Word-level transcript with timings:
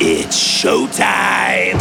It's 0.00 0.36
showtime! 0.36 1.78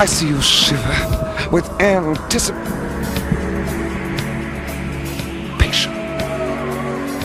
I 0.00 0.06
see 0.06 0.28
you 0.28 0.40
shiver 0.40 1.48
with 1.52 1.68
anticipation. 1.80 2.70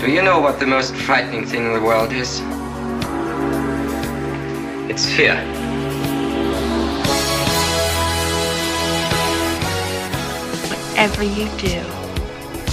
Do 0.01 0.11
you 0.11 0.21
know 0.21 0.39
what 0.39 0.59
the 0.59 0.65
most 0.67 0.93
frightening 0.93 1.45
thing 1.45 1.65
in 1.65 1.73
the 1.73 1.81
world 1.81 2.11
is? 2.11 2.41
It's 4.89 5.05
fear. 5.15 5.35
Whatever 10.69 11.23
you 11.23 11.49
do, 11.57 11.83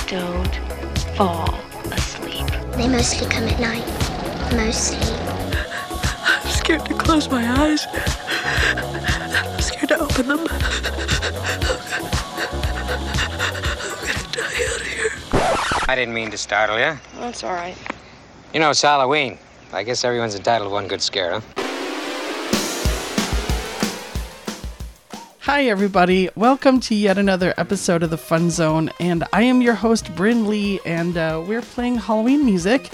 don't 0.06 0.54
fall 1.16 1.48
asleep. 1.48 1.51
They 2.76 2.88
mostly 2.88 3.28
come 3.28 3.44
at 3.44 3.60
night. 3.60 3.86
Mostly. 4.56 4.98
I'm 6.24 6.50
scared 6.50 6.84
to 6.86 6.94
close 6.94 7.28
my 7.28 7.46
eyes. 7.60 7.86
I'm 8.74 9.60
scared 9.60 9.88
to 9.90 9.98
open 9.98 10.28
them. 10.28 10.40
I'm 10.40 10.46
gonna 14.00 14.26
die 14.32 14.62
out 14.70 14.80
here. 14.80 15.10
I 15.86 15.94
didn't 15.94 16.14
mean 16.14 16.30
to 16.30 16.38
startle 16.38 16.78
you. 16.78 16.98
That's 17.16 17.44
all 17.44 17.52
right. 17.52 17.76
You 18.54 18.60
know, 18.60 18.70
it's 18.70 18.82
Halloween. 18.82 19.38
I 19.72 19.82
guess 19.82 20.04
everyone's 20.04 20.34
entitled 20.34 20.70
to 20.70 20.72
one 20.72 20.88
good 20.88 21.02
scare, 21.02 21.40
huh? 21.40 21.61
Hi, 25.52 25.64
everybody. 25.64 26.30
Welcome 26.34 26.80
to 26.80 26.94
yet 26.94 27.18
another 27.18 27.52
episode 27.58 28.02
of 28.02 28.08
the 28.08 28.16
Fun 28.16 28.48
Zone. 28.48 28.90
And 28.98 29.22
I 29.34 29.42
am 29.42 29.60
your 29.60 29.74
host, 29.74 30.06
Brynn 30.14 30.46
Lee, 30.46 30.80
and 30.86 31.14
uh, 31.18 31.44
we're 31.46 31.60
playing 31.60 31.96
Halloween 31.96 32.46
music. 32.46 32.90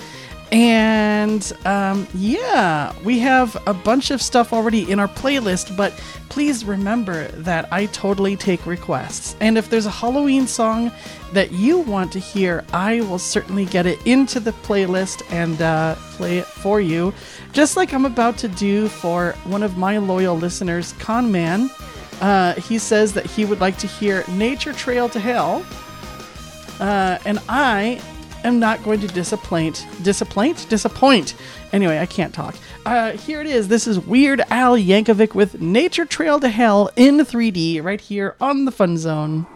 And 0.50 1.52
um, 1.64 2.08
yeah, 2.14 2.92
we 3.04 3.20
have 3.20 3.56
a 3.68 3.72
bunch 3.72 4.10
of 4.10 4.20
stuff 4.20 4.52
already 4.52 4.90
in 4.90 4.98
our 4.98 5.06
playlist, 5.06 5.76
but 5.76 5.92
please 6.30 6.64
remember 6.64 7.28
that 7.28 7.72
I 7.72 7.86
totally 7.86 8.34
take 8.34 8.66
requests. 8.66 9.36
And 9.38 9.56
if 9.56 9.70
there's 9.70 9.86
a 9.86 9.90
Halloween 9.90 10.48
song 10.48 10.90
that 11.34 11.52
you 11.52 11.78
want 11.78 12.10
to 12.14 12.18
hear, 12.18 12.64
I 12.72 13.02
will 13.02 13.20
certainly 13.20 13.66
get 13.66 13.86
it 13.86 14.04
into 14.04 14.40
the 14.40 14.50
playlist 14.50 15.22
and 15.30 15.62
uh, 15.62 15.94
play 15.94 16.38
it 16.38 16.46
for 16.46 16.80
you, 16.80 17.14
just 17.52 17.76
like 17.76 17.94
I'm 17.94 18.04
about 18.04 18.36
to 18.38 18.48
do 18.48 18.88
for 18.88 19.36
one 19.44 19.62
of 19.62 19.78
my 19.78 19.98
loyal 19.98 20.36
listeners, 20.36 20.92
Con 20.94 21.30
Man. 21.30 21.70
Uh, 22.20 22.54
he 22.54 22.78
says 22.78 23.12
that 23.14 23.26
he 23.26 23.44
would 23.44 23.60
like 23.60 23.78
to 23.78 23.86
hear 23.86 24.24
Nature 24.28 24.72
Trail 24.72 25.08
to 25.08 25.20
Hell. 25.20 25.64
Uh, 26.80 27.18
and 27.24 27.38
I 27.48 28.00
am 28.44 28.58
not 28.58 28.82
going 28.84 29.00
to 29.00 29.08
disappoint. 29.08 29.86
Disappoint? 30.02 30.66
Disappoint. 30.68 31.34
Anyway, 31.72 31.98
I 31.98 32.06
can't 32.06 32.34
talk. 32.34 32.56
Uh, 32.86 33.12
here 33.12 33.40
it 33.40 33.46
is. 33.46 33.68
This 33.68 33.86
is 33.86 34.00
Weird 34.00 34.40
Al 34.50 34.76
Yankovic 34.76 35.34
with 35.34 35.60
Nature 35.60 36.04
Trail 36.04 36.40
to 36.40 36.48
Hell 36.48 36.90
in 36.96 37.18
3D 37.18 37.82
right 37.82 38.00
here 38.00 38.36
on 38.40 38.64
the 38.64 38.72
Fun 38.72 38.96
Zone. 38.96 39.46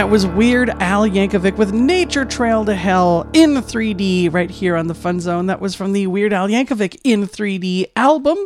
That 0.00 0.08
was 0.08 0.26
Weird 0.26 0.70
Al 0.80 1.06
Yankovic 1.06 1.58
with 1.58 1.74
Nature 1.74 2.24
Trail 2.24 2.64
to 2.64 2.74
Hell 2.74 3.28
in 3.34 3.50
3D 3.56 4.32
right 4.32 4.50
here 4.50 4.74
on 4.74 4.86
the 4.86 4.94
Fun 4.94 5.20
Zone. 5.20 5.44
That 5.44 5.60
was 5.60 5.74
from 5.74 5.92
the 5.92 6.06
Weird 6.06 6.32
Al 6.32 6.48
Yankovic 6.48 6.98
in 7.04 7.26
3D 7.28 7.84
album. 7.96 8.38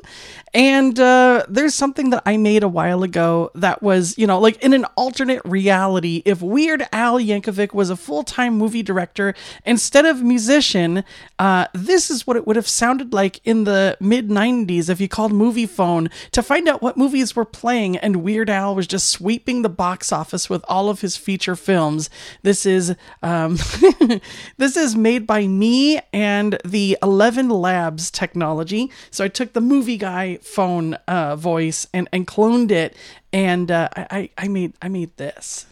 And 0.54 1.00
uh, 1.00 1.44
there's 1.48 1.74
something 1.74 2.10
that 2.10 2.22
I 2.24 2.36
made 2.36 2.62
a 2.62 2.68
while 2.68 3.02
ago 3.02 3.50
that 3.56 3.82
was, 3.82 4.16
you 4.16 4.24
know, 4.24 4.38
like 4.38 4.62
in 4.62 4.72
an 4.72 4.84
alternate 4.96 5.42
reality, 5.44 6.22
if 6.24 6.40
Weird 6.40 6.86
Al 6.92 7.18
Yankovic 7.18 7.74
was 7.74 7.90
a 7.90 7.96
full 7.96 8.22
time 8.22 8.56
movie 8.56 8.82
director 8.82 9.34
instead 9.64 10.06
of 10.06 10.22
musician, 10.22 11.02
uh, 11.40 11.66
this 11.74 12.08
is 12.08 12.24
what 12.24 12.36
it 12.36 12.46
would 12.46 12.54
have 12.54 12.68
sounded 12.68 13.12
like 13.12 13.40
in 13.44 13.64
the 13.64 13.96
mid 13.98 14.28
90s 14.28 14.88
if 14.88 15.00
you 15.00 15.08
called 15.08 15.32
Moviefone 15.32 16.08
to 16.30 16.40
find 16.40 16.68
out 16.68 16.80
what 16.80 16.96
movies 16.96 17.34
were 17.34 17.44
playing 17.44 17.96
and 17.96 18.22
Weird 18.22 18.48
Al 18.48 18.76
was 18.76 18.86
just 18.86 19.08
sweeping 19.08 19.62
the 19.62 19.68
box 19.68 20.12
office 20.12 20.48
with 20.48 20.64
all 20.68 20.88
of 20.88 21.00
his 21.00 21.16
feature 21.16 21.56
films. 21.56 22.08
This 22.42 22.64
is 22.64 22.94
um, 23.24 23.56
this 24.56 24.76
is 24.76 24.94
made 24.94 25.26
by 25.26 25.48
me 25.48 26.00
and 26.12 26.60
the 26.64 26.96
Eleven 27.02 27.48
Labs 27.48 28.08
technology. 28.08 28.92
So 29.10 29.24
I 29.24 29.28
took 29.28 29.52
the 29.52 29.60
movie 29.60 29.96
guy 29.96 30.38
phone 30.44 30.94
uh, 31.08 31.36
voice 31.36 31.86
and, 31.92 32.08
and 32.12 32.26
cloned 32.26 32.70
it, 32.70 32.96
and 33.32 33.70
uh, 33.70 33.88
I, 33.96 34.30
I 34.36 34.48
made 34.48 34.74
I 34.80 34.88
made 34.88 35.16
this. 35.16 35.66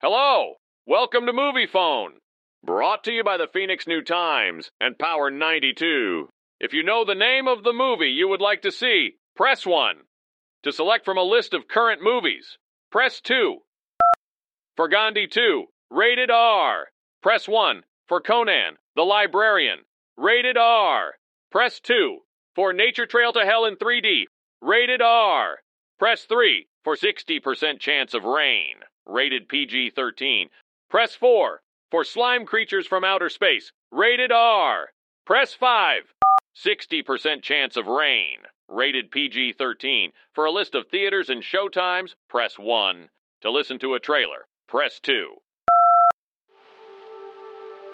Hello, 0.00 0.54
welcome 0.86 1.26
to 1.26 1.32
Moviefone. 1.32 2.10
Brought 2.64 3.04
to 3.04 3.12
you 3.12 3.24
by 3.24 3.36
the 3.36 3.48
Phoenix 3.52 3.86
New 3.86 4.02
Times 4.02 4.70
and 4.80 4.98
Power 4.98 5.30
92. 5.30 6.28
If 6.60 6.72
you 6.72 6.82
know 6.82 7.04
the 7.04 7.14
name 7.14 7.48
of 7.48 7.64
the 7.64 7.72
movie 7.72 8.10
you 8.10 8.28
would 8.28 8.40
like 8.40 8.62
to 8.62 8.70
see, 8.70 9.16
press 9.34 9.66
1. 9.66 9.96
To 10.62 10.72
select 10.72 11.04
from 11.04 11.18
a 11.18 11.22
list 11.22 11.52
of 11.52 11.68
current 11.68 12.02
movies, 12.02 12.58
press 12.90 13.20
2. 13.20 13.58
For 14.76 14.88
Gandhi 14.88 15.26
2, 15.26 15.64
rated 15.90 16.30
R, 16.30 16.88
press 17.22 17.46
1. 17.46 17.84
For 18.06 18.20
Conan, 18.20 18.76
the 18.96 19.02
Librarian, 19.02 19.80
rated 20.16 20.56
R, 20.56 21.14
press 21.50 21.80
2. 21.80 22.20
For 22.54 22.72
Nature 22.72 23.06
Trail 23.06 23.32
to 23.32 23.44
Hell 23.44 23.64
in 23.64 23.76
3D, 23.76 24.24
rated 24.60 25.00
R, 25.00 25.62
press 25.98 26.24
3. 26.24 26.66
For 26.84 26.96
60% 26.96 27.80
chance 27.80 28.12
of 28.12 28.24
rain, 28.24 28.76
rated 29.06 29.48
PG 29.48 29.90
13, 29.90 30.50
press 30.90 31.14
4. 31.14 31.62
For 31.90 32.04
Slime 32.04 32.44
Creatures 32.44 32.86
from 32.86 33.04
Outer 33.04 33.28
Space, 33.28 33.72
rated 33.90 34.32
R, 34.32 34.92
press 35.24 35.54
5. 35.54 36.12
60% 36.56 37.42
chance 37.42 37.76
of 37.76 37.86
rain, 37.86 38.38
rated 38.68 39.10
PG 39.10 39.54
13. 39.54 40.12
For 40.32 40.44
a 40.44 40.52
list 40.52 40.74
of 40.74 40.88
theaters 40.88 41.30
and 41.30 41.42
showtimes, 41.42 42.14
press 42.28 42.58
1. 42.58 43.08
To 43.40 43.50
listen 43.50 43.78
to 43.78 43.94
a 43.94 44.00
trailer, 44.00 44.46
press 44.66 45.00
2. 45.00 45.36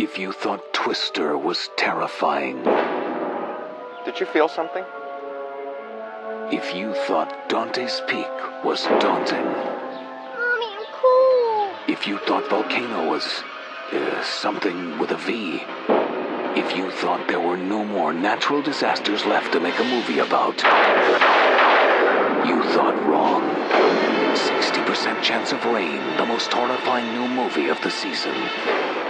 If 0.02 0.18
you 0.18 0.32
thought 0.32 0.72
Twister 0.72 1.36
was 1.36 1.68
terrifying, 1.76 2.64
Did 4.06 4.18
you 4.18 4.24
feel 4.26 4.48
something? 4.48 4.84
if 6.50 6.74
you 6.74 6.94
thought 7.06 7.30
Dante's 7.50 8.00
Peak 8.08 8.26
was 8.64 8.84
daunting, 9.04 9.44
Mommy, 9.44 10.70
I'm 10.78 10.86
cool. 11.00 11.70
if 11.86 12.06
you 12.08 12.16
thought 12.18 12.48
Volcano 12.48 13.10
was 13.10 13.44
uh, 13.92 14.22
something 14.24 14.98
with 14.98 15.10
a 15.12 15.18
V, 15.18 15.62
if 16.58 16.74
you 16.76 16.90
thought 16.90 17.28
there 17.28 17.40
were 17.40 17.58
no 17.58 17.84
more 17.84 18.12
natural 18.14 18.62
disasters 18.62 19.24
left 19.26 19.52
to 19.52 19.60
make 19.60 19.78
a 19.78 19.84
movie 19.84 20.20
about, 20.20 20.56
you 22.48 22.62
thought 22.74 22.96
wrong. 23.06 23.59
60% 25.00 25.22
chance 25.22 25.52
of 25.52 25.64
rain, 25.64 25.96
the 26.18 26.26
most 26.26 26.52
horrifying 26.52 27.06
new 27.14 27.26
movie 27.26 27.68
of 27.68 27.80
the 27.80 27.90
season. 27.90 28.34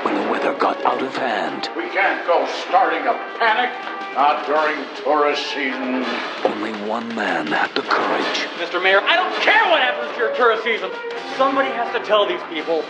When 0.05 0.15
the 0.15 0.31
weather 0.31 0.55
got 0.55 0.85
out 0.85 1.03
of 1.03 1.17
hand, 1.17 1.69
We 1.77 1.89
can't 1.91 2.25
go 2.29 2.47
starting 2.69 3.03
a 3.09 3.15
panic. 3.39 3.71
Not 4.15 4.47
during 4.47 4.79
tourist 5.03 5.43
season. 5.51 6.05
only 6.47 6.73
one 6.87 7.09
man 7.15 7.47
had 7.47 7.75
the 7.75 7.83
courage 7.83 8.39
Mr. 8.59 8.83
Mayor, 8.83 9.01
I 9.03 9.15
don't 9.17 9.35
care 9.43 9.63
what 9.71 9.83
happens 9.83 10.15
to 10.15 10.19
your 10.19 10.35
tourist 10.37 10.63
season. 10.63 10.91
Somebody 11.37 11.71
has 11.71 11.91
to 11.95 12.01
tell 12.07 12.27
these 12.27 12.43
people 12.51 12.83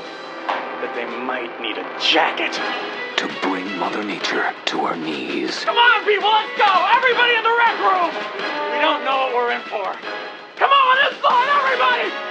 that 0.85 0.93
they 0.97 1.05
might 1.25 1.53
need 1.61 1.77
a 1.81 1.87
jacket. 2.01 2.53
to 3.17 3.29
bring 3.41 3.65
Mother 3.79 4.05
Nature 4.05 4.53
to 4.77 4.77
her 4.87 4.97
knees. 4.97 5.61
Come 5.65 5.77
on, 5.77 6.05
people, 6.05 6.29
let's 6.29 6.53
go! 6.57 6.69
Everybody 6.69 7.33
in 7.37 7.45
the 7.45 7.57
rec 7.65 7.77
room! 7.81 8.13
We 8.73 8.79
don't 8.81 9.05
know 9.05 9.29
what 9.29 9.35
we're 9.37 9.53
in 9.57 9.65
for. 9.73 9.89
Come 10.57 10.73
on, 10.73 10.95
inside, 11.09 11.49
everybody! 11.65 12.30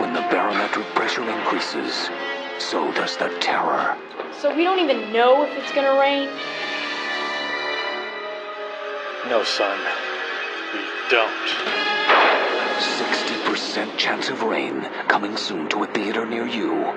When 0.00 0.14
the 0.14 0.22
barometric 0.30 0.86
pressure 0.94 1.22
increases, 1.28 2.08
so 2.58 2.90
does 2.92 3.18
the 3.18 3.28
terror. 3.38 3.98
So 4.40 4.56
we 4.56 4.64
don't 4.64 4.78
even 4.78 5.12
know 5.12 5.44
if 5.44 5.50
it's 5.58 5.72
gonna 5.72 6.00
rain? 6.00 6.26
No, 9.28 9.44
son. 9.44 9.78
We 10.72 10.80
don't. 11.10 11.46
60% 12.80 13.98
chance 13.98 14.30
of 14.30 14.42
rain 14.42 14.88
coming 15.08 15.36
soon 15.36 15.68
to 15.68 15.84
a 15.84 15.86
theater 15.88 16.24
near 16.24 16.46
you. 16.46 16.94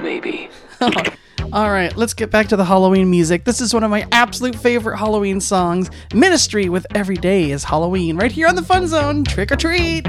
Maybe. 0.00 0.48
All 1.52 1.70
right, 1.70 1.94
let's 1.96 2.14
get 2.14 2.30
back 2.30 2.46
to 2.48 2.56
the 2.56 2.64
Halloween 2.64 3.10
music. 3.10 3.44
This 3.44 3.60
is 3.60 3.74
one 3.74 3.82
of 3.82 3.90
my 3.90 4.06
absolute 4.12 4.54
favorite 4.54 4.96
Halloween 4.96 5.40
songs, 5.40 5.90
Ministry 6.14 6.68
with 6.68 6.86
Every 6.94 7.16
Day 7.16 7.50
is 7.50 7.64
Halloween, 7.64 8.16
right 8.16 8.30
here 8.30 8.46
on 8.46 8.54
the 8.54 8.62
Fun 8.62 8.86
Zone. 8.86 9.24
Trick 9.24 9.50
or 9.50 9.56
treat. 9.56 10.06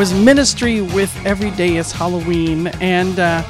Was 0.00 0.14
Ministry 0.14 0.80
with 0.80 1.14
Every 1.26 1.50
Day 1.50 1.76
is 1.76 1.92
Halloween. 1.92 2.68
And 2.80 3.18
uh, 3.18 3.44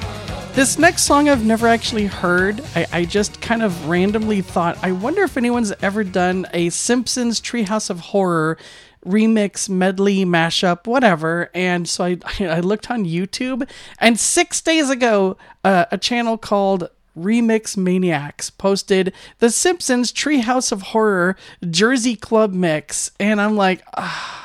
this 0.54 0.80
next 0.80 1.02
song 1.02 1.28
I've 1.28 1.44
never 1.44 1.68
actually 1.68 2.06
heard. 2.06 2.60
I, 2.74 2.86
I 2.92 3.04
just 3.04 3.40
kind 3.40 3.62
of 3.62 3.88
randomly 3.88 4.40
thought, 4.40 4.76
I 4.82 4.90
wonder 4.90 5.22
if 5.22 5.36
anyone's 5.36 5.70
ever 5.80 6.02
done 6.02 6.48
a 6.52 6.70
Simpsons 6.70 7.40
Treehouse 7.40 7.88
of 7.88 8.00
Horror 8.00 8.58
remix, 9.06 9.68
medley, 9.68 10.24
mashup, 10.24 10.88
whatever. 10.88 11.50
And 11.54 11.88
so 11.88 12.02
I, 12.02 12.18
I 12.40 12.58
looked 12.58 12.90
on 12.90 13.04
YouTube, 13.04 13.70
and 14.00 14.18
six 14.18 14.60
days 14.60 14.90
ago, 14.90 15.36
uh, 15.62 15.84
a 15.92 15.98
channel 15.98 16.36
called 16.36 16.90
Remix 17.16 17.76
Maniacs 17.76 18.50
posted 18.50 19.12
the 19.38 19.50
Simpsons 19.50 20.12
Treehouse 20.12 20.72
of 20.72 20.82
Horror 20.82 21.36
Jersey 21.70 22.16
Club 22.16 22.52
mix. 22.52 23.12
And 23.20 23.40
I'm 23.40 23.54
like, 23.54 23.84
ah 23.96 24.39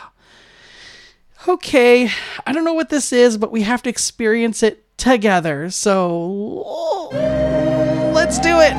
okay, 1.48 2.10
I 2.46 2.52
don't 2.54 2.64
know 2.64 2.74
what 2.74 2.90
this 2.90 3.12
is, 3.14 3.38
but 3.38 3.52
we 3.52 3.62
have 3.64 3.84
to 3.84 3.90
experience 3.90 4.64
it 4.64 4.98
together. 4.98 5.70
So 5.70 7.10
let's 8.14 8.40
do 8.40 8.60
it. 8.60 8.74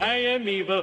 I 0.00 0.16
am 0.18 0.48
Eva 0.48 0.82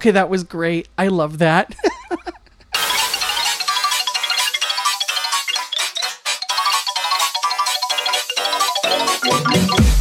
Okay, 0.00 0.12
that 0.12 0.30
was 0.30 0.44
great. 0.44 0.88
I 0.96 1.08
love 1.08 1.36
that. 1.44 1.74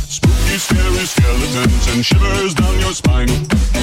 Spooky, 0.08 0.58
scary 0.58 1.04
skeletons 1.04 1.88
and 1.92 2.06
shivers 2.06 2.54
down 2.54 2.80
your 2.80 2.94
spine. 2.94 3.28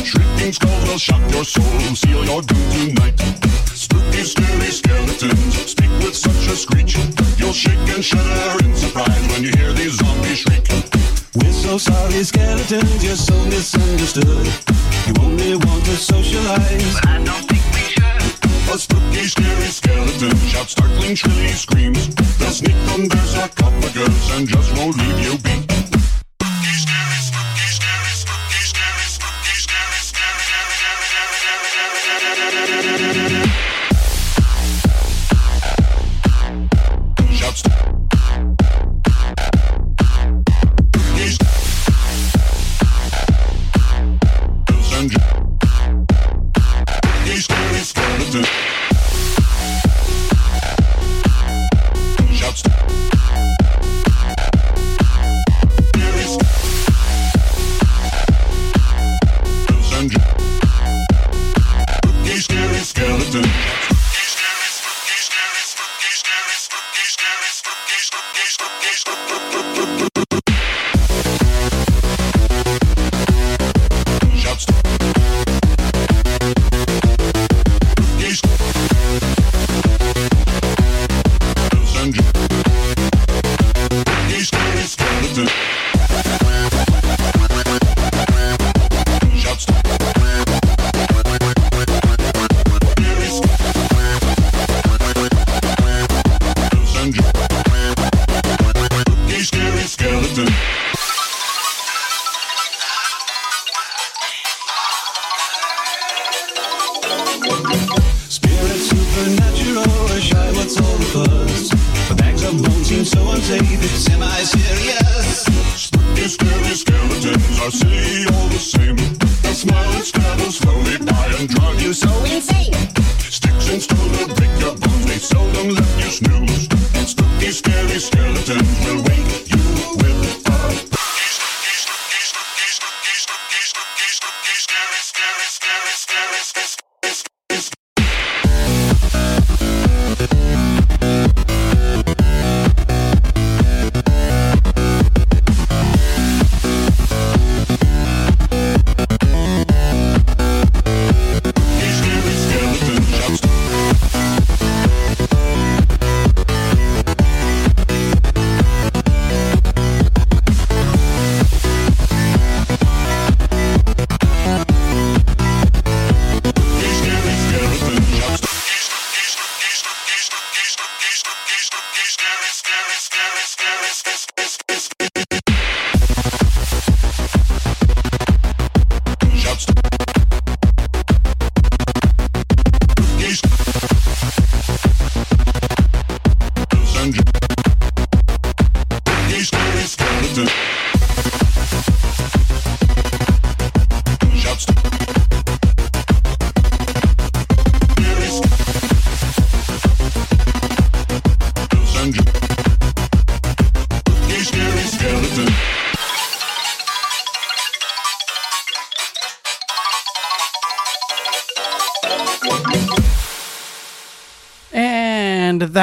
Shrieking 0.04 0.52
skulls 0.54 0.88
will 0.88 0.96
shock 0.96 1.20
your 1.32 1.44
soul, 1.44 1.64
seal 1.94 2.24
your 2.24 2.40
doom 2.40 2.70
tonight. 2.72 3.20
Spooky, 3.74 4.22
scary 4.22 4.70
skeletons 4.70 5.70
speak 5.70 5.90
with 6.00 6.16
such 6.16 6.46
a 6.50 6.56
screech. 6.56 6.96
You'll 7.36 7.52
shake 7.52 7.76
and 7.94 8.02
shudder 8.02 8.64
in 8.64 8.74
surprise 8.74 9.28
when 9.32 9.42
you 9.42 9.50
hear 9.50 9.74
these 9.74 9.98
zombies 9.98 10.15
so 11.66 11.78
sorry, 11.78 12.22
skeletons, 12.22 13.04
you're 13.04 13.16
so 13.16 13.34
misunderstood. 13.46 14.46
You 15.06 15.14
only 15.20 15.56
want 15.56 15.84
to 15.86 15.96
socialize. 15.96 16.94
But 16.94 17.08
I 17.08 17.18
don't 17.24 17.44
think 17.50 17.64
we 17.74 17.80
should. 17.90 18.72
A 18.72 18.78
spooky, 18.78 19.26
scary 19.26 19.70
skeleton 19.78 20.36
shouts 20.46 20.72
startling, 20.72 21.16
shrilly 21.16 21.48
screams. 21.48 22.14
They'll 22.38 22.50
sneak 22.50 22.76
their 23.10 23.26
sarcophagus 23.26 24.30
and 24.34 24.48
just 24.48 24.76
won't 24.76 24.96
leave 24.96 25.18
you 25.26 25.38
be. 25.38 25.66
Shouts 37.34 37.62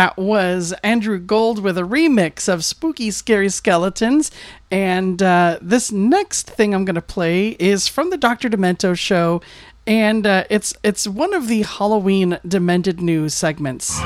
that 0.03 0.17
was 0.17 0.73
Andrew 0.83 1.17
Gold 1.17 1.59
with 1.59 1.77
a 1.77 1.83
remix 1.83 2.51
of 2.51 2.65
Spooky 2.65 3.09
Scary 3.09 3.47
Skeletons. 3.47 4.31
And 4.69 5.23
uh, 5.23 5.59
this 5.61 5.93
next 5.93 6.49
thing 6.49 6.75
I'm 6.75 6.83
going 6.83 6.95
to 6.95 7.01
play 7.01 7.55
is 7.57 7.87
from 7.87 8.09
the 8.09 8.17
Dr. 8.17 8.49
Demento 8.49 8.97
show. 8.97 9.41
And 9.87 10.27
uh, 10.27 10.43
it's 10.49 10.73
it's 10.83 11.07
one 11.07 11.33
of 11.33 11.47
the 11.47 11.61
Halloween 11.61 12.37
Demented 12.45 12.99
News 12.99 13.33
segments. 13.33 13.97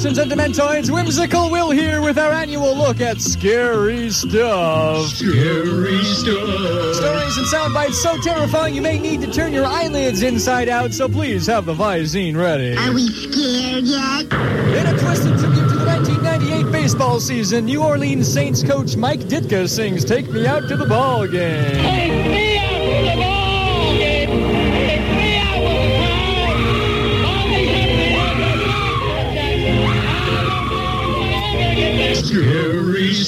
Hello, 0.00 0.14
Dimensions 0.14 0.18
and 0.18 0.30
Dementoids. 0.30 0.90
Whimsical 0.90 1.50
Will 1.50 1.70
here 1.70 2.00
with 2.00 2.18
our 2.18 2.32
annual 2.32 2.76
look 2.76 3.00
at 3.00 3.20
scary 3.20 4.10
stuff. 4.10 5.06
Scary 5.08 6.02
stuff. 6.04 6.94
Stories 6.94 7.38
and 7.38 7.46
sound 7.46 7.74
bites 7.74 8.00
so 8.00 8.16
terrifying 8.18 8.74
you 8.74 8.82
may 8.82 8.98
need 8.98 9.20
to 9.22 9.30
turn 9.30 9.52
your 9.52 9.64
eyelids 9.64 10.22
inside 10.22 10.68
out, 10.68 10.92
so 10.92 11.08
please 11.08 11.46
have 11.46 11.66
the 11.66 11.74
Visine 11.74 12.36
ready. 12.36 12.76
Are 12.76 12.92
we 12.92 13.08
scared 13.08 13.84
yet? 13.84 14.32
In 14.32 14.86
a 14.86 14.98
twisted 14.98 15.38
tribute 15.38 15.68
to 15.68 15.76
the 15.76 15.86
1998 15.86 16.72
baseball 16.72 17.20
season, 17.20 17.64
New 17.64 17.82
Orleans 17.82 18.32
Saints 18.32 18.62
coach 18.62 18.96
Mike 18.96 19.20
Ditka 19.20 19.68
sings 19.68 20.04
Take 20.04 20.30
Me 20.30 20.46
Out 20.46 20.68
to 20.68 20.76
the 20.76 20.86
Ball 20.86 21.26
Game. 21.26 21.74
Take 21.74 22.26
me 22.30 22.47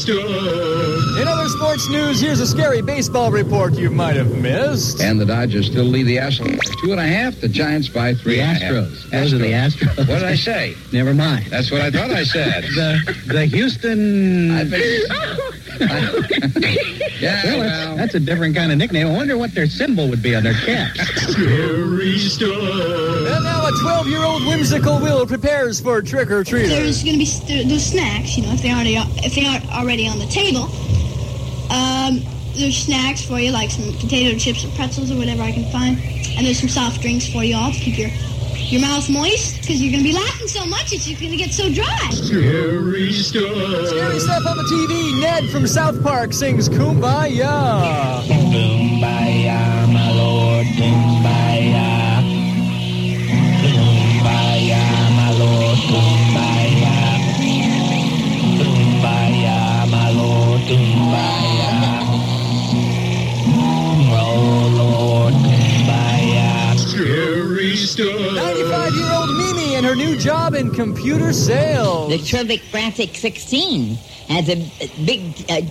Other 0.09 0.60
sports 1.81 1.89
news, 1.89 2.21
here's 2.21 2.41
a 2.41 2.47
scary 2.47 2.83
baseball 2.83 3.31
report 3.31 3.75
you 3.75 3.91
might 3.91 4.17
have 4.17 4.37
missed. 4.37 5.01
And 5.01 5.21
the 5.21 5.25
Dodgers 5.25 5.67
still 5.67 5.85
lead 5.85 6.03
the 6.05 6.17
Astros. 6.17 6.61
Two 6.83 6.93
and 6.93 7.01
a 7.01 7.07
half. 7.07 7.41
The 7.41 7.49
Giants 7.49 7.89
by 7.89 8.15
three. 8.15 8.37
The 8.37 8.43
and 8.43 8.57
a 8.57 8.61
half. 8.61 8.73
Astros. 8.75 9.11
Those 9.11 9.33
are 9.33 9.39
the 9.39 9.53
Astros. 9.53 9.97
What 9.97 10.19
did 10.19 10.25
I 10.25 10.35
say? 10.35 10.77
Never 10.93 11.15
mind. 11.15 11.47
That's 11.47 11.71
what 11.71 11.81
I 11.81 11.91
thought 11.91 12.11
I 12.11 12.25
said. 12.25 12.65
The 12.65 13.17
the 13.27 13.47
Houston. 13.47 14.51
I 14.51 14.65
bet- 14.65 14.81
yeah, 17.21 17.45
well, 17.45 17.59
well. 17.61 17.97
that's, 17.97 17.97
that's 17.97 18.15
a 18.15 18.21
different 18.21 18.55
kind 18.55 18.71
of 18.71 18.77
nickname. 18.77 19.07
I 19.07 19.13
wonder 19.13 19.39
what 19.39 19.55
their 19.55 19.67
symbol 19.67 20.09
would 20.11 20.23
be 20.23 20.35
on 20.35 20.43
their 20.43 20.53
caps. 20.53 21.01
Scary 21.33 22.19
stuff. 22.19 22.51
And 22.51 23.45
now 23.45 23.67
a 23.67 23.73
12-year-old 23.73 24.47
whimsical 24.47 25.01
Will 25.01 25.27
prepares 25.27 25.81
for 25.81 26.03
trick 26.03 26.31
or 26.31 26.45
treat. 26.45 26.67
There's 26.67 27.03
going 27.03 27.15
to 27.15 27.19
be 27.19 27.25
st- 27.25 27.69
those 27.71 27.87
snacks, 27.87 28.37
you 28.37 28.43
know, 28.43 28.53
if 28.53 28.61
they 28.61 28.71
aren't 28.71 28.89
if 29.25 29.35
they 29.35 29.47
aren't 29.47 29.67
already 29.73 30.07
on 30.07 30.19
the 30.19 30.27
table. 30.27 30.69
Um, 31.71 32.21
there's 32.55 32.77
snacks 32.77 33.25
for 33.25 33.39
you, 33.39 33.53
like 33.53 33.71
some 33.71 33.93
potato 33.99 34.37
chips 34.37 34.65
or 34.65 34.71
pretzels 34.71 35.11
or 35.11 35.17
whatever 35.17 35.43
I 35.43 35.53
can 35.53 35.65
find, 35.71 35.99
and 36.37 36.47
there's 36.47 36.59
some 36.59 36.69
soft 36.69 37.01
drinks 37.01 37.31
for 37.31 37.45
you 37.45 37.57
all 37.57 37.73
to 37.73 37.79
keep 37.79 37.99
your 37.99 38.11
your 38.71 38.81
mouth 38.83 39.09
moist 39.11 39.61
because 39.61 39.83
you're 39.83 39.91
going 39.91 40.05
to 40.05 40.09
be 40.09 40.15
laughing 40.15 40.47
so 40.47 40.65
much 40.67 40.93
it's 40.93 41.07
going 41.07 41.33
to 41.33 41.37
get 41.37 41.51
so 41.51 41.73
dry. 41.73 42.09
Scary 42.11 43.13
stuff. 43.13 43.89
Scary 43.89 44.21
stuff 44.21 44.47
on 44.47 44.57
the 44.57 44.63
TV. 44.63 45.21
Ned 45.21 45.51
from 45.51 45.67
South 45.67 46.01
Park 46.03 46.33
sings 46.33 46.69
Kumbaya. 46.69 48.23
Kumbaya, 48.27 49.93
my 49.93 50.13
lord, 50.13 50.67
kumbaya. 50.79 52.23
Kumbaya, 53.63 54.83
my 55.17 55.33
lord, 55.39 55.79
kumbaya. 55.91 56.97
Kumbaya, 58.63 59.91
my 59.91 60.11
lord, 60.13 60.61
kumbaya. 60.63 61.50
understood. 67.99 68.35
95 68.35 68.95
year 68.95 69.13
old 69.13 69.31
Mimi 69.31 69.75
and 69.75 69.87
her 69.87 69.95
new 69.95 70.17
job 70.17 70.55
in 70.55 70.71
computer 70.71 71.33
sales. 71.33 72.09
The 72.11 72.19
TurboGrafx 72.19 73.17
16 73.17 73.95
has 74.29 74.49
a 74.49 74.57
big. 75.05 75.21
Uh, 75.49 75.63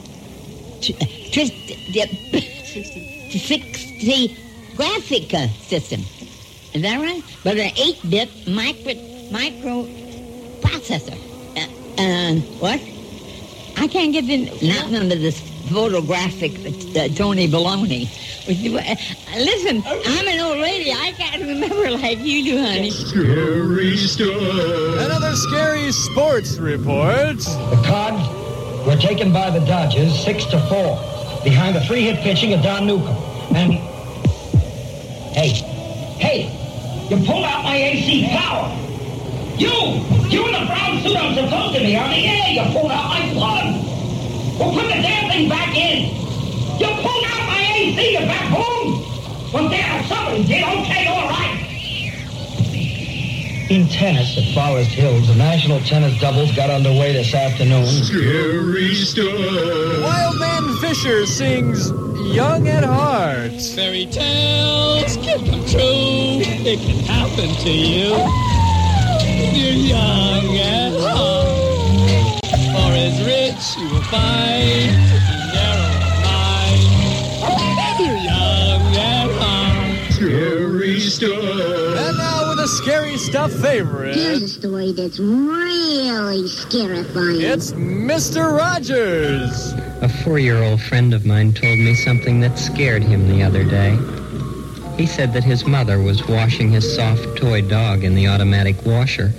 60 3.29 4.37
graphic 4.75 5.33
uh, 5.33 5.47
system. 5.67 6.01
Is 6.73 6.81
that 6.81 6.99
right? 7.01 7.23
But 7.43 7.57
an 7.57 7.71
8 7.75 8.09
bit 8.09 8.29
micro, 8.47 8.93
micro 9.31 9.83
processor. 10.61 11.17
Uh, 11.57 11.67
uh, 12.01 12.35
what? 12.59 12.79
I 13.77 13.87
can't 13.87 14.13
get 14.13 14.29
in. 14.29 14.45
not 14.67 14.93
under 14.93 15.15
this 15.15 15.48
photographic 15.67 16.53
uh, 16.95 17.07
Tony 17.15 17.47
Baloney. 17.47 18.07
Listen, 18.47 19.83
I'm 19.85 20.27
an 20.27 20.39
old 20.39 20.57
lady. 20.59 20.91
I 20.91 21.11
can't 21.17 21.41
remember 21.41 21.91
like 21.91 22.19
you 22.19 22.43
do, 22.43 22.57
honey. 22.61 22.89
Scary 22.89 23.97
stuff. 23.97 24.41
Another 24.99 25.35
scary 25.35 25.91
sports 25.91 26.57
report. 26.57 27.37
The 27.37 27.81
Cards 27.85 28.87
were 28.87 28.95
taken 28.95 29.31
by 29.31 29.49
the 29.51 29.59
Dodgers 29.65 30.17
six 30.23 30.45
to 30.45 30.59
four 30.67 30.97
behind 31.43 31.75
the 31.75 31.81
three-hit 31.81 32.19
pitching 32.21 32.53
of 32.53 32.61
Don 32.63 32.87
Newcombe. 32.87 33.55
And 33.55 33.73
hey, 35.33 35.49
hey, 36.19 37.07
you 37.09 37.17
pulled 37.25 37.43
out 37.45 37.63
my 37.63 37.75
AC 37.75 38.27
power. 38.29 38.75
You, 39.57 39.69
you 40.29 40.45
in 40.47 40.53
the 40.53 40.65
brown 40.65 41.01
suit 41.03 41.17
I'm 41.17 41.35
supposed 41.35 41.75
to 41.75 41.81
be 41.81 41.95
on 41.97 42.09
the 42.09 42.25
air. 42.25 42.49
You 42.53 42.63
pulled 42.73 42.91
out 42.91 43.09
my 43.09 43.29
plug. 43.33 43.98
Well, 44.59 44.73
put 44.73 44.83
the 44.83 45.01
damn 45.01 45.29
thing 45.31 45.47
back 45.47 45.73
in. 45.73 46.11
You 46.79 46.87
pulled 47.01 47.25
out 47.25 47.47
my 47.47 47.73
AC, 47.75 48.11
you 48.11 48.19
backbone. 48.19 49.01
Well, 49.53 49.69
damn, 49.69 50.05
somebody 50.05 50.43
did. 50.43 50.63
Okay, 50.63 51.07
all 51.07 51.29
right. 51.29 51.55
In 53.69 53.87
tennis 53.87 54.37
at 54.37 54.53
Forest 54.53 54.89
Hills, 54.91 55.27
the 55.27 55.35
national 55.35 55.79
tennis 55.81 56.19
doubles 56.19 56.53
got 56.55 56.69
underway 56.69 57.13
this 57.13 57.33
afternoon. 57.33 57.85
Scary 57.85 58.93
stuff. 58.95 60.01
Wild 60.01 60.39
Man 60.39 60.75
Fischer 60.77 61.25
sings 61.25 61.91
Young 62.35 62.67
at 62.67 62.83
Heart. 62.83 63.61
Fairy 63.61 64.07
tales 64.07 65.15
can 65.17 65.39
come 65.45 65.65
true. 65.67 66.41
It 66.43 66.79
can 66.79 66.99
happen 67.05 67.49
to 67.63 67.71
you. 67.71 68.09
You're 69.55 69.73
young 69.73 70.57
at 70.57 70.99
heart. 70.99 71.38
Or 73.19 73.25
rich 73.25 73.77
you 73.77 73.89
will 73.89 74.01
find. 74.03 74.95
Narrow 75.53 75.89
of 76.03 76.23
mind. 76.23 77.99
You're 77.99 78.15
young 78.17 78.95
at 78.95 79.29
heart. 79.39 80.13
Scary 80.13 80.99
stuff. 80.99 81.33
And 81.33 82.17
now 82.17 82.49
with 82.49 82.59
a 82.59 82.67
scary 82.67 83.17
stuff 83.17 83.51
favorite. 83.51 84.15
Here's 84.15 84.41
a 84.43 84.47
story 84.47 84.91
that's 84.93 85.19
really 85.19 86.47
scarifying. 86.47 87.41
It's 87.41 87.71
Mr. 87.71 88.57
Rogers. 88.57 89.73
A 90.01 90.09
four 90.23 90.39
year 90.39 90.63
old 90.63 90.81
friend 90.81 91.13
of 91.13 91.25
mine 91.25 91.53
told 91.53 91.77
me 91.79 91.95
something 91.95 92.39
that 92.39 92.57
scared 92.57 93.03
him 93.03 93.27
the 93.27 93.43
other 93.43 93.63
day. 93.63 93.97
He 94.97 95.05
said 95.05 95.33
that 95.33 95.43
his 95.43 95.65
mother 95.65 95.99
was 96.01 96.25
washing 96.27 96.69
his 96.69 96.95
soft 96.95 97.37
toy 97.37 97.61
dog 97.61 98.03
in 98.03 98.15
the 98.15 98.27
automatic 98.27 98.85
washer, 98.85 99.33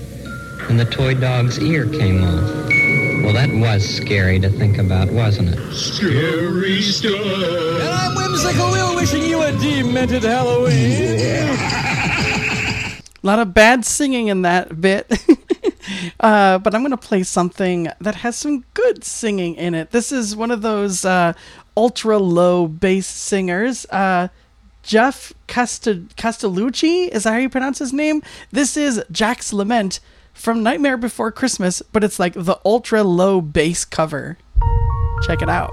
and 0.68 0.78
the 0.78 0.86
toy 0.86 1.14
dog's 1.14 1.58
ear 1.58 1.86
came 1.86 2.22
off. 2.24 2.79
Well, 3.22 3.34
that 3.34 3.50
was 3.52 3.86
scary 3.86 4.40
to 4.40 4.48
think 4.48 4.78
about, 4.78 5.10
wasn't 5.10 5.50
it? 5.50 5.74
Scary 5.74 6.80
stuff. 6.80 7.12
And 7.14 7.88
I'm 7.88 8.14
Whimsical 8.14 8.70
Will 8.70 8.96
wishing 8.96 9.22
you 9.22 9.42
a 9.42 9.52
demented 9.52 10.22
Halloween. 10.22 11.18
A 11.20 13.00
lot 13.22 13.38
of 13.38 13.52
bad 13.52 13.84
singing 13.84 14.28
in 14.28 14.40
that 14.42 14.80
bit. 14.80 15.12
uh, 16.20 16.58
but 16.58 16.74
I'm 16.74 16.80
going 16.80 16.92
to 16.92 16.96
play 16.96 17.22
something 17.22 17.88
that 18.00 18.14
has 18.16 18.36
some 18.36 18.64
good 18.72 19.04
singing 19.04 19.54
in 19.54 19.74
it. 19.74 19.90
This 19.90 20.12
is 20.12 20.34
one 20.34 20.50
of 20.50 20.62
those 20.62 21.04
uh, 21.04 21.34
ultra 21.76 22.18
low 22.18 22.66
bass 22.66 23.06
singers. 23.06 23.84
Uh, 23.90 24.28
Geoff 24.82 25.34
Casta- 25.46 26.06
Castellucci, 26.16 27.08
is 27.08 27.24
that 27.24 27.32
how 27.32 27.38
you 27.38 27.50
pronounce 27.50 27.80
his 27.80 27.92
name? 27.92 28.22
This 28.50 28.78
is 28.78 29.04
Jack's 29.10 29.52
Lament 29.52 30.00
from 30.40 30.62
Nightmare 30.62 30.96
Before 30.96 31.30
Christmas, 31.30 31.82
but 31.82 32.02
it's 32.02 32.18
like 32.18 32.32
the 32.32 32.58
ultra 32.64 33.04
low 33.04 33.42
bass 33.42 33.84
cover. 33.84 34.38
Check 35.26 35.42
it 35.42 35.50
out. 35.50 35.70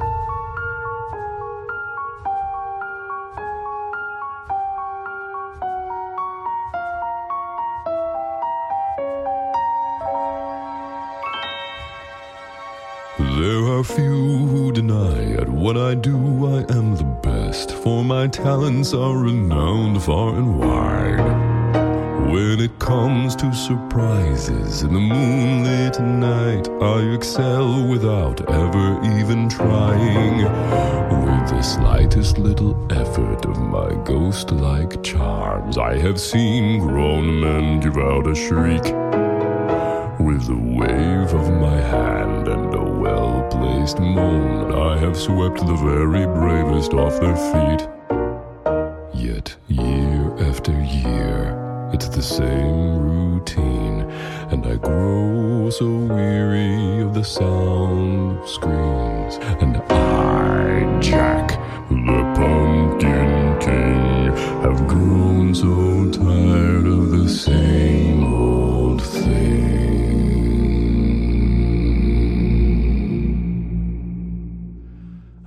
There 13.17 13.63
are 13.71 13.83
few 13.85 14.47
who 14.47 14.73
deny 14.73 15.31
at 15.35 15.47
what 15.47 15.77
I 15.77 15.95
do 15.95 16.17
I 16.45 16.59
am 16.75 16.97
the 16.97 17.05
best, 17.23 17.71
for 17.71 18.03
my 18.03 18.27
talents 18.27 18.93
are 18.93 19.17
renowned 19.17 20.03
far 20.03 20.35
and 20.35 20.59
wide. 20.59 21.56
When 22.27 22.59
it 22.59 22.77
comes 22.77 23.37
to 23.37 23.53
surprises 23.53 24.81
in 24.81 24.93
the 24.93 24.99
moonlit 24.99 25.97
night, 26.01 26.67
I 26.81 26.99
excel 27.15 27.87
without 27.87 28.41
ever 28.51 29.01
even 29.17 29.47
trying. 29.47 30.39
With 31.23 31.49
the 31.49 31.61
slightest 31.61 32.37
little 32.37 32.75
effort 32.91 33.45
of 33.45 33.57
my 33.57 33.93
ghost 34.03 34.51
like 34.51 35.01
charms, 35.03 35.77
I 35.77 35.97
have 35.99 36.19
seen 36.19 36.79
grown 36.79 37.39
men 37.39 37.79
give 37.79 37.95
out 37.97 38.27
a 38.27 38.35
shriek. 38.35 38.83
With 40.19 40.49
a 40.49 40.61
wave 40.79 41.33
of 41.33 41.53
my 41.61 41.79
hand 41.79 42.49
and 42.49 42.75
a 42.75 42.83
well 42.83 43.47
placed 43.49 43.99
moan, 43.99 44.73
I 44.73 44.97
have 44.97 45.15
swept 45.15 45.65
the 45.65 45.75
very 45.75 46.25
bravest 46.25 46.93
off 46.93 47.21
their 47.21 47.37
feet. 47.37 47.87
Yet, 49.13 49.55
year 49.69 50.35
after 50.49 50.73
year, 50.83 51.16
it's 51.93 52.09
the 52.09 52.21
same 52.21 52.97
routine, 52.99 54.01
and 54.51 54.65
I 54.65 54.75
grow 54.75 55.69
so 55.69 55.85
weary 55.85 57.01
of 57.01 57.13
the 57.13 57.23
sound 57.23 58.39
of 58.39 58.49
screams. 58.49 59.37
And 59.61 59.77
I, 59.89 60.99
Jack, 60.99 61.49
the 61.89 62.23
Pumpkin 62.35 63.59
King, 63.59 64.35
have 64.63 64.87
grown 64.87 65.55
so 65.55 66.11
tired 66.11 66.87
of 66.87 67.11
the 67.11 67.29
same 67.29 68.23
old 68.23 69.01
thing. 69.01 69.37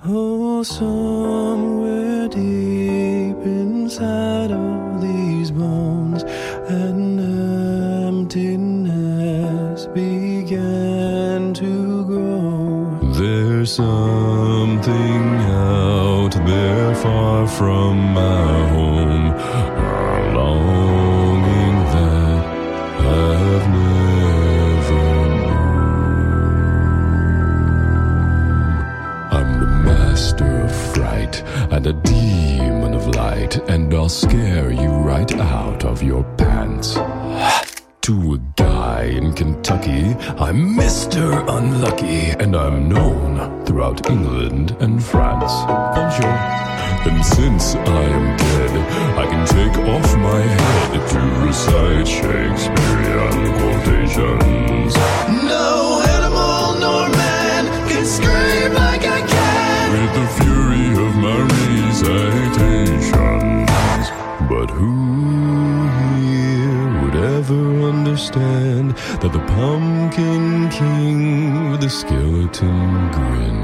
Oh, 0.04 0.62
somewhere 0.62 1.69
There's 13.60 13.74
something 13.74 15.22
out 15.52 16.30
there 16.46 16.94
far 16.94 17.46
from 17.46 18.14
my 18.14 18.68
home, 18.70 19.26
a 19.26 20.32
longing 20.34 21.76
that 21.92 22.46
I've 23.00 23.68
never 23.68 25.02
I'm 29.30 29.60
the 29.60 29.66
master 29.66 30.62
of 30.62 30.72
fright 30.94 31.42
and 31.70 31.86
a 31.86 31.92
demon 31.92 32.94
of 32.94 33.08
light, 33.08 33.58
and 33.68 33.92
I'll 33.92 34.08
scare 34.08 34.70
you 34.70 34.88
right 34.88 35.30
out 35.36 35.84
of 35.84 36.02
your 36.02 36.24
pants. 36.38 36.96
To 38.02 38.34
a 38.34 38.38
guy 38.56 39.02
in 39.04 39.34
Kentucky, 39.34 40.16
I'm 40.38 40.74
Mr. 40.74 41.44
Unlucky, 41.48 42.30
and 42.42 42.56
I'm 42.56 42.88
known 42.88 43.64
throughout 43.66 44.08
England 44.10 44.74
and 44.80 45.02
France. 45.04 45.52
Bonjour. 45.68 46.36
And 47.06 47.24
since 47.24 47.74
I 47.74 48.02
am 48.02 48.36
dead, 48.38 48.70
I 49.18 49.26
can 49.26 49.46
take 49.46 49.76
off 49.86 50.16
my 50.16 50.40
head 50.40 51.08
to 51.10 51.20
recite 51.46 52.08
Shakespearean 52.08 53.52
quotations. 53.58 54.94
No 55.44 56.00
animal 56.16 56.80
nor 56.80 57.08
man 57.10 57.66
can 57.86 58.04
scream 58.06 58.72
like 58.72 59.04
I 59.04 59.20
can. 59.26 59.92
with 59.92 60.12
the 60.14 60.26
fury 60.40 60.86
of 61.06 61.14
my 61.16 61.38
recitations. 61.52 63.10
But 64.48 64.70
who 64.70 65.10
ever 67.20 67.82
understand 67.82 68.96
that 69.20 69.32
the 69.32 69.44
Pumpkin 69.54 70.68
King 70.70 71.70
with 71.70 71.80
the 71.82 71.90
skeleton 71.90 73.10
grin 73.12 73.60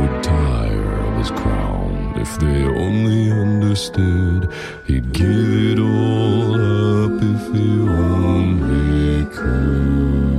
would 0.00 0.22
tire 0.22 0.92
of 1.06 1.16
his 1.18 1.30
crown 1.30 2.14
if 2.16 2.38
they 2.38 2.62
only 2.64 3.32
understood 3.32 4.48
he'd 4.84 5.12
give 5.12 5.28
it 5.28 5.78
all 5.78 6.54
up 6.54 7.22
if 7.22 7.54
he 7.54 7.80
only 7.88 9.26
could. 9.34 10.29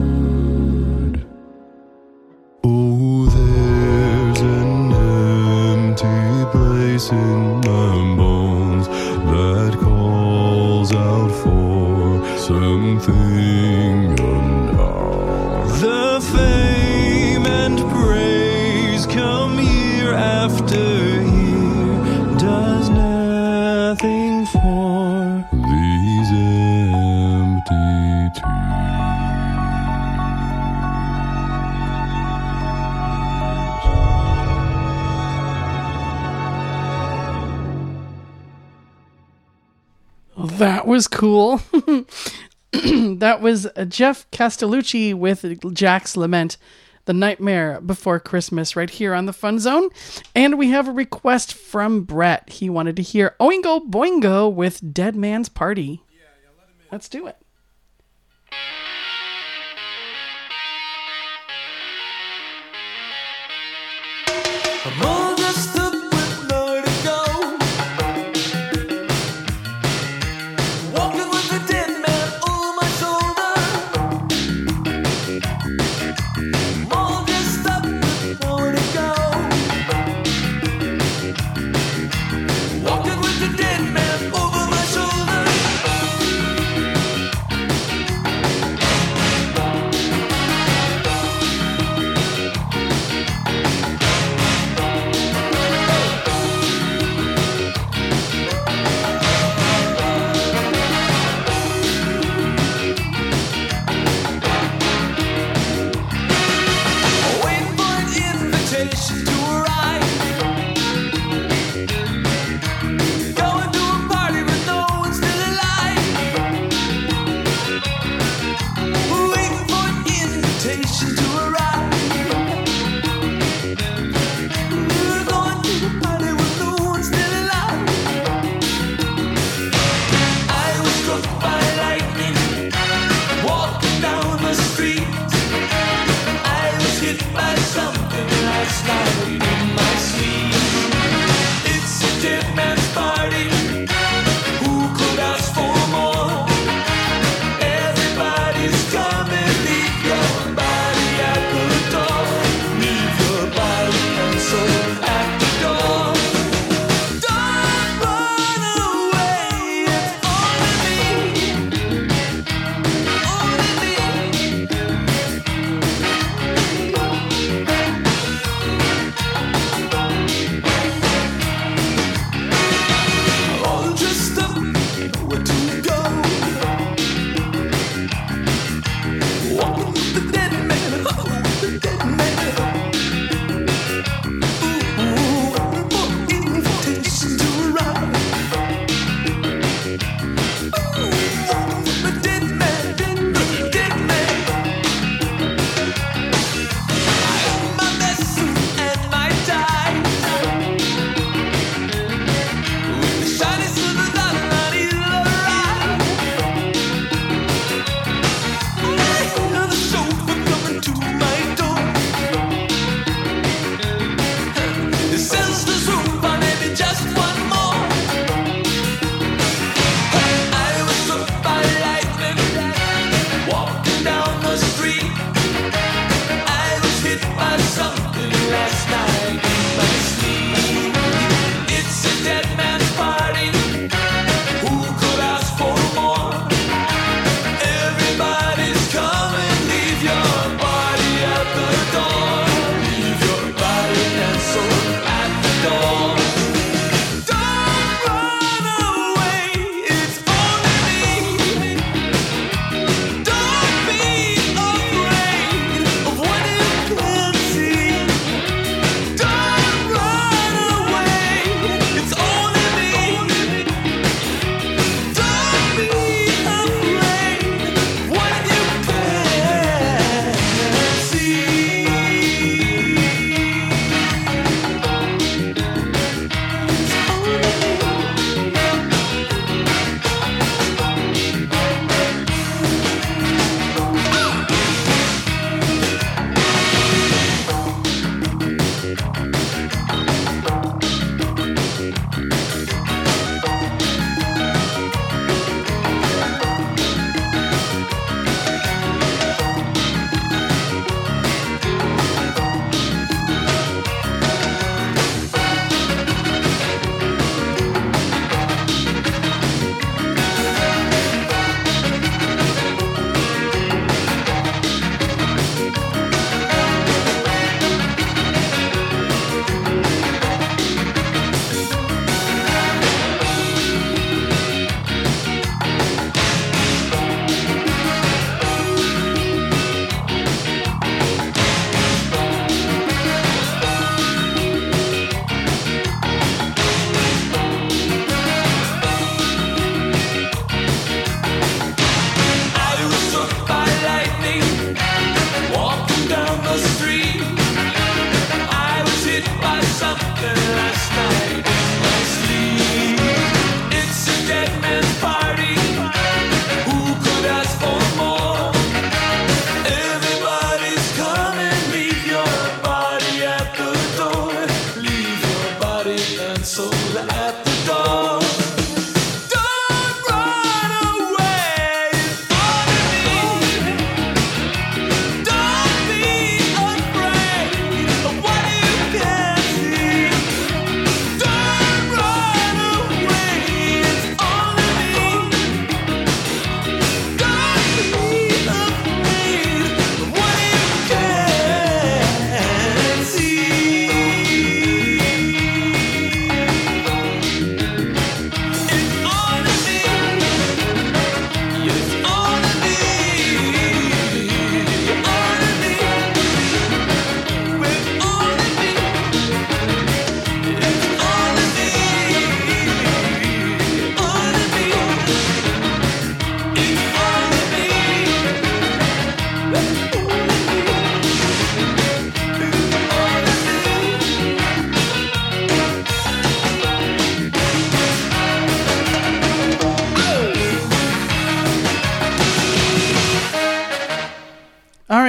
Cool. 41.22 41.58
that 42.72 43.42
was 43.42 43.68
Geoff 43.88 44.26
Castellucci 44.32 45.14
with 45.14 45.72
Jack's 45.72 46.18
Lament, 46.18 46.58
The 47.06 47.14
Nightmare 47.14 47.80
Before 47.80 48.20
Christmas, 48.20 48.76
right 48.76 48.90
here 48.90 49.14
on 49.14 49.28
the 49.28 49.32
Fun 49.32 49.60
Zone. 49.60 49.90
And 50.34 50.58
we 50.58 50.70
have 50.70 50.88
a 50.88 50.92
request 50.92 51.54
from 51.54 52.06
Brett. 52.06 52.50
He 52.50 52.72
wanted 52.72 52.96
to 52.96 53.04
hear 53.04 53.36
Oingo 53.40 53.88
Boingo 53.88 54.52
with 54.52 54.96
Dead 54.96 55.16
Man's 55.16 55.48
Party. 55.48 56.02
Yeah, 56.12 56.24
Let's 56.92 57.08
do 57.08 57.28
it. 57.28 57.38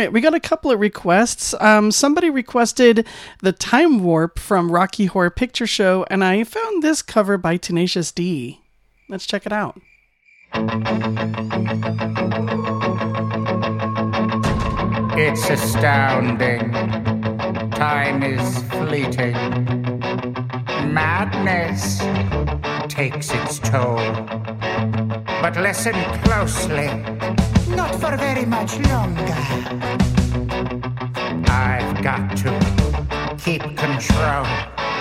Right, 0.02 0.12
we 0.12 0.20
got 0.20 0.34
a 0.34 0.40
couple 0.40 0.70
of 0.70 0.80
requests. 0.80 1.54
Um, 1.60 1.92
somebody 1.92 2.28
requested 2.28 3.06
the 3.40 3.52
Time 3.52 4.02
Warp 4.02 4.38
from 4.38 4.72
Rocky 4.72 5.06
Horror 5.06 5.30
Picture 5.30 5.66
Show, 5.66 6.04
and 6.10 6.24
I 6.24 6.42
found 6.42 6.82
this 6.82 7.02
cover 7.02 7.38
by 7.38 7.56
Tenacious 7.56 8.10
D. 8.10 8.60
Let's 9.08 9.26
check 9.26 9.46
it 9.46 9.52
out. 9.52 9.80
It's 15.16 15.48
astounding. 15.48 16.72
Time 17.70 18.22
is 18.24 18.62
fleeting. 18.70 19.34
Madness 20.92 21.98
takes 22.92 23.30
its 23.30 23.60
toll. 23.60 23.96
But 25.40 25.56
listen 25.56 25.94
closely. 26.24 27.51
Not 27.76 27.94
for 28.00 28.16
very 28.16 28.44
much 28.44 28.78
longer. 28.90 29.38
I've 31.48 32.02
got 32.02 32.36
to 32.38 33.36
keep 33.38 33.62
control. 33.76 34.91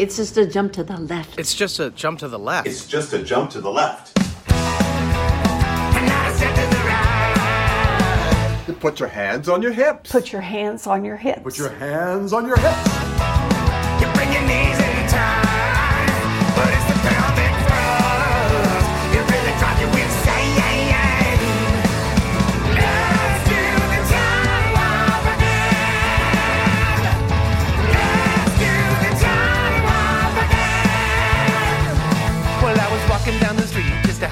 It's 0.00 0.16
just 0.16 0.38
a 0.38 0.46
jump 0.46 0.72
to 0.72 0.82
the 0.82 0.96
left. 0.96 1.38
It's 1.38 1.54
just 1.54 1.78
a 1.78 1.90
jump 1.90 2.20
to 2.20 2.28
the 2.28 2.38
left. 2.38 2.66
It's 2.66 2.86
just 2.86 3.12
a 3.12 3.22
jump 3.22 3.50
to 3.50 3.60
the 3.60 3.70
left. 3.70 4.14
Put 8.80 8.98
your 8.98 9.10
hands 9.10 9.50
on 9.50 9.60
your 9.60 9.72
hips. 9.72 10.10
Put 10.10 10.32
your 10.32 10.40
hands 10.40 10.86
on 10.86 11.04
your 11.04 11.18
hips. 11.18 11.42
Put 11.42 11.58
your 11.58 11.68
hands 11.68 12.32
on 12.32 12.46
your 12.46 12.56
hips. 12.56 13.39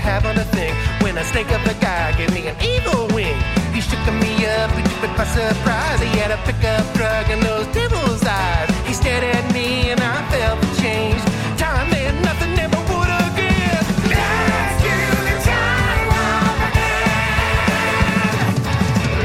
Street 0.09 0.24
just 0.24 0.24
to 0.24 0.26
have 0.26 0.26
on 0.26 0.38
a 0.38 0.44
thing 0.56 0.74
when 1.02 1.16
a 1.18 1.24
snake 1.24 1.50
of 1.50 1.64
a 1.66 1.74
guy 1.80 2.16
gave 2.16 2.32
me 2.32 2.46
an 2.48 2.56
evil 2.62 3.06
wing. 3.14 3.36
He 3.72 3.80
shook 3.80 3.98
me 4.12 4.46
up, 4.46 4.70
he 4.72 4.82
took 4.82 5.02
me 5.02 5.09
by 5.16 5.24
surprise. 5.24 6.00
He 6.00 6.09
had 6.18 6.30
a 6.30 6.38
pickup 6.44 6.84
truck 6.94 7.28
and 7.30 7.42
those 7.42 7.66
devil's 7.74 8.24
eyes. 8.24 8.70
He 8.86 8.92
stared 8.94 9.24
at 9.24 9.52
me 9.52 9.90
and 9.90 10.00
I 10.00 10.28
felt 10.30 10.61
the 10.61 10.80
change. 10.80 11.20
Time 11.59 11.90
meant 11.90 12.22
nothing, 12.22 12.54
never 12.54 12.78
would 12.90 13.11
again. 13.28 13.84
Let's 14.09 14.82
do 14.82 14.96
the 15.28 15.36
time 15.44 16.06
warp 16.12 16.61
again. 16.68 17.11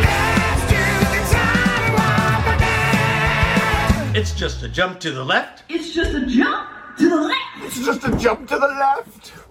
Let's 0.05 0.63
do 0.73 0.83
the 1.13 1.21
time 1.33 1.93
warp 1.97 2.45
again. 2.55 4.15
It's 4.15 4.33
just 4.33 4.63
a 4.63 4.69
jump 4.69 4.99
to 4.99 5.11
the 5.11 5.23
left. 5.23 5.63
It's 5.69 5.93
just 5.93 6.13
a 6.13 6.25
jump 6.25 6.69
to 6.97 7.09
the 7.09 7.21
left. 7.21 7.63
It's 7.65 7.79
just 7.85 8.03
a 8.03 8.11
jump 8.17 8.47
to 8.49 8.57
the 8.59 8.67
left. 8.67 9.42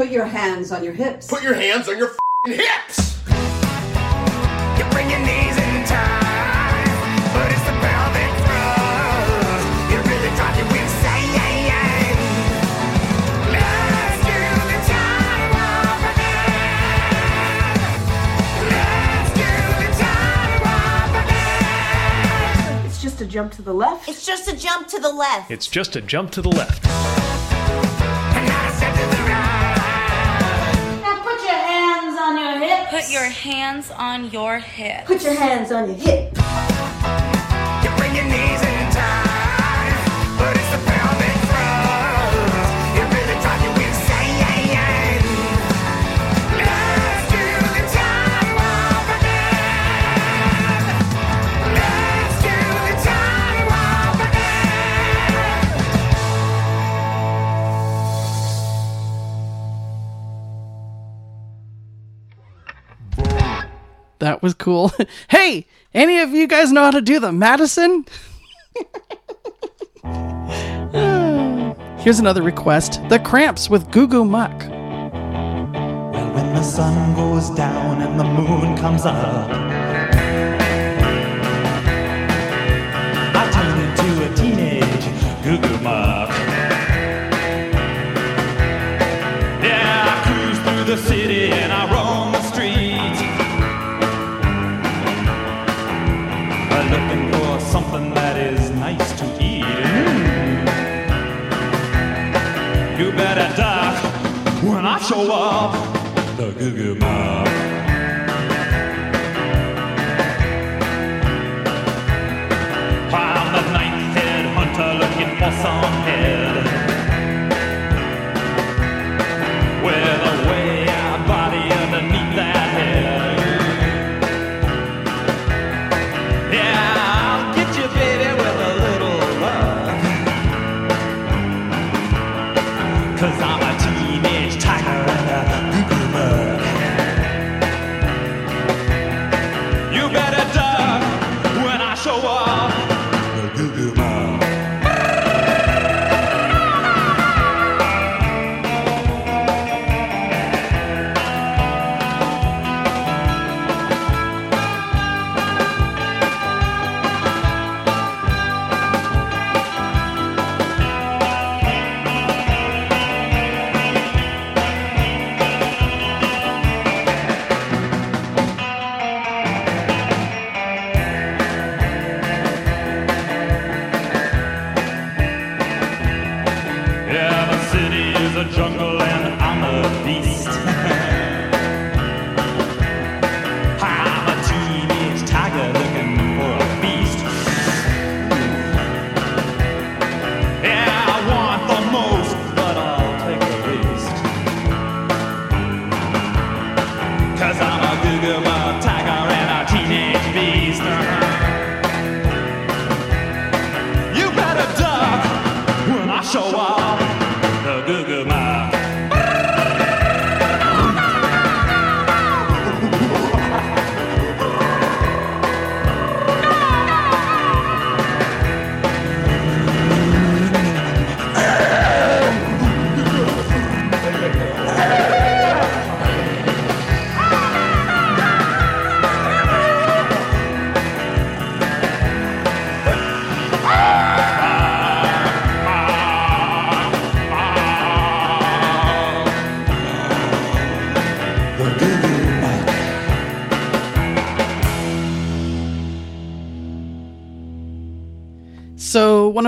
Put 0.00 0.08
your 0.08 0.24
hands 0.24 0.72
on 0.72 0.82
your 0.82 0.94
hips. 0.94 1.26
Put 1.26 1.42
your 1.42 1.52
hands 1.52 1.86
on 1.86 1.98
your 1.98 2.08
f***ing 2.08 2.54
hips. 2.54 3.18
You 3.28 4.84
bring 4.92 5.10
your 5.10 5.18
knees 5.18 5.58
in 5.58 5.84
time, 5.84 6.88
but 7.34 7.52
it's 7.52 7.60
the 7.68 7.72
pelvic 7.84 8.32
thrust. 8.40 9.92
It 9.92 10.00
really 10.08 10.32
drives 10.36 10.56
you 10.56 10.64
insane. 10.80 12.16
Let's 13.52 14.24
do 14.24 14.40
the 14.72 14.80
time 14.88 15.52
warp 15.52 16.00
again. 16.16 16.64
Let's 18.72 19.30
do 19.36 19.52
the 19.76 19.90
time 20.00 20.60
warp 20.64 21.12
again. 21.26 22.86
It's 22.86 23.00
just 23.02 23.20
a 23.20 23.26
jump 23.26 23.52
to 23.52 23.60
the 23.60 23.74
left. 23.74 24.08
It's 24.08 24.24
just 24.24 24.48
a 24.48 24.56
jump 24.56 24.88
to 24.88 24.98
the 24.98 25.12
left. 25.12 25.50
It's 25.50 25.66
just 25.66 25.94
a 25.94 26.00
jump 26.00 26.30
to 26.30 26.40
the 26.40 26.48
left. 26.48 26.86
Hips. 32.60 32.90
Put 32.90 33.10
your 33.10 33.24
hands 33.24 33.90
on 33.90 34.30
your 34.30 34.58
hips. 34.58 35.06
Put 35.06 35.22
your 35.22 35.34
hands 35.34 35.72
on 35.72 35.88
your 35.88 35.96
hip. 35.96 36.69
That 64.20 64.42
was 64.42 64.54
cool. 64.54 64.92
hey, 65.28 65.66
any 65.92 66.20
of 66.20 66.30
you 66.30 66.46
guys 66.46 66.70
know 66.72 66.84
how 66.84 66.92
to 66.92 67.00
do 67.00 67.18
the 67.18 67.32
Madison? 67.32 68.04
Here's 72.00 72.18
another 72.18 72.42
request 72.42 73.00
The 73.08 73.18
Cramps 73.18 73.68
with 73.68 73.90
Goo 73.90 74.06
Goo 74.06 74.24
Muck. 74.24 74.58
Well, 74.60 76.34
when 76.34 76.54
the 76.54 76.62
sun 76.62 77.14
goes 77.14 77.50
down 77.50 78.02
and 78.02 78.20
the 78.20 78.24
moon 78.24 78.76
comes 78.76 79.04
up, 79.04 79.50
I 83.34 83.50
turn 83.52 83.78
into 83.80 84.30
a 84.30 84.34
teenage 84.36 85.04
goo 85.44 85.58
goo. 85.58 85.78
Yeah, 89.64 90.04
I 90.06 90.14
cruise 90.26 90.58
through 90.58 90.84
the 90.94 91.02
city 91.02 91.52
and 91.52 91.72
I 91.72 91.89
show 105.10 105.32
up. 105.32 105.72
The 106.36 106.52
Goo 106.52 106.70
Goo 106.70 106.94
Muck. 106.94 107.79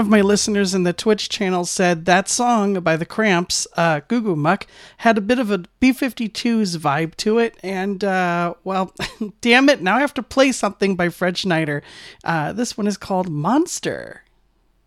Of 0.02 0.08
my 0.08 0.20
listeners 0.20 0.74
in 0.74 0.82
the 0.82 0.92
Twitch 0.92 1.28
channel 1.28 1.64
said 1.64 2.04
that 2.04 2.28
song 2.28 2.74
by 2.80 2.96
the 2.96 3.06
Cramps, 3.06 3.66
uh, 3.76 4.00
Goo 4.08 4.20
Goo 4.20 4.36
Muck, 4.36 4.66
had 4.98 5.16
a 5.16 5.22
bit 5.22 5.38
of 5.38 5.50
a 5.50 5.58
B 5.80 5.92
52's 5.92 6.76
vibe 6.76 7.14
to 7.16 7.38
it. 7.38 7.56
And, 7.62 8.02
uh, 8.02 8.54
well, 8.64 8.92
damn 9.40 9.68
it, 9.68 9.80
now 9.80 9.96
I 9.96 10.00
have 10.00 10.12
to 10.14 10.22
play 10.22 10.50
something 10.52 10.96
by 10.96 11.08
Fred 11.08 11.38
Schneider. 11.38 11.82
Uh, 12.24 12.52
this 12.52 12.76
one 12.76 12.88
is 12.88 12.96
called 12.96 13.30
Monster. 13.30 14.24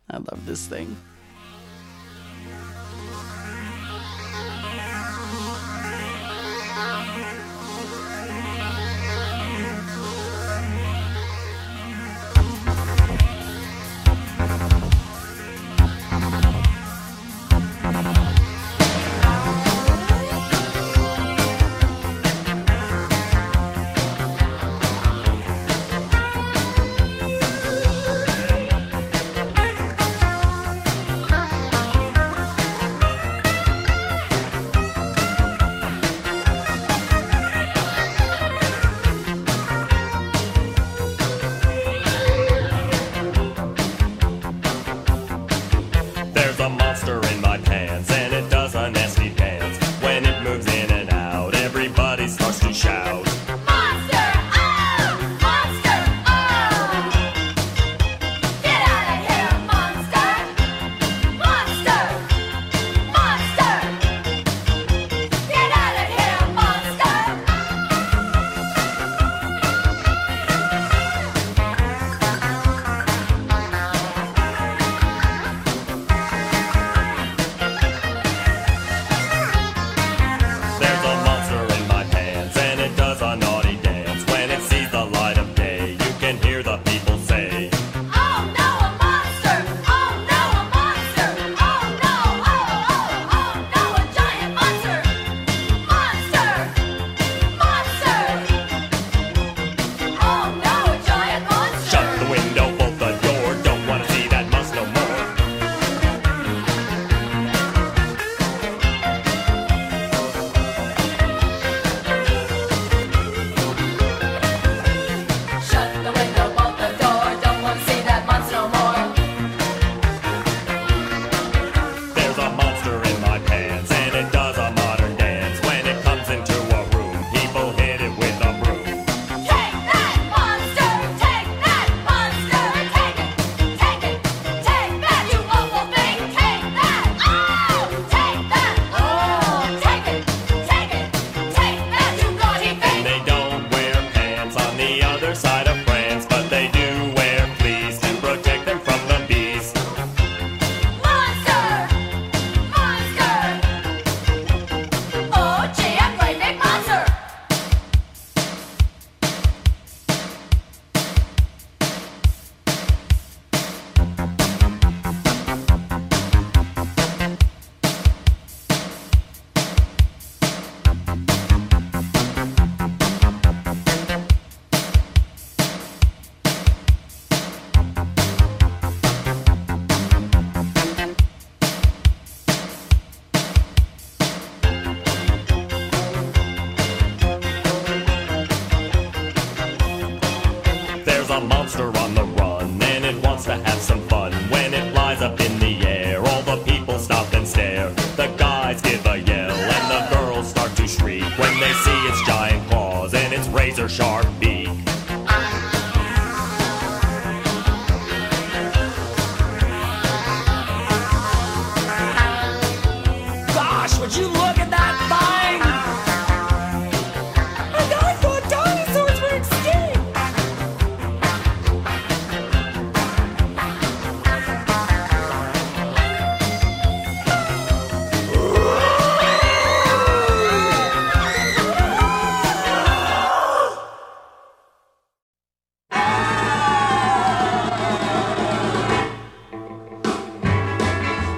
I 0.10 0.18
love 0.18 0.46
this 0.46 0.68
thing. 0.68 0.98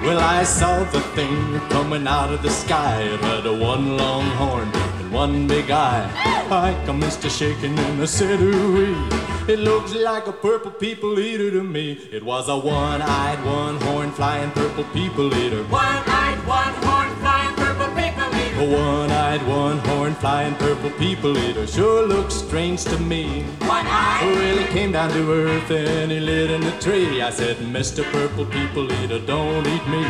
Well, 0.08 0.20
I 0.20 0.42
saw 0.42 0.84
the 0.84 1.02
thing 1.14 1.60
coming 1.68 2.06
out 2.06 2.32
of 2.32 2.40
the 2.40 2.48
sky. 2.48 3.02
It 3.02 3.20
had 3.20 3.44
a 3.44 3.52
one 3.52 3.98
long 3.98 4.24
horn 4.40 4.70
and 4.72 5.12
one 5.12 5.46
big 5.46 5.70
eye. 5.70 6.10
I 6.50 6.72
commenced 6.86 7.20
to 7.22 7.28
shaking 7.28 7.78
and 7.78 8.08
said, 8.08 8.40
ooh 8.40 9.06
It 9.46 9.58
looks 9.58 9.94
like 9.94 10.26
a 10.26 10.32
purple 10.32 10.70
people 10.70 11.20
eater 11.20 11.50
to 11.50 11.62
me. 11.62 11.98
It 12.10 12.22
was 12.22 12.48
a 12.48 12.56
one-eyed, 12.56 13.44
one-horn 13.44 14.12
flying 14.12 14.50
purple 14.52 14.84
people 14.94 15.26
eater. 15.34 15.62
Flying 15.64 16.02
purple 16.04 16.40
people 16.40 16.78
eater. 16.80 16.87
A 18.58 18.64
one-eyed, 18.64 19.46
one-horn 19.46 20.16
flying 20.16 20.56
purple 20.56 20.90
people 20.98 21.38
eater 21.38 21.64
sure 21.64 22.04
looks 22.04 22.34
strange 22.34 22.82
to 22.86 22.98
me. 22.98 23.44
One-eyed? 23.60 24.34
Well, 24.34 24.58
he 24.58 24.66
came 24.72 24.90
down 24.90 25.10
to 25.10 25.32
earth 25.32 25.70
and 25.70 26.10
he 26.10 26.18
lit 26.18 26.50
in 26.50 26.62
the 26.62 26.72
tree. 26.80 27.22
I 27.22 27.30
said, 27.30 27.58
Mr. 27.58 28.02
Purple 28.10 28.46
People 28.46 28.92
Eater, 28.92 29.20
don't 29.20 29.64
eat 29.64 29.86
me. 29.86 30.04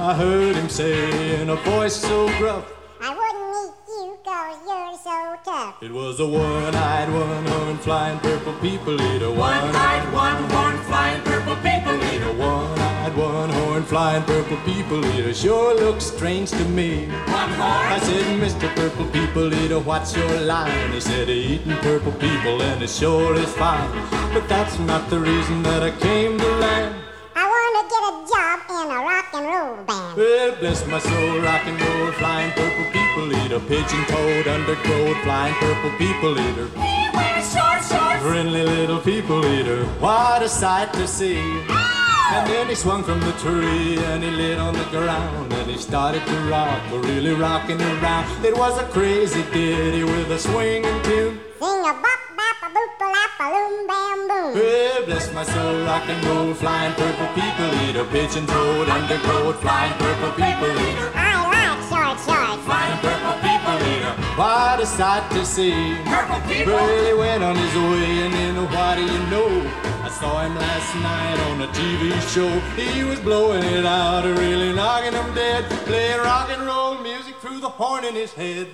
I 0.00 0.12
heard 0.12 0.56
him 0.56 0.68
say 0.68 1.40
in 1.40 1.50
a 1.50 1.54
voice 1.54 1.94
so 1.94 2.26
gruff, 2.36 2.64
I 3.00 3.10
wouldn't 3.10 3.54
eat 3.62 3.74
you 3.86 4.18
cause 4.24 4.58
you're 4.66 4.98
so 4.98 5.36
tough. 5.44 5.80
it 5.80 5.92
was 5.92 6.18
a 6.18 6.26
one-eyed, 6.26 7.12
one-horn 7.12 7.78
flying 7.78 8.18
purple 8.18 8.54
people 8.54 9.00
eater. 9.00 9.30
One-eyed, 9.30 10.12
one-horn, 10.12 10.78
flying 10.88 11.22
purple 11.22 11.54
people 11.56 11.94
eater. 12.12 12.32
One-eyed, 12.32 12.93
ride 13.04 13.16
one 13.16 13.50
horn 13.50 13.82
flying 13.82 14.22
purple 14.24 14.56
people 14.58 15.04
eater 15.04 15.34
sure 15.34 15.74
looks 15.74 16.04
strange 16.04 16.50
to 16.50 16.64
me. 16.66 17.06
One 17.06 17.50
horn? 17.60 17.86
I 17.96 17.98
said, 18.02 18.40
Mr. 18.40 18.74
Purple 18.74 19.06
People 19.06 19.52
Eater, 19.52 19.80
what's 19.80 20.16
your 20.16 20.40
line? 20.40 20.92
He 20.92 21.00
said, 21.00 21.28
eating 21.28 21.76
purple 21.78 22.12
people 22.12 22.62
and 22.62 22.82
it 22.82 22.90
sure 22.90 23.34
is 23.34 23.52
fine. 23.54 23.90
But 24.32 24.48
that's 24.48 24.78
not 24.78 25.10
the 25.10 25.20
reason 25.20 25.62
that 25.64 25.82
I 25.82 25.90
came 26.00 26.38
to 26.38 26.50
land. 26.64 26.94
I 27.36 27.44
wanna 27.52 27.82
get 27.92 28.02
a 28.10 28.14
job 28.32 28.58
in 28.70 28.88
a 28.96 29.00
rock 29.10 29.28
and 29.34 29.46
roll 29.52 29.84
band. 29.84 30.16
Well, 30.16 30.56
bless 30.60 30.86
my 30.86 30.98
soul, 30.98 31.40
rock 31.40 31.66
and 31.66 31.80
roll, 31.80 32.12
flying 32.12 32.52
purple 32.52 32.86
people 32.96 33.26
eater, 33.40 33.60
pigeon 33.60 34.04
toed, 34.06 34.46
undergrowth, 34.46 35.18
flying 35.24 35.54
purple 35.54 35.92
people 35.98 36.32
eater. 36.38 36.68
He 36.68 37.10
wears 37.12 37.52
short 37.52 37.80
shorts. 37.84 38.22
Friendly 38.22 38.62
little 38.62 39.00
people 39.00 39.44
eater, 39.44 39.84
what 40.00 40.42
a 40.42 40.48
sight 40.48 40.92
to 40.94 41.06
see. 41.06 41.83
And 42.32 42.46
then 42.48 42.68
he 42.68 42.74
swung 42.74 43.04
from 43.04 43.20
the 43.20 43.32
tree 43.32 43.98
and 43.98 44.22
he 44.24 44.30
lit 44.30 44.58
on 44.58 44.74
the 44.74 44.84
ground 44.84 45.52
and 45.52 45.70
he 45.70 45.76
started 45.76 46.24
to 46.24 46.36
rock, 46.48 46.80
really 46.90 47.34
rocking 47.34 47.80
around. 47.80 48.44
It 48.44 48.56
was 48.56 48.78
a 48.78 48.84
crazy 48.84 49.42
ditty 49.52 50.04
with 50.04 50.30
a 50.30 50.38
swinging 50.38 51.02
tune. 51.02 51.38
Sing 51.60 51.80
a 51.80 51.92
bop 51.92 52.20
bap 52.38 52.58
a 52.64 52.68
boop 52.74 53.00
a 53.00 53.08
lap 53.14 53.32
a 53.40 53.46
loom 53.52 53.86
bam 53.86 54.28
boom. 54.28 54.54
Well, 54.54 55.04
bless 55.04 55.32
my 55.34 55.44
soul, 55.44 55.84
rock 55.84 56.08
and 56.08 56.24
roll, 56.24 56.54
flying 56.54 56.94
purple 56.94 57.28
people 57.34 57.70
eater, 57.84 58.04
pigeon 58.04 58.46
toed, 58.46 58.88
undergrowth, 58.88 59.60
flying 59.60 59.92
purple 59.98 60.32
people 60.32 60.72
eater. 60.88 61.12
I 61.14 61.44
like 61.52 61.80
short 61.90 62.18
shorts. 62.24 62.64
Flying 62.64 62.98
purple 63.04 63.36
people 63.44 63.76
eater, 63.92 64.14
what 64.40 64.80
a 64.80 64.86
sight 64.86 65.30
to 65.32 65.44
see. 65.44 65.96
Purple 66.04 66.40
people. 66.48 66.72
Well, 66.72 67.06
he 67.06 67.12
went 67.12 67.42
on 67.44 67.56
his 67.56 67.74
way, 67.74 68.24
and 68.24 68.32
then 68.34 68.56
what 68.72 68.96
do 68.96 69.02
you 69.04 69.20
know? 69.28 69.93
I 70.04 70.10
saw 70.10 70.42
him 70.44 70.54
last 70.54 70.94
night 70.96 71.40
on 71.48 71.62
a 71.62 71.66
TV 71.68 72.12
show. 72.28 72.50
He 72.76 73.04
was 73.04 73.18
blowing 73.20 73.64
it 73.64 73.86
out, 73.86 74.24
really 74.24 74.70
knocking 74.74 75.14
him 75.14 75.34
dead, 75.34 75.64
playing 75.86 76.18
rock 76.18 76.50
and 76.50 76.66
roll 76.66 76.98
music 76.98 77.36
through 77.36 77.60
the 77.60 77.70
horn 77.70 78.04
in 78.04 78.14
his 78.14 78.34
head. 78.34 78.68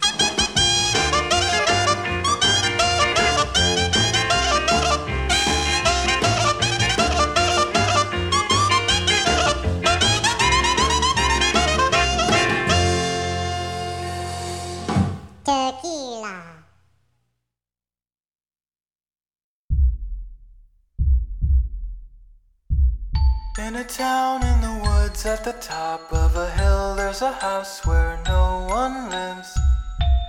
In 23.66 23.76
a 23.76 23.84
town 23.84 24.42
in 24.42 24.60
the 24.62 24.88
woods 24.88 25.26
at 25.26 25.44
the 25.44 25.52
top 25.52 26.10
of 26.12 26.34
a 26.34 26.50
hill, 26.50 26.94
there's 26.94 27.20
a 27.20 27.30
house 27.30 27.84
where 27.84 28.18
no 28.26 28.66
one 28.68 29.10
lives. 29.10 29.56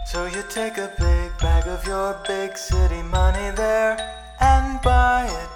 So 0.08 0.26
you 0.26 0.44
take 0.50 0.78
a 0.78 0.92
big 1.00 1.38
bag 1.40 1.66
of 1.68 1.88
your 1.88 2.20
big 2.28 2.58
city 2.58 3.02
money 3.02 3.56
there 3.56 3.96
and 4.42 4.82
buy 4.82 5.28
it. 5.32 5.50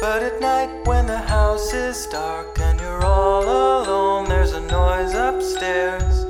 But 0.00 0.22
at 0.22 0.40
night 0.40 0.86
when 0.86 1.06
the 1.06 1.18
house 1.18 1.74
is 1.74 2.06
dark 2.06 2.58
and 2.58 2.80
you're 2.80 3.04
all 3.04 3.44
alone, 3.44 4.28
there's 4.28 4.52
a 4.52 4.60
noise 4.60 5.14
upstairs. 5.14 6.24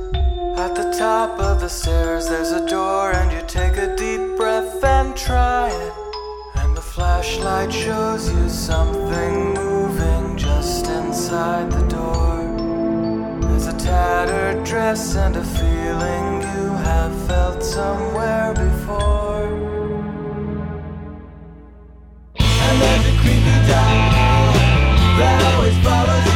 At 0.59 0.75
the 0.75 0.93
top 0.99 1.39
of 1.39 1.61
the 1.61 1.71
stairs, 1.71 2.29
there's 2.29 2.51
a 2.51 2.67
door, 2.67 3.13
and 3.13 3.33
you 3.33 3.43
take 3.47 3.77
a 3.77 3.95
deep 3.97 4.37
breath 4.37 4.83
and 4.83 5.17
try 5.17 5.69
it. 5.71 5.93
And 6.57 6.77
the 6.77 6.83
flashlight 6.83 7.73
shows 7.73 8.31
you 8.33 8.49
something 8.49 9.72
just 10.63 10.87
inside 10.87 11.73
the 11.73 11.85
door. 11.89 12.39
There's 13.41 13.67
a 13.67 13.77
tattered 13.77 14.63
dress 14.65 15.17
and 15.17 15.35
a 15.35 15.43
feeling 15.43 16.27
you 16.55 16.69
have 16.89 17.13
felt 17.27 17.65
somewhere 17.65 18.55
before. 18.55 19.49
And 22.39 22.75
there's 22.81 23.07
a 23.13 23.15
creepy 23.23 23.59
doll 23.71 24.53
that 25.19 25.41
always 25.53 25.77
follows 25.85 26.32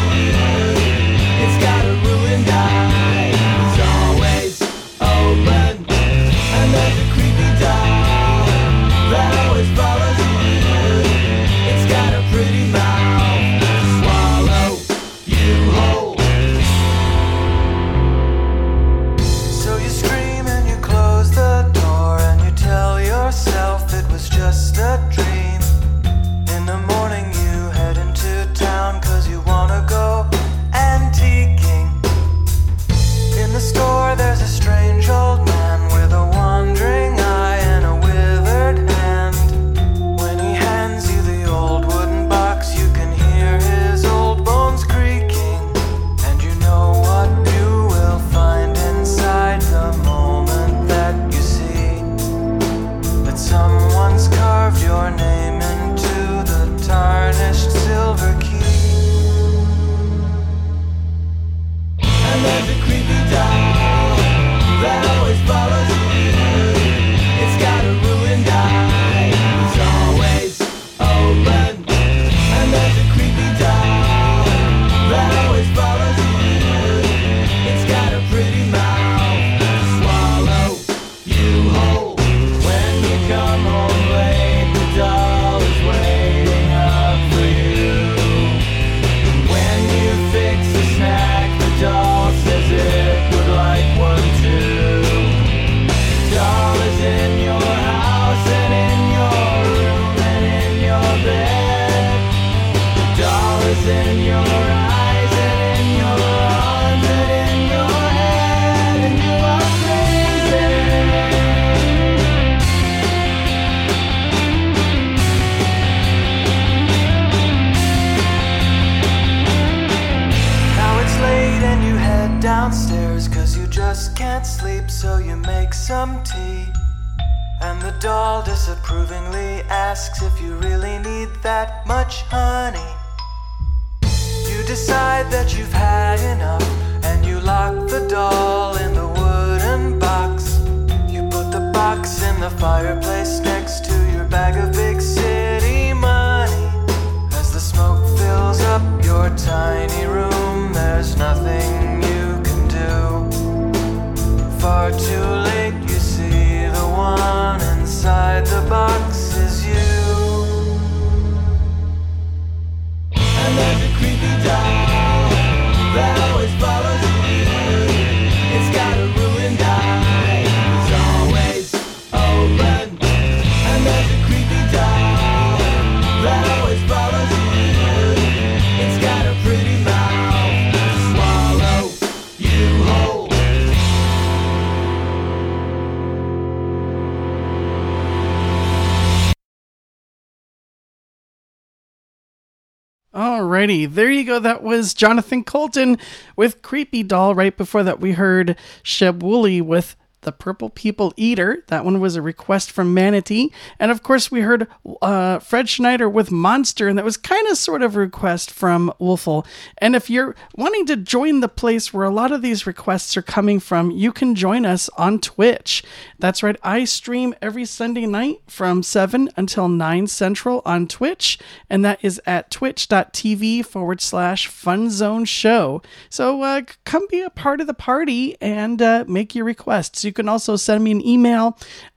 There 193.66 194.10
you 194.10 194.24
go. 194.24 194.38
That 194.38 194.62
was 194.62 194.94
Jonathan 194.94 195.42
Coulton 195.42 195.98
with 196.36 196.62
Creepy 196.62 197.02
Doll. 197.02 197.34
Right 197.34 197.56
before 197.56 197.82
that, 197.82 198.00
we 198.00 198.12
heard 198.12 198.56
Sheb 198.84 199.24
Wooley 199.24 199.60
with 199.60 199.96
The 200.26 200.32
Purple 200.32 200.68
People 200.68 201.14
Eater. 201.16 201.64
That 201.68 201.84
one 201.84 202.00
was 202.00 202.16
a 202.16 202.20
request 202.20 202.72
from 202.72 202.92
Manatee. 202.92 203.52
And 203.78 203.90
of 203.90 204.02
course, 204.02 204.30
we 204.30 204.40
heard 204.40 204.66
uh, 205.00 205.38
Fred 205.38 205.68
Schneider 205.68 206.10
with 206.10 206.32
Monster, 206.32 206.88
and 206.88 206.98
that 206.98 207.04
was 207.04 207.16
kind 207.16 207.46
of 207.46 207.56
sort 207.56 207.80
of 207.80 207.96
a 207.96 208.00
request 208.00 208.50
from 208.50 208.92
Wolfle. 209.00 209.46
And 209.78 209.94
if 209.94 210.10
you're 210.10 210.34
wanting 210.56 210.84
to 210.86 210.96
join 210.96 211.40
the 211.40 211.48
place 211.48 211.94
where 211.94 212.04
a 212.04 212.10
lot 212.10 212.32
of 212.32 212.42
these 212.42 212.66
requests 212.66 213.16
are 213.16 213.22
coming 213.22 213.60
from, 213.60 213.92
you 213.92 214.12
can 214.12 214.34
join 214.34 214.66
us 214.66 214.90
on 214.98 215.20
Twitch. 215.20 215.84
That's 216.18 216.42
right, 216.42 216.56
I 216.62 216.84
stream 216.84 217.34
every 217.40 217.64
Sunday 217.64 218.06
night 218.06 218.40
from 218.48 218.82
7 218.82 219.30
until 219.36 219.68
9 219.68 220.08
Central 220.08 220.60
on 220.66 220.88
Twitch, 220.88 221.38
and 221.70 221.84
that 221.84 222.00
is 222.02 222.20
at 222.26 222.50
twitch.tv 222.50 223.64
forward 223.64 224.00
slash 224.00 224.48
fun 224.48 224.90
zone 224.90 225.24
show. 225.24 225.82
So 226.10 226.42
uh, 226.42 226.62
come 226.84 227.06
be 227.08 227.20
a 227.20 227.30
part 227.30 227.60
of 227.60 227.68
the 227.68 227.74
party 227.74 228.36
and 228.40 228.82
uh, 228.82 229.04
make 229.06 229.32
your 229.36 229.44
requests. 229.44 230.04
You 230.04 230.15
can 230.16 230.28
also 230.28 230.56
send 230.56 230.82
me 230.82 230.90
an 230.90 231.06
email. 231.06 231.56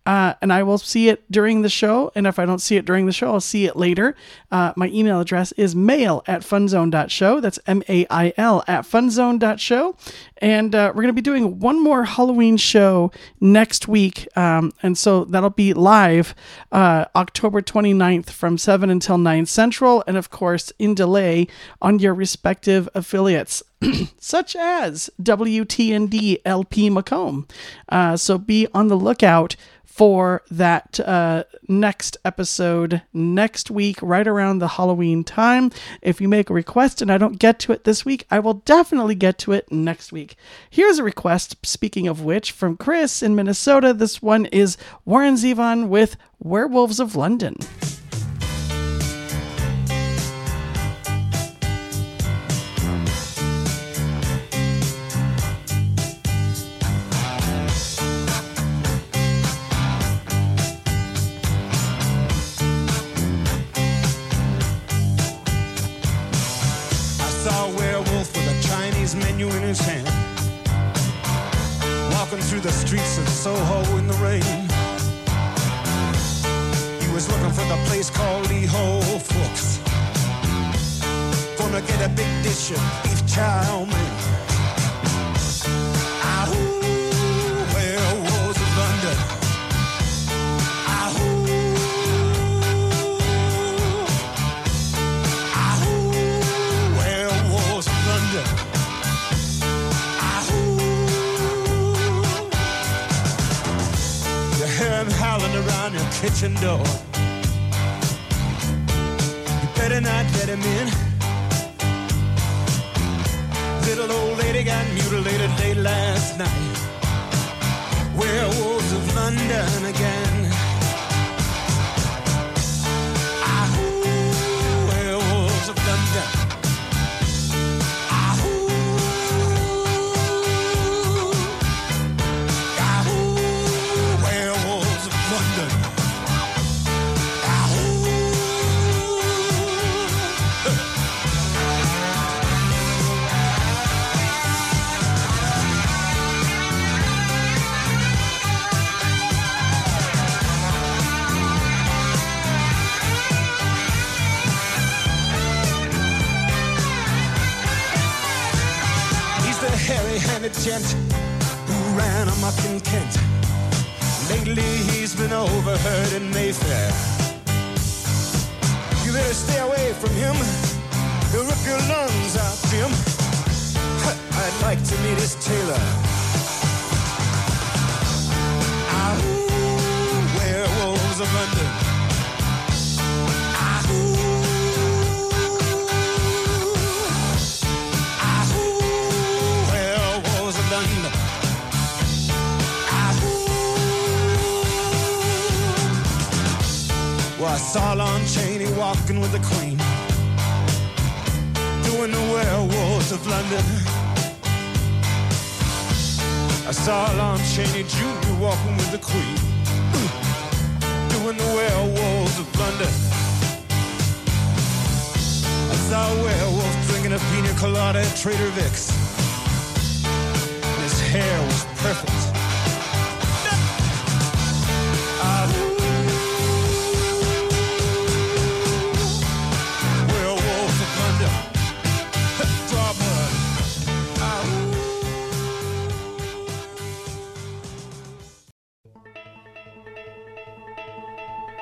Uh, 0.09 0.33
and 0.41 0.51
I 0.51 0.63
will 0.63 0.79
see 0.79 1.07
it 1.07 1.31
during 1.31 1.61
the 1.61 1.69
show. 1.69 2.11
And 2.15 2.25
if 2.25 2.39
I 2.39 2.45
don't 2.47 2.57
see 2.57 2.77
it 2.77 2.85
during 2.85 3.05
the 3.05 3.11
show, 3.11 3.31
I'll 3.31 3.39
see 3.39 3.65
it 3.65 3.75
later. 3.75 4.15
Uh, 4.51 4.73
my 4.75 4.87
email 4.87 5.19
address 5.19 5.51
is 5.51 5.75
mail 5.75 6.23
at 6.25 6.41
funzone.show. 6.41 7.39
That's 7.41 7.59
M 7.67 7.83
A 7.87 8.07
I 8.09 8.33
L 8.35 8.63
at 8.67 8.85
funzone.show. 8.85 9.95
And 10.39 10.73
uh, 10.73 10.87
we're 10.95 11.03
going 11.03 11.13
to 11.13 11.13
be 11.13 11.21
doing 11.21 11.59
one 11.59 11.83
more 11.83 12.05
Halloween 12.05 12.57
show 12.57 13.11
next 13.39 13.87
week. 13.87 14.27
Um, 14.35 14.73
and 14.81 14.97
so 14.97 15.25
that'll 15.25 15.51
be 15.51 15.75
live 15.75 16.33
uh, 16.71 17.05
October 17.15 17.61
29th 17.61 18.31
from 18.31 18.57
7 18.57 18.89
until 18.89 19.19
9 19.19 19.45
Central. 19.45 20.03
And 20.07 20.17
of 20.17 20.31
course, 20.31 20.73
in 20.79 20.95
delay 20.95 21.45
on 21.83 21.99
your 21.99 22.15
respective 22.15 22.89
affiliates. 22.95 23.61
such 24.19 24.55
as 24.57 25.09
WTND 25.21 26.41
LP 26.43 26.89
Macomb. 26.89 27.47
Uh, 27.87 28.17
so 28.17 28.37
be 28.37 28.67
on 28.73 28.89
the 28.89 28.97
lookout 28.97 29.55
for 29.99 30.41
that 30.49 30.97
uh, 31.01 31.43
next 31.67 32.15
episode 32.23 33.01
next 33.11 33.69
week, 33.69 34.01
right 34.01 34.29
around 34.29 34.59
the 34.59 34.69
Halloween 34.69 35.25
time. 35.25 35.69
If 36.01 36.21
you 36.21 36.29
make 36.29 36.49
a 36.49 36.53
request 36.53 37.01
and 37.01 37.11
I 37.11 37.17
don't 37.17 37.37
get 37.37 37.59
to 37.59 37.73
it 37.73 37.83
this 37.83 38.05
week, 38.05 38.25
I 38.31 38.39
will 38.39 38.53
definitely 38.53 39.15
get 39.15 39.37
to 39.39 39.51
it 39.51 39.69
next 39.73 40.13
week. 40.13 40.37
Here's 40.69 40.99
a 40.99 41.03
request, 41.03 41.57
speaking 41.63 42.07
of 42.07 42.23
which, 42.23 42.53
from 42.53 42.77
Chris 42.77 43.21
in 43.21 43.35
Minnesota. 43.35 43.93
This 43.93 44.21
one 44.21 44.45
is 44.45 44.77
Warren 45.03 45.35
Zevon 45.35 45.89
with 45.89 46.15
Werewolves 46.39 47.01
of 47.01 47.17
London. 47.17 47.57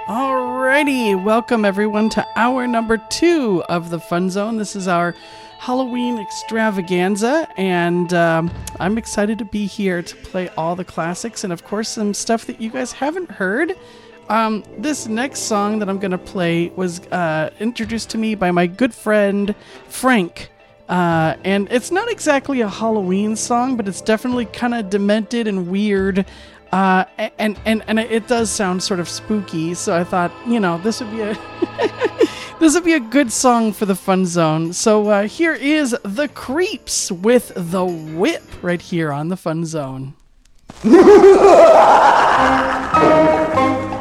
Alrighty, 0.07 1.21
welcome 1.21 1.65
everyone 1.65 2.07
to 2.11 2.25
hour 2.37 2.65
number 2.65 2.95
two 2.95 3.61
of 3.67 3.89
the 3.89 3.99
Fun 3.99 4.29
Zone. 4.29 4.55
This 4.55 4.73
is 4.73 4.87
our 4.87 5.13
Halloween 5.59 6.17
extravaganza, 6.17 7.45
and 7.57 8.13
um, 8.13 8.49
I'm 8.79 8.97
excited 8.97 9.37
to 9.39 9.43
be 9.43 9.65
here 9.65 10.01
to 10.01 10.15
play 10.15 10.47
all 10.55 10.77
the 10.77 10.85
classics 10.85 11.43
and, 11.43 11.51
of 11.51 11.65
course, 11.65 11.89
some 11.89 12.13
stuff 12.13 12.45
that 12.45 12.61
you 12.61 12.69
guys 12.69 12.93
haven't 12.93 13.31
heard. 13.31 13.73
Um, 14.29 14.63
this 14.77 15.07
next 15.07 15.39
song 15.39 15.79
that 15.79 15.89
I'm 15.89 15.99
gonna 15.99 16.17
play 16.17 16.69
was 16.69 17.01
uh, 17.07 17.49
introduced 17.59 18.09
to 18.11 18.17
me 18.17 18.33
by 18.33 18.51
my 18.51 18.65
good 18.65 18.93
friend 18.93 19.53
Frank. 19.89 20.51
Uh, 20.87 21.35
and 21.43 21.67
it's 21.69 21.91
not 21.91 22.09
exactly 22.09 22.61
a 22.61 22.69
Halloween 22.69 23.35
song, 23.35 23.75
but 23.75 23.89
it's 23.89 23.99
definitely 23.99 24.45
kind 24.45 24.73
of 24.73 24.89
demented 24.89 25.49
and 25.49 25.67
weird. 25.67 26.25
Uh, 26.71 27.05
and, 27.37 27.59
and, 27.65 27.83
and 27.87 27.99
it 27.99 28.27
does 28.27 28.51
sound 28.51 28.83
sort 28.83 28.99
of 28.99 29.07
spooky. 29.07 29.73
So 29.73 29.95
I 29.95 30.03
thought, 30.03 30.31
you 30.47 30.59
know, 30.59 30.77
this 30.79 30.99
would 30.99 31.11
be 31.11 31.21
a, 31.21 31.33
this 32.59 32.75
would 32.75 32.83
be 32.83 32.93
a 32.93 32.99
good 32.99 33.31
song 33.31 33.71
for 33.71 33.85
the 33.85 33.95
fun 33.95 34.25
zone. 34.25 34.73
So, 34.73 35.09
uh, 35.09 35.27
here 35.27 35.53
is 35.53 35.95
The 36.03 36.27
Creeps 36.27 37.11
with 37.11 37.53
The 37.55 37.85
Whip 37.85 38.43
right 38.61 38.81
here 38.81 39.11
on 39.11 39.29
the 39.29 39.37
fun 39.37 39.65
zone. 39.65 40.13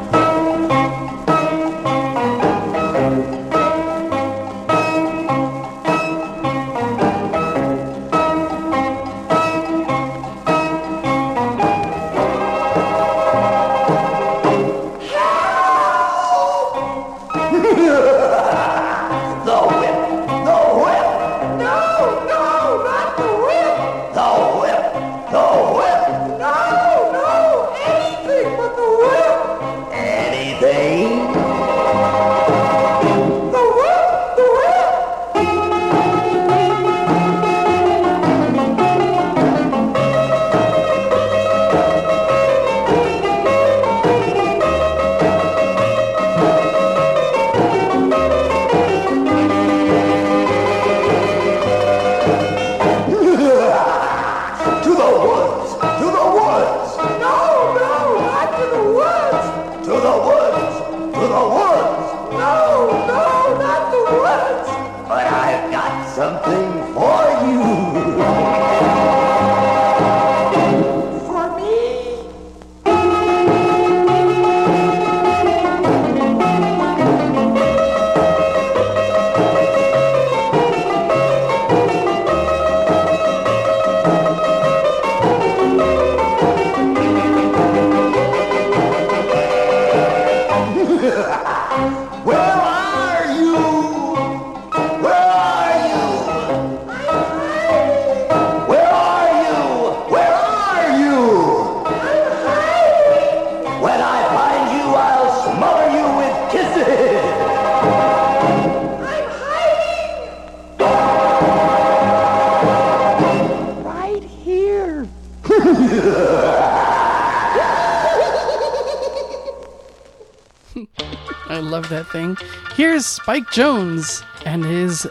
Spike 123.37 123.53
Jones 123.53 124.25
and 124.47 124.65
his 124.65 125.01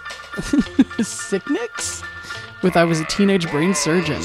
Sicknicks 0.98 2.04
with 2.64 2.76
I 2.76 2.84
Was 2.84 3.00
a 3.00 3.06
Teenage 3.06 3.48
Brain 3.52 3.76
Surgeon. 3.76 4.20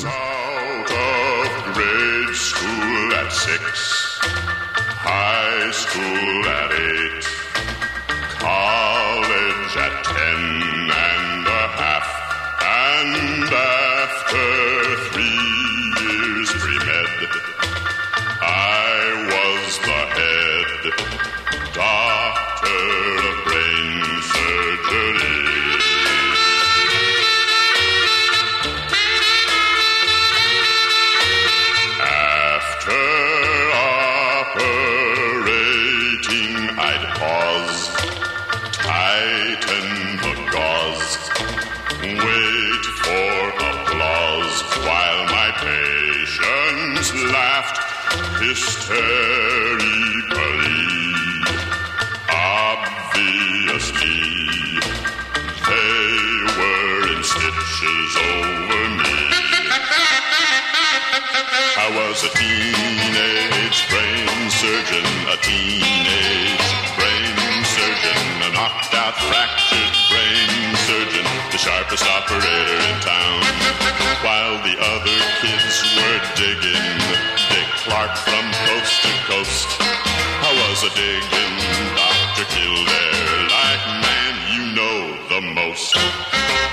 Wait 42.02 42.84
for 43.04 43.48
applause 43.50 44.62
while 44.86 45.24
my 45.26 45.50
patients 45.60 47.12
laughed 47.32 47.78
hysterically. 48.40 49.80
Obviously, 52.32 54.20
they 55.68 56.00
were 56.56 57.00
in 57.12 57.22
stitches 57.22 58.12
over 58.32 58.82
me. 58.96 59.20
I 61.76 61.88
was 62.00 62.24
a 62.24 62.30
teenage 62.38 63.80
brain 63.90 64.50
surgeon, 64.50 65.06
a 65.28 65.36
teenage 65.44 66.80
brain 66.96 67.64
surgeon, 67.76 68.22
a 68.48 68.50
knocked 68.56 68.94
out, 68.94 69.16
fractured 69.28 69.99
brain 70.10 70.74
surgeon, 70.90 71.26
the 71.54 71.58
sharpest 71.58 72.04
operator 72.04 72.78
in 72.90 72.96
town. 73.00 73.40
While 74.26 74.58
the 74.66 74.76
other 74.76 75.18
kids 75.40 75.76
were 75.96 76.20
digging 76.34 76.90
Dick 77.48 77.70
Clark 77.86 78.12
from 78.18 78.44
coast 78.66 78.94
to 79.06 79.12
coast, 79.30 79.68
I 79.80 80.50
was 80.66 80.82
a 80.84 80.92
digging 80.98 81.56
Dr. 81.94 82.46
Kildare, 82.50 83.38
like 83.54 83.84
man, 84.02 84.34
you 84.50 84.64
know 84.74 84.98
the 85.30 85.40
most. 85.54 85.96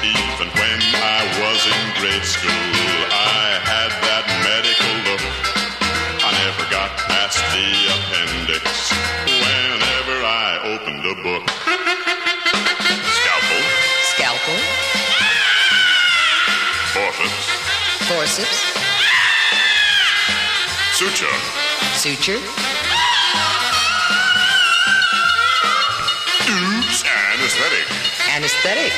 Even 0.01 0.47
when 0.57 0.79
I 0.97 1.21
was 1.41 1.61
in 1.69 1.81
grade 2.01 2.25
school, 2.25 2.73
I 3.13 3.61
had 3.69 3.91
that 4.07 4.25
medical 4.45 4.93
look. 5.07 5.23
I 6.25 6.29
never 6.43 6.65
got 6.73 6.89
past 7.07 7.37
the 7.53 7.86
suture, 20.93 21.25
suture, 21.95 22.37
oops, 26.45 27.03
anesthetic. 27.33 27.87
anesthetic, 28.29 28.93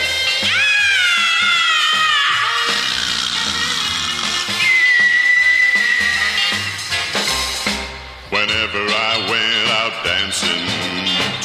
Whenever 8.30 8.84
I 8.84 9.16
went 9.32 9.70
out 9.80 10.04
dancing 10.04 10.68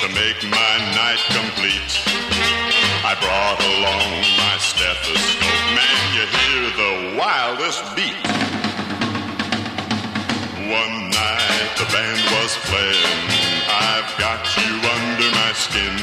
to 0.01 0.09
make 0.15 0.43
my 0.51 0.75
night 0.99 1.23
complete, 1.31 1.93
I 3.07 3.15
brought 3.21 3.61
along 3.63 4.25
my 4.37 4.57
stethoscope. 4.59 5.41
Man, 5.75 5.94
hear 6.27 6.63
the 6.83 7.19
wildest 7.19 7.85
beat. 7.97 8.17
One 10.71 10.97
night 11.11 11.71
the 11.77 11.87
band 11.93 12.21
was 12.33 12.53
playing, 12.69 13.21
I've 13.69 14.11
got 14.19 14.41
you 14.57 14.73
under 14.97 15.29
my 15.37 15.53
skin. 15.53 15.97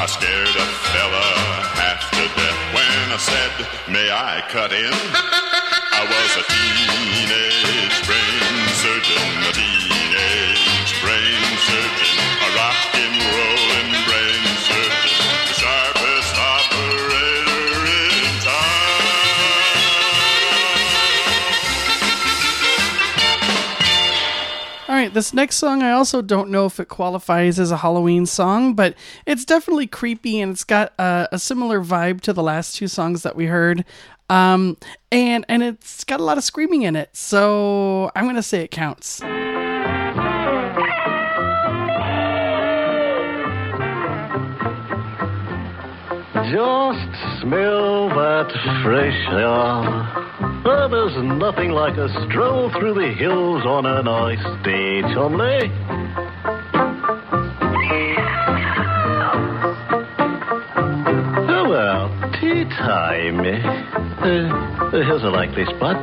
I 0.00 0.06
scared 0.06 0.48
a 0.48 0.66
fella 0.92 1.26
half 1.76 2.00
to 2.16 2.24
death 2.38 2.60
when 2.74 3.12
I 3.12 3.18
said, 3.18 3.52
May 3.92 4.10
I 4.10 4.42
cut 4.48 4.72
in? 4.72 4.92
I 4.92 6.02
was 6.08 6.30
a 6.40 6.44
teenager 6.48 7.49
this 25.12 25.34
next 25.34 25.56
song, 25.56 25.82
I 25.82 25.92
also 25.92 26.22
don't 26.22 26.50
know 26.50 26.66
if 26.66 26.80
it 26.80 26.88
qualifies 26.88 27.58
as 27.58 27.70
a 27.70 27.78
Halloween 27.78 28.26
song, 28.26 28.74
but 28.74 28.94
it's 29.26 29.44
definitely 29.44 29.86
creepy 29.86 30.40
and 30.40 30.52
it's 30.52 30.64
got 30.64 30.92
uh, 30.98 31.26
a 31.32 31.38
similar 31.38 31.80
vibe 31.80 32.20
to 32.22 32.32
the 32.32 32.42
last 32.42 32.76
two 32.76 32.88
songs 32.88 33.22
that 33.22 33.36
we 33.36 33.46
heard. 33.46 33.84
Um, 34.28 34.76
and 35.10 35.44
and 35.48 35.62
it's 35.62 36.04
got 36.04 36.20
a 36.20 36.22
lot 36.22 36.38
of 36.38 36.44
screaming 36.44 36.82
in 36.82 36.94
it, 36.94 37.16
so 37.16 38.12
I'm 38.14 38.26
gonna 38.26 38.42
say 38.42 38.62
it 38.62 38.70
counts. 38.70 39.20
Just 46.50 47.14
smell 47.42 48.08
that 48.08 48.50
fresh 48.82 49.14
air. 49.30 50.88
There's 50.90 51.16
nothing 51.38 51.70
like 51.70 51.96
a 51.96 52.08
stroll 52.26 52.72
through 52.72 52.94
the 52.94 53.12
hills 53.12 53.62
on 53.64 53.86
a 53.86 54.02
nice 54.02 54.42
day, 54.64 55.02
Chumley. 55.14 55.70
Oh, 61.46 61.68
well, 61.70 62.08
tea 62.40 62.64
time. 62.64 63.38
Uh, 64.18 64.90
here's 64.90 65.22
a 65.22 65.30
likely 65.30 65.66
spot. 65.66 65.96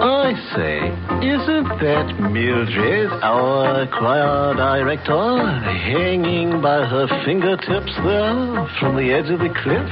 I 0.00 0.32
say, 0.56 1.03
isn't 1.28 1.68
that 1.80 2.20
Mildred, 2.20 3.10
our 3.22 3.86
choir 3.86 4.54
director, 4.54 5.38
hanging 5.64 6.60
by 6.60 6.84
her 6.84 7.06
fingertips 7.24 7.92
there 8.04 8.68
from 8.78 8.96
the 8.96 9.10
edge 9.10 9.30
of 9.30 9.38
the 9.38 9.48
cliff? 9.62 9.88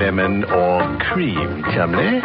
Lemon 0.00 0.44
or 0.44 0.98
cream, 1.12 1.62
Chumley? 1.74 2.20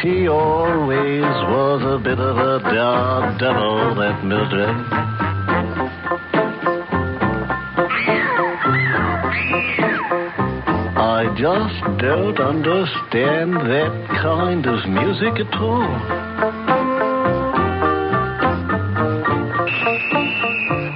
She 0.00 0.26
always 0.28 1.22
was 1.22 1.82
a 1.84 2.02
bit 2.02 2.18
of 2.18 2.36
a 2.38 2.60
daredevil, 2.70 3.94
that 3.96 4.24
Mildred. 4.24 5.29
Just 11.36 11.82
don't 11.98 12.38
understand 12.40 13.54
that 13.54 14.08
kind 14.22 14.66
of 14.66 14.88
music 14.88 15.38
at 15.38 15.54
all. 15.60 15.80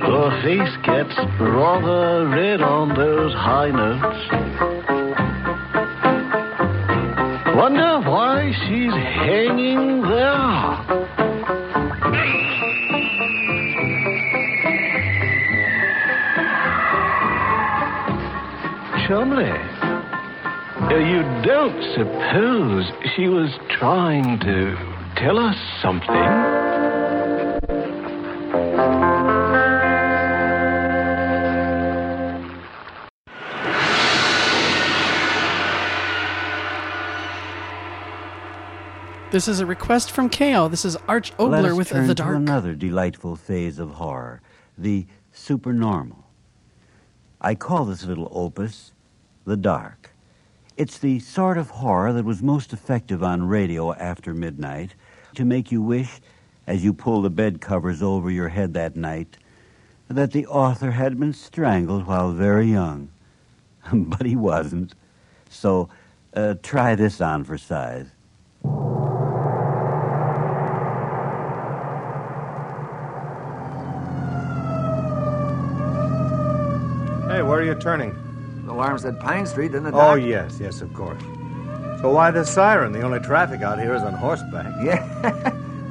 Her 0.01 0.43
face 0.43 0.77
gets 0.85 1.15
rather 1.41 2.29
red 2.29 2.61
on 2.61 2.95
those 2.95 3.33
high 3.35 3.71
notes. 3.71 4.55
Wonder 7.57 8.01
why 8.09 8.53
she's 8.67 8.93
hanging 8.93 10.03
there. 10.03 11.05
Chumley, 19.07 19.74
you 20.99 21.23
don't 21.43 21.83
suppose 21.95 22.85
she 23.17 23.29
was 23.29 23.51
trying 23.79 24.39
to 24.41 24.77
tell 25.17 25.39
us 25.39 25.57
something? 25.83 26.55
This 39.31 39.49
is 39.49 39.59
a 39.59 39.67
request 39.67 40.13
from 40.13 40.29
Kale. 40.29 40.69
This 40.69 40.85
is 40.85 40.97
Arch 41.09 41.33
Let 41.41 41.65
us 41.65 41.77
with 41.77 41.89
turn 41.89 42.07
The 42.07 42.15
to 42.15 42.23
Dark. 42.23 42.37
another 42.37 42.77
delightful 42.77 43.35
phase 43.35 43.81
of 43.81 43.91
horror, 43.95 44.41
the 44.79 45.07
supernormal. 45.33 46.25
I 47.41 47.57
call 47.57 47.85
this 47.85 48.05
little 48.05 48.29
opus 48.31 48.93
The 49.45 49.57
Dark. 49.57 50.14
It's 50.77 50.99
the 50.99 51.21
sort 51.21 51.57
of 51.57 51.71
horror 51.71 52.13
that 52.13 52.25
was 52.25 52.43
most 52.43 52.73
effective 52.73 53.23
on 53.23 53.47
radio 53.47 53.93
after 53.93 54.35
midnight 54.35 54.97
to 55.37 55.45
make 55.45 55.71
you 55.71 55.81
wish, 55.81 56.21
as 56.67 56.83
you 56.83 56.93
pull 56.93 57.23
the 57.23 57.31
bed 57.31 57.61
covers 57.61 58.03
over 58.03 58.29
your 58.29 58.49
head 58.49 58.75
that 58.75 58.97
night, 58.97 59.37
that 60.09 60.33
the 60.33 60.47
author 60.47 60.91
had 60.91 61.19
been 61.21 61.33
strangled 61.33 62.09
while 62.09 62.33
very 62.33 62.67
young. 62.67 63.09
but 63.93 64.27
he 64.27 64.35
wasn't. 64.35 64.95
So 65.49 65.89
uh, 66.35 66.55
try 66.61 66.97
this 66.97 67.21
on 67.21 67.45
for 67.45 67.57
size. 67.57 68.09
Hey, 77.31 77.43
where 77.43 77.61
are 77.61 77.65
you 77.65 77.77
turning? 77.77 78.24
The 78.75 78.81
alarm 78.81 78.99
said 78.99 79.21
Pine 79.21 79.47
Street, 79.47 79.71
didn't 79.71 79.87
it? 79.87 79.95
Oh, 79.95 80.15
yes, 80.15 80.59
yes, 80.61 80.81
of 80.81 80.93
course. 80.95 81.23
So 82.01 82.11
why 82.11 82.33
the 82.33 82.45
siren? 82.45 82.91
The 82.91 83.03
only 83.03 83.21
traffic 83.21 83.63
out 83.63 83.79
here 83.79 83.95
is 83.95 84.03
on 84.03 84.15
horseback. 84.15 84.67
Yeah. 84.85 85.07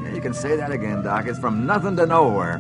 yeah, 0.03 0.13
you 0.13 0.19
can 0.19 0.34
say 0.34 0.57
that 0.57 0.69
again, 0.69 1.01
Doc. 1.01 1.25
It's 1.25 1.39
from 1.39 1.65
nothing 1.65 1.95
to 1.95 2.05
nowhere. 2.05 2.59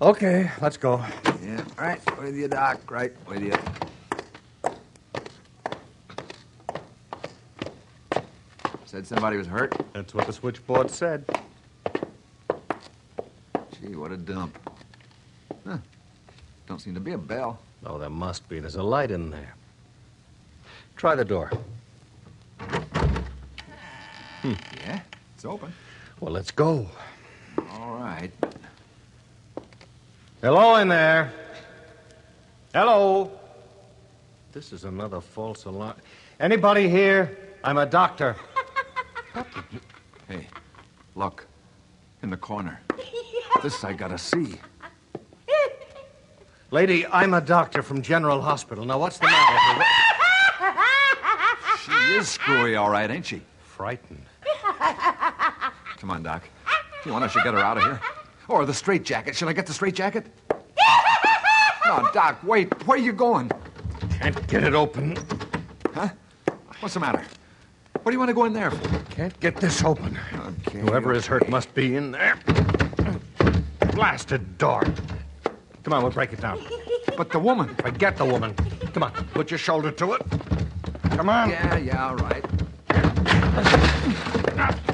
Okay, 0.00 0.48
let's 0.62 0.76
go. 0.76 1.04
Yeah, 1.42 1.64
right 1.76 2.00
with 2.20 2.36
you, 2.36 2.46
Doc. 2.46 2.88
Right 2.88 3.12
with 3.26 3.42
you. 3.42 3.54
Said 8.84 9.04
somebody 9.04 9.36
was 9.36 9.48
hurt? 9.48 9.74
That's 9.94 10.14
what 10.14 10.28
the 10.28 10.32
switchboard 10.32 10.92
said. 10.92 11.24
Gee, 13.80 13.96
what 13.96 14.12
a 14.12 14.16
dump. 14.16 14.58
Huh. 15.66 15.78
Don't 16.66 16.80
seem 16.80 16.94
to 16.94 17.00
be 17.00 17.12
a 17.12 17.18
bell. 17.18 17.58
Oh, 17.84 17.98
there 17.98 18.10
must 18.10 18.48
be. 18.48 18.60
There's 18.60 18.76
a 18.76 18.82
light 18.82 19.10
in 19.10 19.30
there. 19.30 19.54
Try 20.96 21.14
the 21.14 21.24
door. 21.24 21.50
Hmm. 24.42 24.52
Yeah, 24.84 25.00
it's 25.34 25.44
open. 25.44 25.72
Well, 26.20 26.32
let's 26.32 26.50
go. 26.50 26.86
All 27.72 27.96
right. 27.96 28.30
Hello 30.42 30.76
in 30.76 30.88
there. 30.88 31.32
Hello. 32.74 33.30
This 34.52 34.72
is 34.72 34.84
another 34.84 35.20
false 35.20 35.64
alarm. 35.64 35.96
Anybody 36.38 36.88
here? 36.88 37.38
I'm 37.64 37.78
a 37.78 37.86
doctor. 37.86 38.36
Hey, 40.28 40.46
look. 41.16 41.44
In 42.22 42.30
the 42.30 42.36
corner. 42.36 42.80
This 43.62 43.84
I 43.84 43.92
gotta 43.92 44.18
see. 44.18 44.58
Lady, 46.70 47.06
I'm 47.08 47.34
a 47.34 47.40
doctor 47.40 47.82
from 47.82 48.00
General 48.00 48.40
Hospital. 48.40 48.84
Now, 48.84 48.98
what's 48.98 49.18
the 49.18 49.26
matter? 49.26 49.84
She 51.84 51.92
is 52.14 52.28
screwy, 52.28 52.76
all 52.76 52.90
right, 52.90 53.10
ain't 53.10 53.26
she? 53.26 53.42
Frightened. 53.64 54.24
Come 55.98 56.10
on, 56.10 56.22
Doc. 56.22 56.44
Do 57.02 57.08
you 57.08 57.12
want 57.12 57.24
us 57.24 57.32
to 57.32 57.42
get 57.42 57.54
her 57.54 57.60
out 57.60 57.76
of 57.76 57.82
here? 57.82 58.00
Or 58.48 58.64
the 58.64 58.74
straitjacket. 58.74 59.34
Shall 59.34 59.48
I 59.48 59.52
get 59.52 59.66
the 59.66 59.72
straitjacket? 59.72 60.26
No, 61.86 62.08
Doc, 62.12 62.38
wait. 62.44 62.86
Where 62.86 62.96
are 62.98 63.00
you 63.00 63.12
going? 63.12 63.50
Can't 64.18 64.46
get 64.46 64.64
it 64.64 64.74
open. 64.74 65.16
Huh? 65.92 66.10
What's 66.78 66.94
the 66.94 67.00
matter? 67.00 67.24
What 67.94 68.06
do 68.06 68.12
you 68.12 68.18
want 68.18 68.28
to 68.28 68.34
go 68.34 68.44
in 68.44 68.52
there 68.52 68.70
for? 68.70 68.98
Can't 69.10 69.38
get 69.40 69.56
this 69.56 69.82
open. 69.84 70.16
Okay. 70.66 70.78
Whoever 70.80 71.12
is 71.12 71.26
hurt 71.26 71.48
must 71.48 71.74
be 71.74 71.96
in 71.96 72.12
there. 72.12 72.38
Blasted 74.00 74.56
door. 74.56 74.82
Come 75.82 75.92
on, 75.92 76.02
we'll 76.02 76.10
break 76.10 76.32
it 76.32 76.40
down. 76.40 76.58
But 77.18 77.30
the 77.30 77.38
woman. 77.38 77.74
Forget 77.74 78.16
the 78.16 78.24
woman. 78.24 78.54
Come 78.94 79.02
on, 79.02 79.12
put 79.34 79.50
your 79.50 79.58
shoulder 79.58 79.90
to 79.90 80.14
it. 80.14 80.22
Come 81.10 81.28
on. 81.28 81.50
Yeah, 81.50 81.76
yeah, 81.76 82.08
all 82.08 82.16
right. 82.16 82.42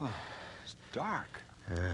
Oh, 0.00 0.12
it's 0.64 0.74
dark. 0.92 1.40
Yeah. 1.70 1.92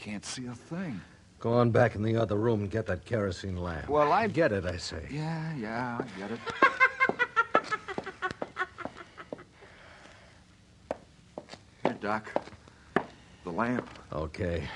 can't 0.00 0.24
see 0.24 0.46
a 0.46 0.54
thing. 0.54 0.98
Go 1.40 1.52
on 1.52 1.70
back 1.70 1.94
in 1.94 2.02
the 2.02 2.16
other 2.16 2.36
room 2.36 2.60
and 2.60 2.70
get 2.70 2.86
that 2.86 3.04
kerosene 3.04 3.58
lamp. 3.58 3.90
Well, 3.90 4.12
I 4.12 4.28
get 4.28 4.50
it, 4.50 4.64
I 4.64 4.78
say. 4.78 5.06
Yeah, 5.10 5.54
yeah, 5.56 5.98
I 6.00 6.06
get 6.18 6.30
it. 6.30 6.40
Here, 11.82 11.98
Doc. 12.00 12.32
The 13.48 13.54
lamp. 13.54 13.88
Okay. 14.12 14.68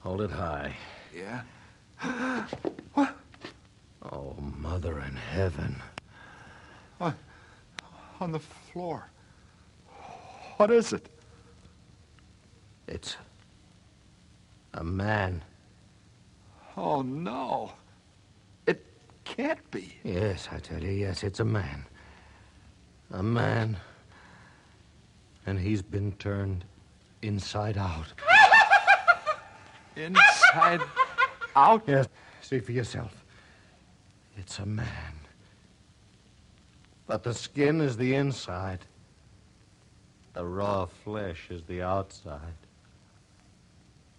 Hold 0.00 0.22
it 0.22 0.30
high. 0.30 0.74
Yeah? 1.14 1.42
What? 2.94 3.14
Oh, 4.10 4.34
Mother 4.40 4.98
in 5.00 5.14
heaven. 5.14 5.76
What? 6.96 7.14
On 8.18 8.32
the 8.32 8.38
floor. 8.38 9.10
What 10.56 10.70
is 10.70 10.94
it? 10.94 11.06
It's 12.88 13.18
a 14.72 14.82
man. 14.82 15.44
Oh, 16.78 17.02
no. 17.02 17.72
It 18.66 18.86
can't 19.24 19.70
be. 19.70 19.98
Yes, 20.02 20.48
I 20.50 20.60
tell 20.60 20.82
you, 20.82 20.92
yes, 20.92 21.22
it's 21.22 21.40
a 21.40 21.44
man. 21.44 21.84
A 23.10 23.22
man. 23.22 23.76
And 25.44 25.60
he's 25.60 25.82
been 25.82 26.12
turned 26.12 26.64
inside 27.22 27.78
out. 27.78 28.06
Inside 29.96 30.80
out? 31.54 31.82
Yes, 31.86 32.08
see 32.40 32.58
for 32.60 32.72
yourself. 32.72 33.24
It's 34.36 34.58
a 34.58 34.66
man. 34.66 34.86
But 37.06 37.22
the 37.22 37.34
skin 37.34 37.80
is 37.80 37.96
the 37.96 38.14
inside. 38.14 38.80
The 40.32 40.44
raw 40.44 40.86
flesh 40.86 41.48
is 41.50 41.62
the 41.64 41.82
outside. 41.82 42.56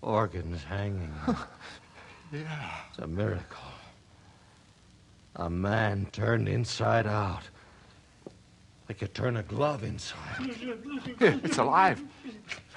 Organs 0.01 0.63
hanging. 0.63 1.13
Yeah. 2.31 2.71
It's 2.89 2.97
a 2.97 3.05
miracle. 3.05 3.61
A 5.35 5.51
man 5.51 6.07
turned 6.11 6.49
inside 6.49 7.05
out. 7.05 7.43
Like 8.93 9.01
you 9.01 9.07
turn 9.07 9.37
a 9.37 9.41
glove 9.41 9.83
inside. 9.83 10.55
It's 11.19 11.57
alive. 11.57 11.99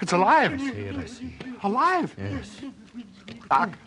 It's 0.01 0.13
alive. 0.13 0.53
I 0.53 0.57
see 0.57 0.65
it, 0.65 0.95
I 0.95 1.05
see. 1.05 1.35
Alive. 1.61 2.15
Yes. 2.17 2.59
Doc, 3.51 3.77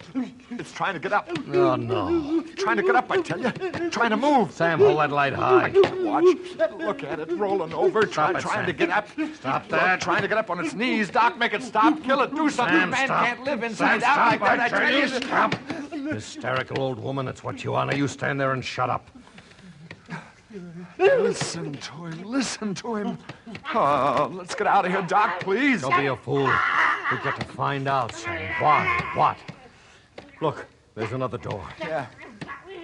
it's 0.53 0.71
trying 0.71 0.95
to 0.95 1.01
get 1.01 1.13
up. 1.13 1.29
Oh, 1.53 1.75
no. 1.75 2.43
Trying 2.57 2.77
to 2.77 2.85
get 2.85 2.95
up, 2.95 3.11
I 3.11 3.21
tell 3.21 3.41
you. 3.41 3.51
Trying 3.91 4.11
to 4.11 4.17
move. 4.17 4.53
Sam, 4.53 4.79
hold 4.79 5.01
that 5.01 5.11
light 5.11 5.33
high. 5.33 5.65
I 5.65 5.71
can't 5.71 6.05
watch. 6.05 6.25
Look 6.79 7.03
at 7.03 7.19
it 7.19 7.33
rolling 7.33 7.75
over, 7.75 8.03
try, 8.03 8.31
it, 8.31 8.39
trying 8.39 8.65
Sam. 8.65 8.67
to 8.67 8.73
get 8.75 8.91
up. 8.91 9.09
Stop 9.35 9.63
Look, 9.63 9.81
that. 9.81 10.01
trying 10.01 10.23
to 10.23 10.29
get 10.29 10.39
up 10.39 10.51
on 10.51 10.65
its 10.65 10.73
knees. 10.73 11.11
Doc, 11.11 11.37
make 11.37 11.53
it 11.53 11.65
stop. 11.65 12.01
Kill 12.05 12.21
it. 12.21 12.33
Do 12.33 12.49
something. 12.49 12.79
Sam, 12.79 12.91
Man 12.91 13.07
stop. 13.09 13.27
can't 13.27 13.43
live 13.43 13.65
inside 13.65 14.03
Sam, 14.03 14.09
out 14.09 14.15
stop, 14.15 14.41
like 14.41 14.41
that. 14.41 14.61
I, 14.61 14.67
I 14.67 14.91
tell 14.91 15.01
you, 15.01 15.09
stop. 15.09 15.55
Hysterical 15.91 16.81
old 16.81 17.01
woman, 17.01 17.27
that's 17.27 17.43
what 17.43 17.65
you 17.65 17.75
are. 17.75 17.85
Now 17.87 17.97
you 17.97 18.07
stand 18.07 18.41
there 18.41 18.53
and 18.53 18.65
shut 18.65 18.89
up. 18.89 19.11
Listen 20.99 21.73
to 21.73 22.05
him. 22.07 22.23
Listen 22.25 22.75
to 22.75 22.97
him. 22.97 23.19
Oh, 23.75 24.31
let's 24.33 24.55
get 24.55 24.67
out 24.67 24.85
of 24.85 24.91
here, 24.91 25.03
Doc, 25.03 25.41
please. 25.41 25.83
Don't 25.83 25.97
be 25.97 26.07
a 26.07 26.17
fool. 26.17 26.51
We've 27.11 27.23
got 27.23 27.39
to 27.39 27.47
find 27.47 27.89
out, 27.89 28.15
Sam. 28.15 28.53
Why? 28.61 29.11
What? 29.15 29.37
Look, 30.41 30.67
there's 30.95 31.13
another 31.13 31.39
door. 31.39 31.67
Yeah. 31.79 32.07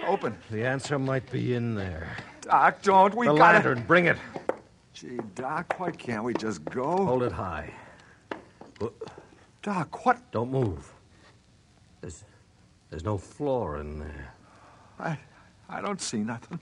Open. 0.05 0.37
The 0.51 0.65
answer 0.65 0.97
might 0.97 1.29
be 1.31 1.55
in 1.55 1.75
there. 1.75 2.15
Doc, 2.41 2.81
don't. 2.81 3.13
We 3.15 3.27
the 3.27 3.33
gotta. 3.33 3.53
lantern, 3.53 3.83
bring 3.85 4.05
it. 4.05 4.17
Gee, 4.93 5.19
Doc, 5.35 5.75
why 5.77 5.91
can't 5.91 6.23
we 6.23 6.33
just 6.33 6.63
go? 6.65 7.05
Hold 7.05 7.23
it 7.23 7.31
high. 7.31 7.73
Doc, 9.61 10.05
what? 10.05 10.31
Don't 10.31 10.51
move. 10.51 10.93
There's, 12.01 12.23
there's 12.89 13.03
no 13.03 13.17
floor 13.17 13.79
in 13.79 13.99
there. 13.99 14.33
I, 14.99 15.19
I 15.67 15.81
don't 15.81 16.01
see 16.01 16.19
nothing. 16.19 16.59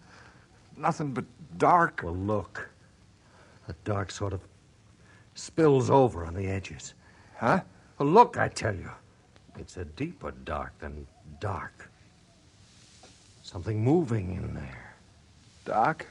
Nothing 0.78 1.14
but 1.14 1.26
dark. 1.58 2.02
Well, 2.04 2.16
look. 2.16 2.70
The 3.68 3.76
dark 3.84 4.12
sort 4.12 4.34
of 4.34 4.42
spills 5.34 5.90
over 5.90 6.26
on 6.26 6.34
the 6.34 6.48
edges. 6.48 6.94
Huh? 7.38 7.62
Well, 7.98 8.10
look, 8.10 8.38
I 8.38 8.48
tell 8.48 8.76
you. 8.76 8.92
It's 9.58 9.78
a 9.78 9.86
deeper 9.86 10.32
dark 10.44 10.78
than 10.80 11.08
dark. 11.40 11.90
Something 13.42 13.84
moving 13.84 14.36
in 14.36 14.54
there. 14.54 14.96
Doc, 15.66 16.06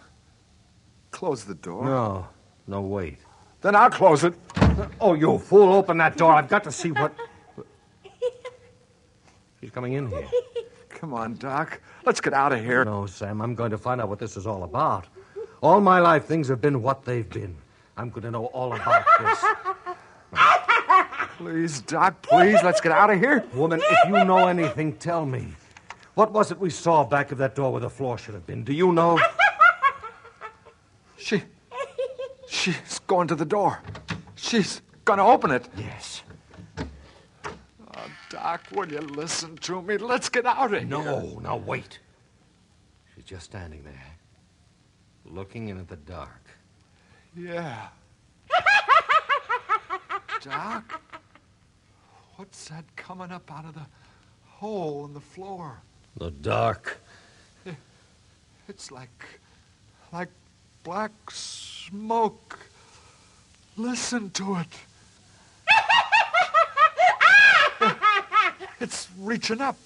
close 1.11 1.45
the 1.45 1.55
door. 1.55 1.85
No, 1.85 2.27
no, 2.67 2.81
wait. 2.81 3.19
Then 3.61 3.77
I'll 3.77 3.91
close 3.91 4.25
it. 4.25 4.35
Oh, 5.01 5.15
you 5.15 5.39
fool, 5.39 5.73
open 5.73 5.99
that 5.99 6.17
door. 6.17 6.33
I've 6.33 6.49
got 6.49 6.65
to 6.65 6.73
see 6.73 6.91
what. 6.91 7.15
She's 9.61 9.71
coming 9.71 9.93
in 9.95 10.09
here. 10.09 10.29
Come 10.95 11.13
on, 11.13 11.35
Doc. 11.35 11.81
Let's 12.07 12.21
get 12.21 12.33
out 12.33 12.53
of 12.53 12.61
here. 12.61 12.85
No, 12.85 13.07
Sam, 13.07 13.43
I'm 13.43 13.55
going 13.55 13.71
to 13.71 13.79
find 13.79 14.01
out 14.01 14.09
what 14.09 14.19
this 14.19 14.37
is 14.37 14.47
all 14.47 14.63
about. 14.63 15.07
All 15.61 15.81
my 15.81 15.99
life, 15.99 16.25
things 16.25 16.49
have 16.49 16.61
been 16.61 16.83
what 16.83 17.05
they've 17.05 17.29
been. 17.29 17.57
I'm 17.97 18.11
going 18.11 18.23
to 18.23 18.31
know 18.31 18.47
all 18.47 18.73
about 18.75 19.05
this. 19.21 19.45
Please, 21.37 21.81
Doc, 21.81 22.23
please, 22.23 22.63
let's 22.63 22.81
get 22.81 22.93
out 22.93 23.11
of 23.11 23.19
here. 23.19 23.45
Woman, 23.55 23.81
if 23.83 24.09
you 24.09 24.25
know 24.25 24.47
anything, 24.47 24.95
tell 24.97 25.27
me. 25.27 25.49
What 26.15 26.33
was 26.33 26.51
it 26.51 26.59
we 26.59 26.71
saw 26.71 27.05
back 27.05 27.33
of 27.33 27.39
that 27.39 27.55
door 27.55 27.73
where 27.73 27.81
the 27.81 27.91
floor 27.91 28.17
should 28.17 28.35
have 28.35 28.47
been? 28.47 28.63
Do 28.63 28.73
you 28.73 28.93
know? 28.93 29.21
She. 31.17 31.43
She's 32.49 33.01
going 33.07 33.29
to 33.29 33.35
the 33.35 33.45
door. 33.45 33.81
She's 34.37 34.81
going 35.05 35.19
to 35.19 35.25
open 35.25 35.51
it. 35.51 35.69
Yes. 35.77 36.23
Doc, 38.35 38.63
will 38.73 38.91
you 38.91 38.99
listen 38.99 39.57
to 39.59 39.81
me? 39.81 39.97
Let's 39.97 40.29
get 40.29 40.45
out 40.45 40.75
of 40.75 40.81
here. 40.81 40.89
No, 40.89 41.39
now 41.41 41.57
wait. 41.57 42.01
She's 43.15 43.23
just 43.23 43.45
standing 43.45 43.85
there, 43.85 44.17
looking 45.25 45.69
in 45.69 45.79
at 45.79 45.87
the 45.87 45.95
dark. 45.95 46.43
Yeah. 47.37 47.91
Doc, 50.41 51.01
what's 52.35 52.69
that 52.71 52.85
coming 52.97 53.31
up 53.31 53.49
out 53.53 53.67
of 53.67 53.75
the 53.75 53.87
hole 54.45 55.07
in 55.07 55.15
the 55.15 55.21
floor? 55.21 55.81
The 56.17 56.33
dark. 56.33 56.99
It's 58.67 58.91
like, 58.91 59.25
like 60.13 60.31
black 60.83 61.13
smoke. 61.31 62.59
Listen 63.77 64.31
to 64.31 64.57
it. 64.57 64.67
It's 68.85 69.09
reaching 69.19 69.63
up 69.63 69.79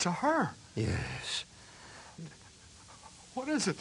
to 0.00 0.10
her. 0.10 0.50
Yes. 0.74 1.44
What 3.34 3.48
is 3.48 3.68
it? 3.68 3.76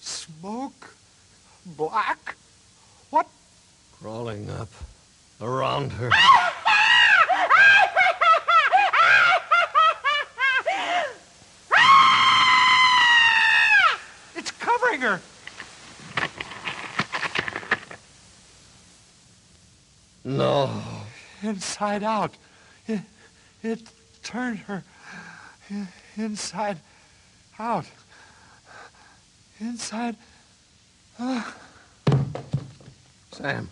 Smoke? 0.00 0.94
Black? 1.66 2.36
What? 3.10 3.26
Crawling 4.00 4.48
up 4.48 4.68
around 5.40 5.90
her. 5.90 6.10
It's 14.36 14.52
covering 14.52 15.00
her. 15.00 15.20
No. 20.24 20.80
Inside 21.42 22.04
out. 22.04 22.34
It, 23.62 23.90
turned 24.22 24.58
her 24.58 24.82
inside 26.16 26.78
out. 27.58 27.86
Inside. 29.60 30.16
Uh, 31.18 31.42
Sam. 33.32 33.68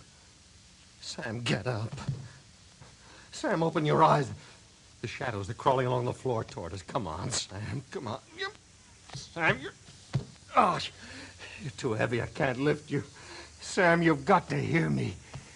Sam, 1.00 1.40
get 1.42 1.66
up. 1.66 1.94
Sam, 3.30 3.62
open 3.62 3.84
your 3.84 4.02
eyes. 4.02 4.30
The 5.02 5.06
shadows, 5.06 5.46
they're 5.46 5.54
crawling 5.54 5.86
along 5.86 6.06
the 6.06 6.12
floor 6.12 6.42
toward 6.42 6.72
us. 6.72 6.82
Come 6.82 7.06
on, 7.06 7.30
Sam. 7.30 7.82
Come 7.90 8.08
on. 8.08 8.18
Sam, 9.14 9.58
you're. 9.60 9.72
Oh, 10.56 10.78
you're 11.62 11.70
too 11.76 11.92
heavy. 11.92 12.22
I 12.22 12.26
can't 12.26 12.58
lift 12.58 12.90
you. 12.90 13.04
Sam, 13.60 14.02
you've 14.02 14.24
got 14.24 14.48
to 14.48 14.56
hear 14.56 14.88
me. 14.88 15.14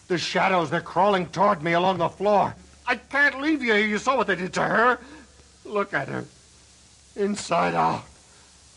The 0.09 0.19
shadows, 0.19 0.70
they're 0.70 0.81
crawling 0.81 1.27
toward 1.27 1.62
me 1.62 1.73
along 1.73 1.98
the 1.98 2.09
floor. 2.09 2.55
I 2.91 2.97
can't 2.97 3.41
leave 3.41 3.62
you. 3.62 3.75
You 3.75 3.99
saw 3.99 4.17
what 4.17 4.27
they 4.27 4.35
did 4.35 4.53
to 4.55 4.62
her. 4.62 4.99
Look 5.65 5.95
at 5.95 6.09
her. 6.09 6.25
Inside 7.15 7.77
out. 7.77 8.03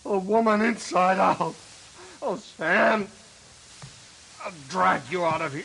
A 0.06 0.20
woman 0.20 0.62
inside 0.62 1.18
out. 1.18 1.56
Oh, 2.22 2.36
Sam. 2.36 3.08
I'll 4.46 4.54
drag 4.70 5.02
you 5.10 5.26
out 5.26 5.42
of 5.42 5.52
here. 5.52 5.64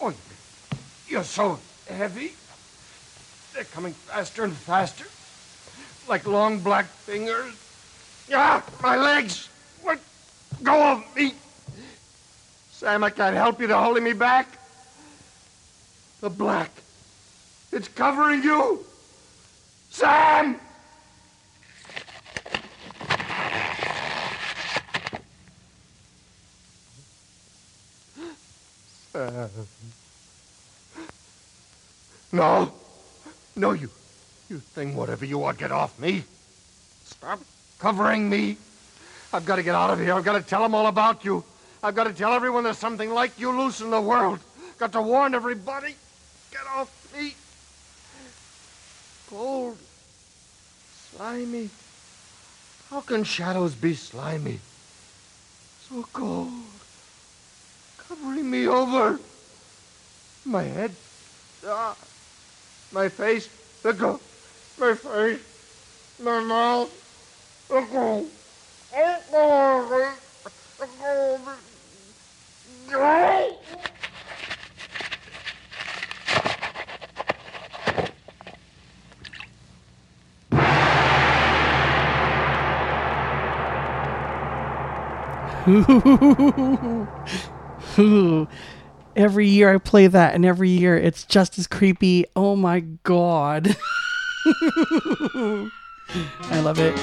Oh, 0.00 0.14
you're 1.08 1.24
so 1.24 1.58
heavy. 1.88 2.34
They're 3.52 3.64
coming 3.64 3.94
faster 3.94 4.44
and 4.44 4.52
faster. 4.52 5.06
Like 6.08 6.28
long 6.28 6.60
black 6.60 6.84
fingers. 6.84 7.54
Ah, 8.32 8.64
my 8.80 8.94
legs. 8.94 9.48
Let 9.84 9.98
go 10.62 10.92
of 10.92 11.16
me. 11.16 11.34
Sam, 12.70 13.02
I 13.02 13.10
can't 13.10 13.34
help 13.34 13.60
you. 13.60 13.66
They're 13.66 13.76
holding 13.76 14.04
me 14.04 14.12
back. 14.12 14.46
The 16.20 16.30
black. 16.30 16.70
It's 17.72 17.88
covering 17.88 18.42
you! 18.42 18.84
Sam! 19.90 20.58
Sam. 29.12 29.50
No. 32.32 32.72
No, 33.56 33.72
you. 33.72 33.90
You 34.48 34.58
thing, 34.58 34.96
whatever 34.96 35.24
you 35.24 35.44
are, 35.44 35.52
get 35.52 35.70
off 35.70 35.98
me. 35.98 36.24
Stop 37.04 37.40
covering 37.78 38.28
me. 38.28 38.56
I've 39.32 39.44
got 39.44 39.56
to 39.56 39.62
get 39.62 39.74
out 39.74 39.90
of 39.90 40.00
here. 40.00 40.14
I've 40.14 40.24
got 40.24 40.32
to 40.32 40.42
tell 40.42 40.62
them 40.62 40.74
all 40.74 40.88
about 40.88 41.24
you. 41.24 41.44
I've 41.82 41.94
got 41.94 42.04
to 42.04 42.12
tell 42.12 42.32
everyone 42.32 42.64
there's 42.64 42.78
something 42.78 43.10
like 43.10 43.38
you 43.38 43.56
loose 43.56 43.80
in 43.80 43.90
the 43.90 44.00
world. 44.00 44.40
Got 44.78 44.92
to 44.92 45.02
warn 45.02 45.34
everybody. 45.34 45.94
Get 46.50 46.62
off 46.74 46.90
me. 47.16 47.34
Cold. 49.30 49.78
Slimy. 51.14 51.70
How 52.90 53.00
can 53.00 53.22
shadows 53.22 53.76
be 53.76 53.94
slimy? 53.94 54.58
So 55.88 56.04
cold. 56.12 56.50
Covering 57.96 58.50
me 58.50 58.66
over. 58.66 59.20
My 60.44 60.64
head. 60.64 60.90
Ah. 61.64 61.96
My 62.90 63.08
face. 63.08 63.48
the 63.84 63.92
go. 63.92 64.18
My 64.80 64.94
face. 64.94 65.38
My 66.20 66.40
mouth. 66.40 66.90
Let 67.70 67.92
go. 67.92 68.26
Let 68.92 69.30
go. 69.30 70.08
Let 70.80 70.90
go. 70.98 71.38
Go. 72.90 73.58
Ooh. 73.72 73.99
every 89.16 89.46
year 89.46 89.74
I 89.74 89.78
play 89.78 90.06
that, 90.06 90.34
and 90.34 90.46
every 90.46 90.70
year 90.70 90.96
it's 90.96 91.24
just 91.24 91.58
as 91.58 91.66
creepy. 91.66 92.24
Oh 92.34 92.56
my 92.56 92.80
god. 92.80 93.76
I 94.46 95.70
love 96.60 96.78
it. 96.78 96.96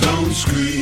Don't 0.00 0.32
scream, 0.32 0.81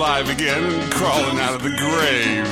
alive 0.00 0.30
again 0.30 0.90
crawling 0.92 1.38
out 1.40 1.54
of 1.54 1.62
the 1.62 1.68
grave? 1.68 2.48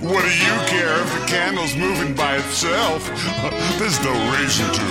what 0.02 0.24
do 0.24 0.30
you 0.30 0.56
care 0.66 1.00
if 1.00 1.20
the 1.20 1.26
candle's 1.28 1.76
moving 1.76 2.16
by 2.16 2.34
itself? 2.34 3.06
There's 3.78 4.02
no 4.02 4.12
reason 4.36 4.66
to 4.72 4.82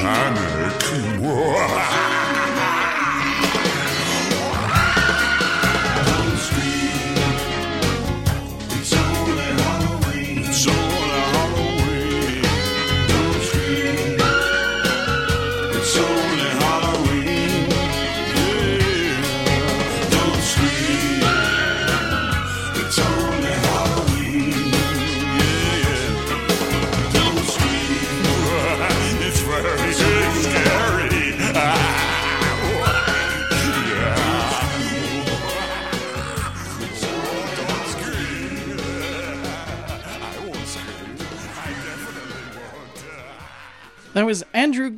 panic. 0.00 1.94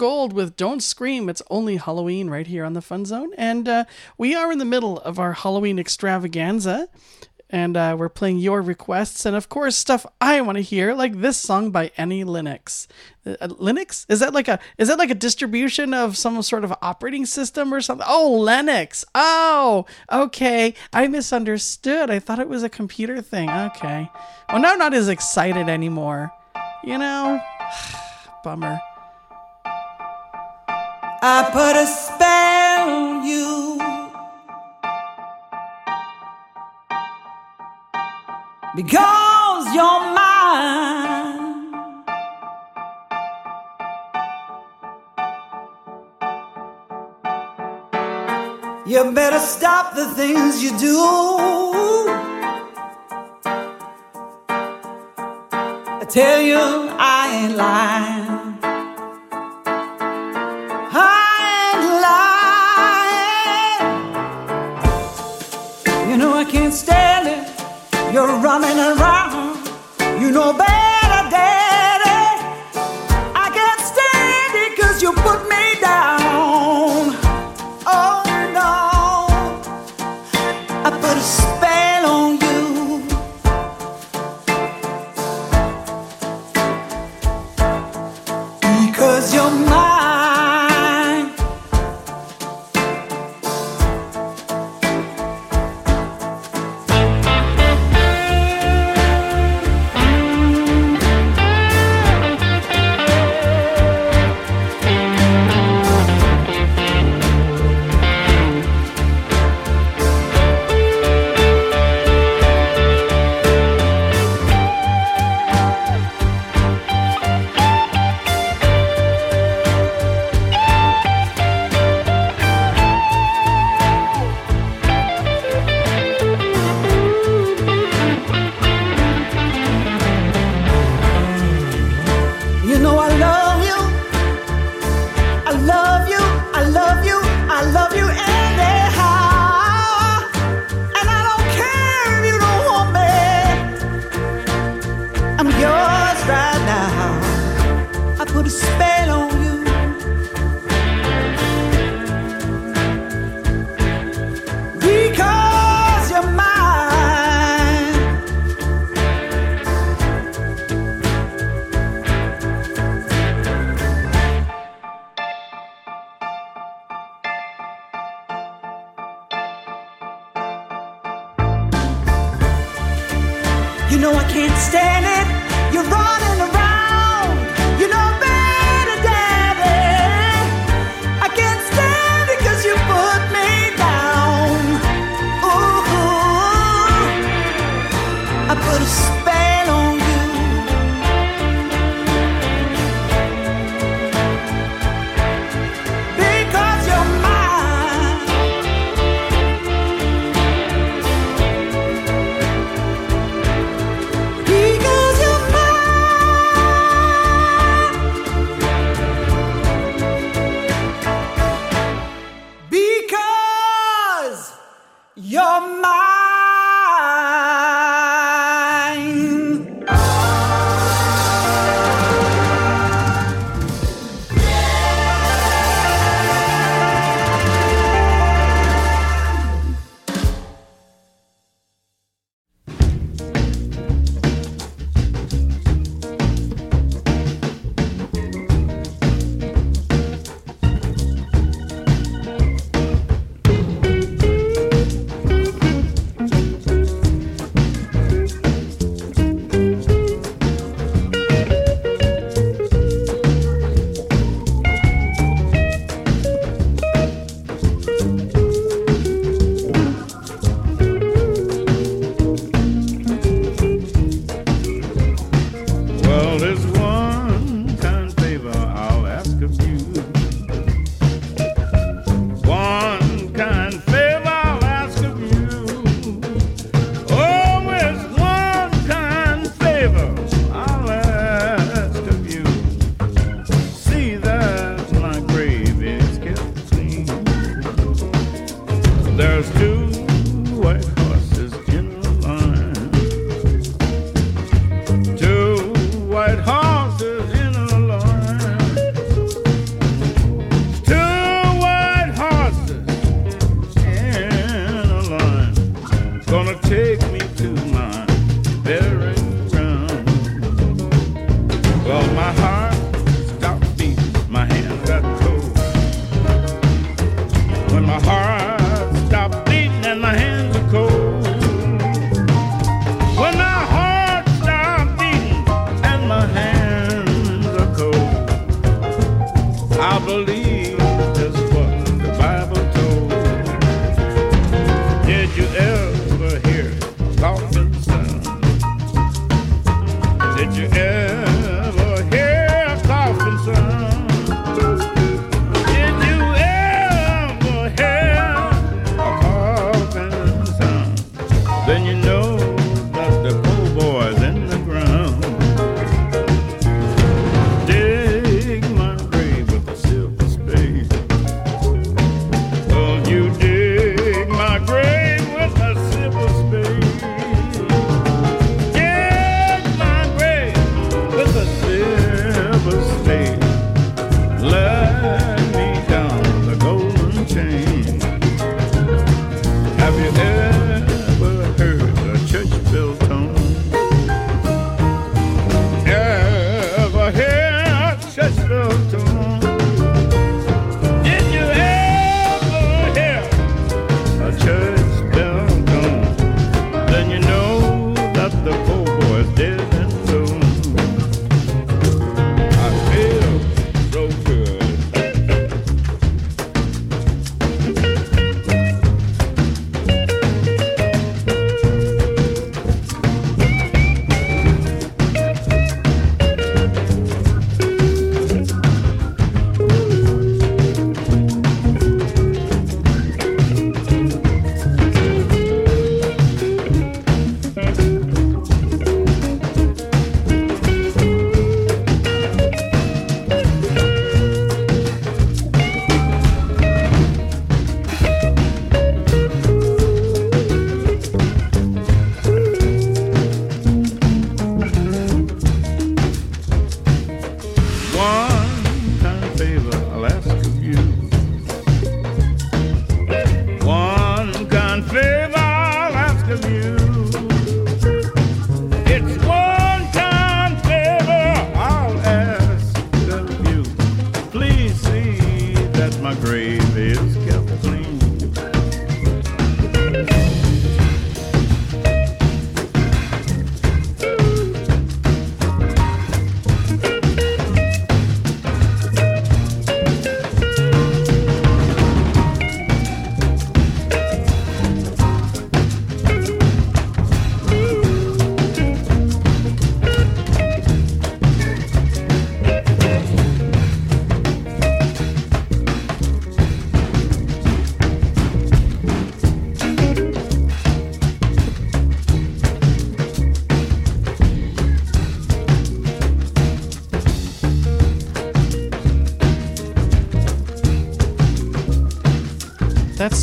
Gold 0.01 0.33
with 0.33 0.57
Don't 0.57 0.83
Scream. 0.83 1.29
It's 1.29 1.43
only 1.51 1.77
Halloween 1.77 2.31
right 2.31 2.47
here 2.47 2.65
on 2.65 2.73
the 2.73 2.81
Fun 2.81 3.05
Zone. 3.05 3.35
And 3.37 3.69
uh, 3.69 3.85
we 4.17 4.35
are 4.35 4.51
in 4.51 4.57
the 4.57 4.65
middle 4.65 4.99
of 5.01 5.19
our 5.19 5.35
Halloween 5.35 5.79
extravaganza. 5.79 6.89
And 7.51 7.77
uh, 7.77 7.97
we're 7.99 8.09
playing 8.09 8.39
your 8.39 8.63
requests 8.63 9.27
and, 9.27 9.37
of 9.37 9.51
course, 9.51 9.77
stuff 9.77 10.07
I 10.19 10.41
want 10.41 10.57
to 10.57 10.63
hear, 10.63 10.95
like 10.95 11.21
this 11.21 11.37
song 11.37 11.71
by 11.71 11.91
Annie 11.99 12.25
Lennox. 12.25 12.89
Uh, 13.27 13.49
Linux 13.49 14.07
is 14.09 14.21
that 14.21 14.33
like 14.33 14.49
a 14.49 14.59
is 14.79 14.89
that 14.89 14.99
like 14.99 15.11
a 15.11 15.15
distribution 15.15 15.93
of 15.93 16.17
some 16.17 16.41
sort 16.41 16.65
of 16.65 16.73
operating 16.81 17.27
system 17.27 17.75
or 17.75 17.83
something? 17.83 18.07
Oh, 18.09 18.43
Linux. 18.43 19.05
Oh, 19.15 19.85
okay. 20.11 20.73
I 20.95 21.09
misunderstood. 21.09 22.09
I 22.09 22.21
thought 22.21 22.39
it 22.39 22.49
was 22.49 22.63
a 22.63 22.71
computer 22.71 23.21
thing. 23.21 23.51
Okay. 23.51 24.11
Well, 24.49 24.63
now 24.63 24.73
I'm 24.73 24.79
not 24.79 24.95
as 24.95 25.11
excited 25.11 25.69
anymore. 25.69 26.33
You 26.83 26.97
know, 26.97 27.39
bummer. 28.45 28.81
I 31.23 31.51
put 31.53 31.77
a 31.77 31.87
spell 31.87 32.89
on 32.89 33.25
you 33.29 33.77
because 38.75 39.75
you're 39.75 40.01
mine. 40.17 41.51
You 48.87 49.13
better 49.13 49.41
stop 49.41 49.95
the 49.95 50.07
things 50.15 50.65
you 50.65 50.71
do. 50.79 50.97
I 56.01 56.07
tell 56.09 56.41
you, 56.41 56.57
I 56.99 57.45
ain't 57.45 57.57
lying. 57.57 58.30
Know 66.71 66.77
I 66.77 66.79
can't 66.79 66.79
stand 66.79 67.27
it. 67.29 68.13
You're 68.13 68.27
running 68.27 68.79
around. 68.79 69.57
You 70.21 70.31
know 70.31 70.53
better, 70.53 70.80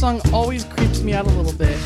song 0.07 0.33
always 0.33 0.63
creeps 0.63 1.01
me 1.01 1.11
out 1.11 1.25
a 1.25 1.29
little 1.31 1.51
bit. 1.51 1.77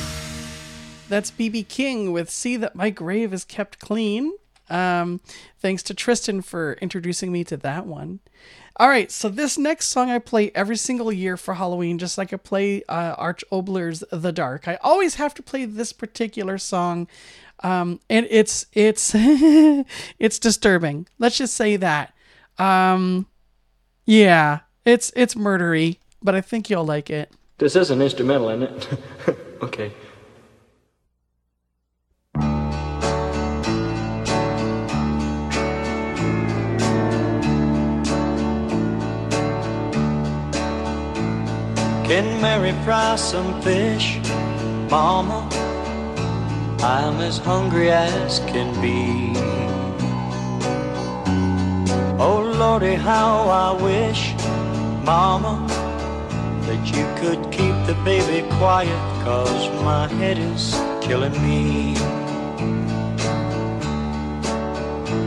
That's 1.10 1.32
BB 1.32 1.68
King 1.68 2.12
with 2.12 2.30
See 2.30 2.56
That 2.56 2.76
My 2.76 2.92
Grave 2.92 3.34
Is 3.34 3.44
Kept 3.44 3.80
Clean. 3.80 4.34
Um, 4.70 5.22
thanks 5.60 5.82
to 5.82 5.96
Tristan 5.96 6.44
for 6.44 6.74
introducing 6.74 7.32
me 7.32 7.44
to 7.46 7.58
that 7.58 7.88
one. 7.88 8.20
All 8.76 8.88
right, 8.88 9.10
so 9.10 9.28
this 9.28 9.58
next 9.58 9.88
song 9.88 10.12
I 10.12 10.20
play 10.20 10.52
every 10.54 10.78
single 10.78 11.12
year 11.12 11.36
for 11.36 11.56
Halloween, 11.56 11.98
just 11.98 12.16
like 12.16 12.32
I 12.32 12.38
play 12.38 12.84
uh, 12.84 13.16
Arch 13.18 13.44
Oboler's 13.52 14.04
"The 14.12 14.32
Dark." 14.32 14.68
I 14.68 14.78
always 14.84 15.16
have 15.16 15.34
to 15.34 15.42
play 15.42 15.66
this 15.66 15.92
particular 15.92 16.60
song, 16.60 17.08
um, 17.64 18.02
and 18.08 18.28
it's 18.30 18.68
it's 18.74 19.14
it's 19.16 20.38
disturbing. 20.38 21.08
Let's 21.18 21.40
just 21.40 21.56
say 21.56 21.76
that. 21.78 22.14
Um, 22.60 23.26
yeah, 24.06 24.60
it's 24.86 25.12
it's 25.16 25.34
murdery, 25.34 25.98
but 26.22 26.36
I 26.36 26.42
think 26.42 26.70
you'll 26.70 26.86
like 26.86 27.10
it. 27.10 27.34
This 27.62 27.76
is 27.76 27.92
an 27.92 28.02
instrumental, 28.02 28.50
isn't 28.50 28.64
it? 28.64 29.00
okay. 29.62 29.92
Can 42.08 42.42
Mary 42.42 42.72
fry 42.84 43.16
some 43.16 43.62
fish, 43.62 44.18
Mama? 44.90 45.48
I'm 46.82 47.22
as 47.22 47.38
hungry 47.38 47.92
as 47.92 48.40
can 48.40 48.74
be. 48.82 49.40
Oh 52.20 52.42
Lordy, 52.58 52.96
how 52.96 53.44
I 53.50 53.80
wish, 53.80 54.34
Mama, 55.06 55.68
that 56.72 56.88
you 56.96 57.06
could 57.20 57.52
keep 57.52 57.76
the 57.86 57.98
baby 58.06 58.48
quiet, 58.56 59.02
cause 59.26 59.64
my 59.84 60.08
head 60.08 60.38
is 60.38 60.74
killing 61.06 61.34
me. 61.44 61.96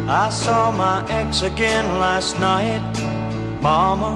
I 0.09 0.31
saw 0.31 0.73
my 0.73 1.07
ex 1.11 1.43
again 1.43 1.85
last 2.01 2.41
night, 2.41 2.83
Mama. 3.61 4.13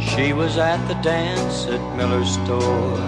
She 0.00 0.32
was 0.32 0.56
at 0.56 0.80
the 0.86 0.94
dance 1.02 1.66
at 1.66 1.82
Miller's 1.96 2.34
store. 2.34 2.98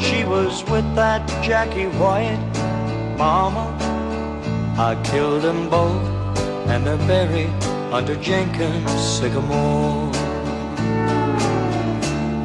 She 0.00 0.24
was 0.24 0.64
with 0.70 0.88
that 0.94 1.22
Jackie 1.44 1.90
White, 2.00 2.40
Mama. 3.18 3.66
I 4.78 4.98
killed 5.04 5.42
them 5.42 5.68
both, 5.68 6.06
and 6.70 6.86
they're 6.86 7.06
buried 7.06 7.52
under 7.92 8.16
Jenkins 8.16 8.90
sycamore. 9.18 10.17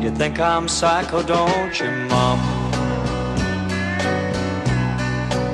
You 0.03 0.11
think 0.11 0.38
I'm 0.38 0.67
psycho, 0.67 1.23
don't 1.23 1.80
you, 1.80 1.89
Mama? 2.09 2.43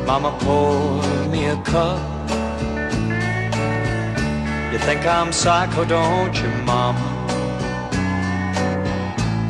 Mama, 0.07 0.35
pour 0.39 1.03
me 1.29 1.45
a 1.45 1.55
cup. 1.57 1.99
You 4.71 4.79
think 4.79 5.05
I'm 5.05 5.31
psycho, 5.31 5.85
don't 5.85 6.35
you, 6.41 6.49
Mama? 6.65 7.05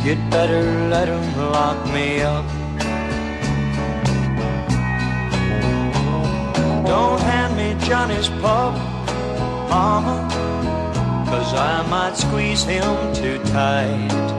You'd 0.03 0.29
better 0.29 0.63
let 0.89 1.07
'em 1.07 1.51
lock 1.53 1.79
me 1.93 2.21
up. 2.21 2.45
Don't 6.85 7.21
hand 7.21 7.55
me 7.55 7.67
Johnny's 7.87 8.27
pup, 8.41 8.73
Mama, 9.69 10.17
cause 11.29 11.53
I 11.53 11.87
might 11.87 12.17
squeeze 12.17 12.63
him 12.65 13.13
too 13.13 13.37
tight. 13.53 14.38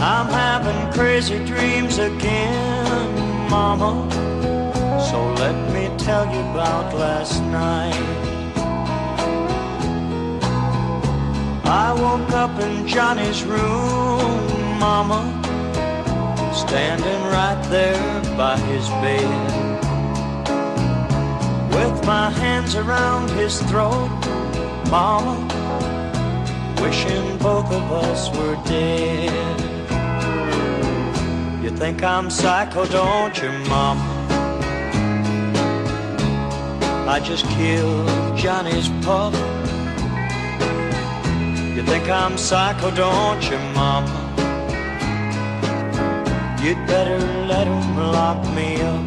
I'm 0.00 0.28
having 0.28 0.92
crazy 0.92 1.44
dreams 1.44 1.98
again, 1.98 3.50
Mama, 3.50 4.08
so 5.10 5.18
let 5.34 5.56
me 5.74 5.90
tell 5.98 6.24
you 6.32 6.38
about 6.52 6.94
last 6.94 7.42
night. 7.42 7.98
I 11.64 11.92
woke 11.94 12.30
up 12.30 12.60
in 12.60 12.86
Johnny's 12.86 13.42
room, 13.42 14.78
Mama, 14.78 15.20
standing 16.54 17.22
right 17.24 17.60
there 17.68 18.22
by 18.36 18.56
his 18.56 18.88
bed. 19.02 19.74
With 21.74 22.06
my 22.06 22.30
hands 22.30 22.76
around 22.76 23.30
his 23.30 23.60
throat, 23.62 24.10
Mama, 24.92 25.36
wishing 26.80 27.36
both 27.38 27.66
of 27.72 27.92
us 27.92 28.30
were 28.36 28.54
dead. 28.64 29.67
You 31.68 31.76
think 31.76 32.02
I'm 32.02 32.30
psycho, 32.30 32.86
don't 32.86 33.36
you, 33.42 33.50
Mama? 33.68 34.02
I 37.06 37.20
just 37.22 37.44
killed 37.44 38.08
Johnny's 38.38 38.88
pup. 39.04 39.34
You 41.76 41.82
think 41.82 42.08
I'm 42.08 42.38
psycho, 42.38 42.90
don't 42.90 43.42
you, 43.50 43.58
Mama? 43.76 44.18
You'd 46.62 46.82
better 46.86 47.18
let 47.52 47.66
'em 47.66 48.12
lock 48.16 48.40
me 48.56 48.80
up. 48.92 49.06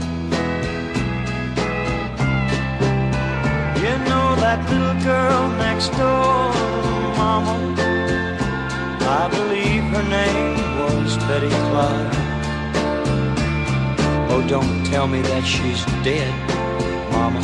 You 3.83 3.93
know 4.07 4.27
that 4.45 4.59
little 4.69 4.97
girl 5.11 5.47
next 5.65 5.89
door, 5.97 6.53
Mama? 7.17 7.55
I 9.19 9.27
believe 9.35 9.83
her 9.95 10.07
name 10.19 10.57
was 10.79 11.17
Betty 11.25 11.49
Clark. 11.49 12.20
Oh, 14.33 14.41
don't 14.47 14.85
tell 14.85 15.07
me 15.07 15.21
that 15.23 15.43
she's 15.43 15.83
dead, 16.05 16.31
Mama. 17.11 17.41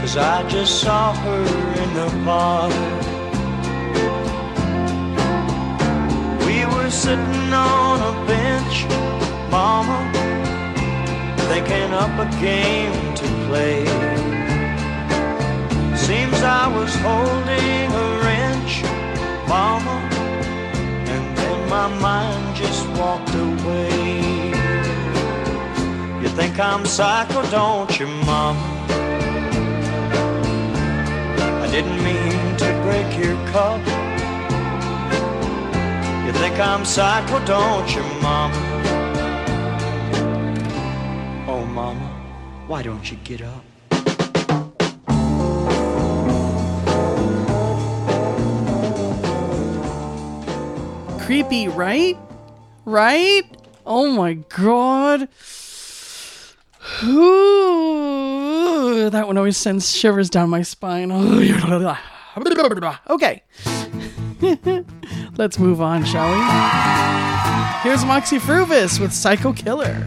Cause 0.00 0.16
I 0.16 0.42
just 0.48 0.80
saw 0.80 1.14
her 1.14 1.42
in 1.82 1.90
the 1.94 2.08
park. 2.24 2.74
We 6.44 6.66
were 6.74 6.90
sitting 6.90 7.52
on 7.52 7.96
a 8.02 8.14
bench, 8.26 8.76
Mama, 9.48 9.98
thinking 11.48 11.90
up 12.02 12.14
a 12.18 12.28
game 12.42 13.14
to 13.20 13.26
play. 13.46 13.86
Seems 15.96 16.38
I 16.42 16.66
was 16.76 16.92
holding 17.06 17.86
a 18.04 18.06
wrench, 18.24 18.82
Mama, 19.46 19.98
and 21.12 21.24
then 21.38 21.68
my 21.68 21.88
mind 22.00 22.56
just 22.56 22.88
walked 22.98 23.32
away. 23.36 23.93
Think 26.36 26.58
I'm 26.58 26.84
psycho, 26.84 27.48
don't 27.50 27.98
you, 27.98 28.06
Mama? 28.06 28.60
I 31.62 31.68
didn't 31.70 32.02
mean 32.02 32.56
to 32.56 32.80
break 32.82 33.16
your 33.16 33.36
cup. 33.52 33.78
You 36.26 36.32
think 36.32 36.58
I'm 36.58 36.84
psycho, 36.84 37.38
don't 37.46 37.94
you, 37.94 38.02
Mama? 38.20 38.54
Oh, 41.46 41.64
Mama, 41.64 42.08
why 42.66 42.82
don't 42.82 43.08
you 43.10 43.16
get 43.22 43.40
up? 43.40 43.64
Creepy, 51.20 51.68
right? 51.68 52.18
Right? 52.84 53.44
Oh 53.86 54.08
my 54.08 54.34
god. 54.34 55.28
Ooh, 57.02 59.10
that 59.10 59.26
one 59.26 59.36
always 59.36 59.56
sends 59.56 59.94
shivers 59.94 60.30
down 60.30 60.50
my 60.50 60.62
spine. 60.62 61.10
okay. 63.10 63.42
Let's 65.36 65.58
move 65.58 65.80
on, 65.80 66.04
shall 66.04 66.30
we? 66.30 67.80
Here's 67.82 68.04
Moxy 68.04 68.38
Fruvous 68.38 69.00
with 69.00 69.12
Psycho 69.12 69.52
Killer. 69.52 70.06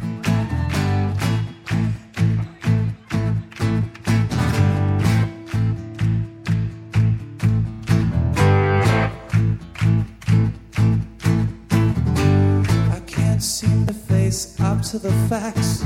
I 12.90 13.00
can't 13.06 13.44
seem 13.44 13.86
to 13.88 13.94
face 13.94 14.60
up 14.62 14.82
to 14.84 15.00
the 15.00 15.12
facts. 15.30 15.84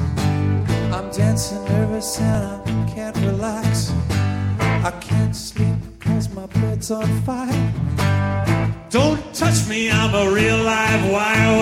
Dancing 1.13 1.63
nervous 1.65 2.19
and 2.21 2.45
I 2.45 2.93
can't 2.93 3.17
relax. 3.17 3.91
I 4.59 4.91
can't 5.01 5.35
sleep 5.35 5.75
because 5.99 6.33
my 6.33 6.45
bed's 6.45 6.89
on 6.89 7.05
fire. 7.23 7.73
Don't 8.89 9.21
touch 9.33 9.67
me, 9.67 9.91
I'm 9.91 10.15
a 10.15 10.31
real 10.33 10.57
live 10.63 11.11
wire 11.11 11.61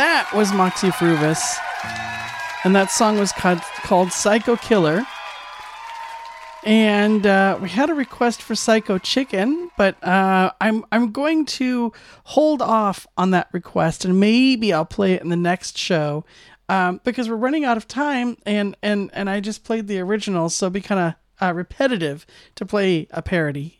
that 0.00 0.32
was 0.32 0.50
Moxy 0.54 0.88
Fruvous. 0.88 1.58
And 2.64 2.74
that 2.74 2.90
song 2.90 3.18
was 3.18 3.32
called, 3.32 3.60
called 3.82 4.12
Psycho 4.12 4.56
Killer. 4.56 5.04
And 6.64 7.26
uh, 7.26 7.58
we 7.60 7.68
had 7.68 7.90
a 7.90 7.94
request 7.94 8.40
for 8.40 8.54
Psycho 8.54 8.96
Chicken, 8.96 9.70
but 9.76 10.02
uh, 10.02 10.52
I'm 10.58 10.86
I'm 10.90 11.12
going 11.12 11.44
to 11.60 11.92
hold 12.24 12.62
off 12.62 13.06
on 13.18 13.30
that 13.32 13.48
request, 13.52 14.06
and 14.06 14.18
maybe 14.18 14.72
I'll 14.72 14.86
play 14.86 15.12
it 15.12 15.22
in 15.22 15.28
the 15.28 15.36
next 15.36 15.76
show 15.76 16.24
um, 16.70 17.00
because 17.04 17.28
we're 17.28 17.36
running 17.36 17.64
out 17.64 17.76
of 17.76 17.86
time, 17.86 18.38
and 18.46 18.76
and 18.82 19.10
and 19.12 19.28
I 19.28 19.40
just 19.40 19.64
played 19.64 19.86
the 19.86 20.00
original, 20.00 20.48
so 20.48 20.66
it'd 20.66 20.74
be 20.74 20.80
kind 20.82 21.14
of 21.40 21.46
uh, 21.46 21.54
repetitive 21.54 22.26
to 22.56 22.66
play 22.66 23.06
a 23.10 23.20
parody. 23.22 23.79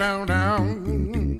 down, 0.00 0.26
down. 0.26 1.38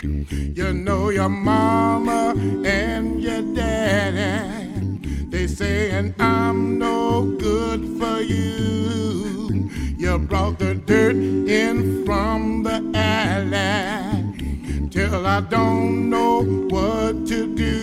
You 0.55 0.75
know 0.75 1.09
your 1.09 1.31
mama 1.31 2.35
and 2.63 3.23
your 3.23 3.41
daddy. 3.55 4.99
They 5.31 5.47
saying 5.47 6.15
I'm 6.19 6.79
no 6.79 7.23
good 7.39 7.81
for 7.99 8.21
you. 8.21 9.71
You 9.97 10.19
brought 10.19 10.59
the 10.59 10.75
dirt 10.75 11.17
in 11.17 12.05
from 12.05 12.63
the 12.63 12.83
alley 12.95 14.91
till 14.91 15.27
I 15.27 15.41
don't 15.41 16.11
know 16.11 16.43
what 16.69 17.27
to 17.29 17.55
do. 17.55 17.81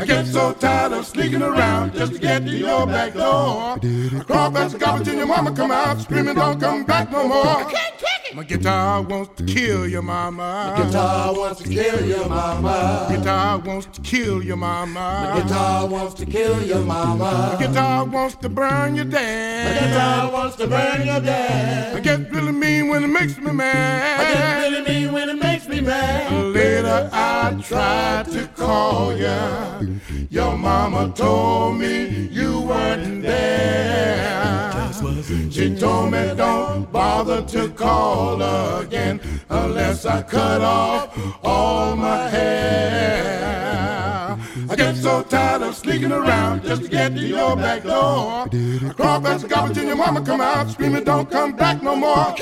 I 0.00 0.04
get 0.04 0.26
so 0.26 0.52
tired 0.52 0.94
of 0.94 1.06
sneaking 1.06 1.42
around 1.42 1.94
just 1.94 2.14
to 2.14 2.18
get 2.18 2.44
to 2.44 2.50
your 2.50 2.88
back 2.88 3.14
door. 3.14 3.78
I 3.80 4.24
crawl 4.26 4.50
past 4.50 4.72
the 4.72 4.80
garbage 4.80 5.06
and 5.06 5.18
your 5.18 5.28
mama 5.28 5.52
come 5.52 5.70
out 5.70 6.00
screaming, 6.00 6.34
don't 6.34 6.58
come 6.58 6.82
back 6.84 7.12
no 7.12 7.28
more. 7.28 7.46
I 7.46 7.62
can't 7.62 8.02
it. 8.02 8.17
My 8.34 8.44
guitar 8.44 9.02
wants 9.02 9.30
to 9.36 9.44
kill 9.44 9.88
your 9.88 10.02
mama. 10.02 10.74
My 10.76 10.84
guitar 10.84 11.32
wants 11.32 11.62
to 11.62 11.68
kill 11.68 12.06
your 12.06 12.28
mama. 12.28 13.06
My 13.08 13.16
guitar 13.16 13.58
wants 13.58 13.86
to 13.86 14.02
kill 14.02 14.42
your 14.42 14.56
mama. 14.56 15.32
My 15.34 15.40
guitar 15.42 15.86
wants 15.86 16.14
to 16.14 16.26
kill 16.26 16.62
your 16.62 16.80
mama. 16.80 17.56
My 17.58 17.66
guitar 17.66 18.04
wants 18.04 18.36
to 18.36 18.48
burn 18.50 18.96
your 18.96 19.06
dad. 19.06 19.64
My 19.66 19.88
guitar 19.88 20.32
wants 20.32 20.56
to 20.56 20.66
burn 20.66 21.06
your 21.06 21.20
dad. 21.20 21.96
I 21.96 22.00
get 22.00 22.30
really 22.30 22.52
mean 22.52 22.88
when 22.88 23.04
it 23.04 23.08
makes 23.08 23.38
me 23.38 23.50
mad. 23.50 24.20
I 24.20 24.32
get 24.34 24.70
really 24.70 24.82
mean 24.88 25.12
when 25.12 25.30
it 25.30 25.42
makes 25.42 25.66
me 25.66 25.80
mad. 25.80 26.30
Later 26.54 27.08
I 27.12 27.62
tried 27.66 28.26
to 28.32 28.46
call 28.48 29.16
ya. 29.16 29.80
Your 30.28 30.56
mama 30.56 31.12
told 31.16 31.78
me 31.78 32.28
you 32.30 32.60
weren't 32.60 33.22
there. 33.22 34.37
She 34.98 35.76
told 35.76 36.10
me 36.10 36.34
don't 36.34 36.90
bother 36.90 37.42
to 37.42 37.68
call 37.68 38.42
again 38.80 39.20
unless 39.48 40.04
I 40.04 40.22
cut 40.22 40.60
off 40.60 41.16
all 41.44 41.94
my 41.94 42.28
hair. 42.28 43.38
I 44.68 44.74
get 44.74 44.96
so 44.96 45.22
tired 45.22 45.62
of 45.62 45.76
sneaking 45.76 46.10
around 46.10 46.64
just 46.64 46.82
to 46.82 46.88
get 46.88 47.14
to 47.14 47.20
your 47.20 47.54
back 47.54 47.84
door. 47.84 48.48
I 48.52 48.92
crawl 48.96 49.20
past 49.20 49.42
the 49.42 49.48
garbage 49.48 49.78
and 49.78 49.86
your 49.86 49.96
mama 49.96 50.20
come 50.20 50.40
out 50.40 50.68
screaming 50.68 51.04
don't 51.04 51.30
come 51.30 51.52
back 51.54 51.80
no 51.80 51.94
more. 51.94 52.34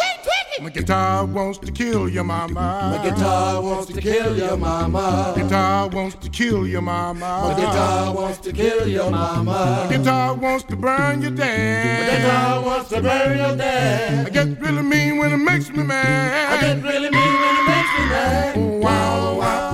My 0.62 0.70
guitar 0.70 1.26
wants 1.26 1.58
to 1.58 1.70
kill 1.70 2.08
your 2.08 2.24
mama. 2.24 2.96
My 2.96 3.10
guitar 3.10 3.60
wants 3.60 3.92
to 3.92 4.00
kill 4.00 4.38
your 4.38 4.56
mama. 4.56 5.34
My 5.36 5.42
guitar 5.42 5.88
wants 5.90 6.16
to 6.16 6.30
kill 6.30 6.66
your 6.66 6.80
mama. 6.80 7.20
My 7.20 7.54
guitar 7.60 8.14
wants 8.14 8.38
to 8.38 8.52
kill 8.52 8.88
your 8.88 9.10
mama. 9.10 9.86
My 9.88 9.96
guitar 9.96 10.34
wants 10.34 10.64
to 10.64 10.76
burn 10.76 11.20
your 11.20 11.32
dad. 11.32 12.00
My 12.00 12.16
guitar 12.16 12.62
wants 12.64 12.88
to 12.88 13.02
burn 13.02 13.36
your 13.36 13.56
dad. 13.56 14.26
I 14.26 14.30
get 14.30 14.58
really 14.58 14.82
mean 14.82 15.18
when 15.18 15.32
it 15.32 15.36
makes 15.36 15.68
me 15.70 15.82
mad. 15.82 16.52
I 16.52 16.60
get 16.62 16.82
really 16.82 17.10
mean 17.10 17.34
when 17.42 17.56
it 17.56 17.66
makes 17.68 17.92
me 17.98 18.04
mad. 18.08 18.56
Oh, 18.56 18.60
wow, 18.78 18.80
wow, 18.80 19.38
wow, 19.38 19.65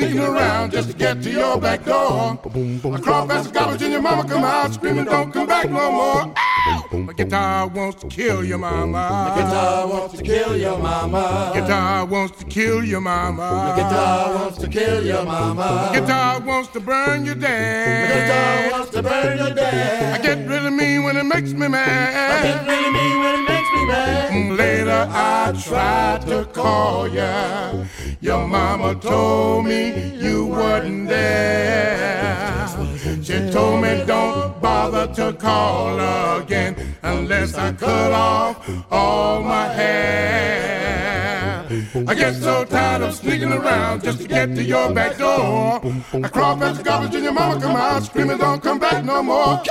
sneaking 0.00 0.20
around 0.20 0.72
just 0.72 0.90
to 0.90 0.96
get 0.96 1.22
to 1.22 1.30
your 1.30 1.60
back 1.60 1.84
door. 1.84 2.38
I 2.94 3.00
crawl 3.00 3.26
past 3.26 3.48
the 3.48 3.58
garbage 3.58 3.82
and 3.82 3.92
your 3.92 4.02
mama 4.02 4.26
come 4.28 4.44
out 4.44 4.72
screaming, 4.72 5.04
don't 5.04 5.30
come 5.32 5.46
back 5.46 5.68
no 5.68 5.92
more. 5.92 6.34
Ow! 6.36 6.88
My 6.92 7.12
guitar 7.12 7.68
wants 7.68 8.00
to 8.02 8.08
kill 8.08 8.44
your 8.44 8.58
mama. 8.58 8.86
My 8.92 9.34
guitar 9.36 9.86
wants 9.88 10.16
to 10.16 10.22
kill 10.22 10.56
your 10.56 10.78
mama. 10.78 11.52
My 11.54 11.60
guitar 11.60 12.06
wants 12.06 12.38
to 12.38 12.44
kill 12.46 12.84
your 12.84 13.00
mama. 13.00 13.36
My 13.36 13.76
guitar 13.76 14.34
wants 14.34 14.58
to 14.58 14.68
kill 14.68 15.04
your 15.04 15.24
mama. 15.24 15.88
My 15.92 15.98
guitar 15.98 16.40
wants 16.40 16.68
to 16.70 16.80
burn 16.80 17.24
your 17.24 17.36
My 17.36 17.42
dad. 17.42 18.70
guitar 18.70 18.78
wants 18.78 18.90
to 18.92 19.02
burn 19.02 19.38
your 19.38 19.54
dad. 19.54 20.20
I 20.20 20.22
get 20.22 20.48
really 20.48 20.70
mean 20.70 21.04
when 21.04 21.16
it 21.16 21.24
makes 21.24 21.52
me 21.52 21.68
mad. 21.68 22.40
I 22.40 22.42
get 22.42 22.66
really 22.66 22.90
mean 22.92 23.18
when 23.20 23.34
it 23.34 23.38
makes 23.38 23.49
Mm, 23.72 24.56
Later 24.58 25.06
I 25.10 25.52
tried 25.52 26.26
to 26.26 26.44
call 26.52 27.08
ya. 27.08 27.72
Your 28.20 28.46
mama 28.46 28.94
told 28.96 29.66
me 29.66 30.14
you 30.16 30.46
wasn't 30.46 31.08
there. 31.08 32.68
She 33.22 33.50
told 33.50 33.82
me 33.82 34.04
don't 34.06 34.60
bother 34.60 35.06
to 35.14 35.32
call 35.34 35.98
again 36.40 36.74
unless 37.02 37.54
I 37.54 37.72
cut 37.72 38.12
off 38.12 38.56
all 38.90 39.42
my 39.42 39.66
hair. 39.68 40.79
I 41.70 42.14
get 42.14 42.34
so 42.34 42.64
tired 42.64 43.02
of 43.02 43.14
sneaking 43.14 43.52
around 43.52 44.02
just 44.02 44.22
to 44.22 44.26
get 44.26 44.56
to 44.56 44.62
your 44.64 44.92
back 44.92 45.16
door. 45.18 45.80
I 46.12 46.28
crawl 46.28 46.56
past 46.56 46.78
the 46.78 46.82
garbage 46.82 47.14
and 47.14 47.22
your 47.22 47.32
mama 47.32 47.60
come 47.60 47.76
out 47.76 48.02
screaming, 48.02 48.38
don't 48.38 48.60
come 48.60 48.80
back 48.80 49.04
no 49.04 49.22
more. 49.22 49.62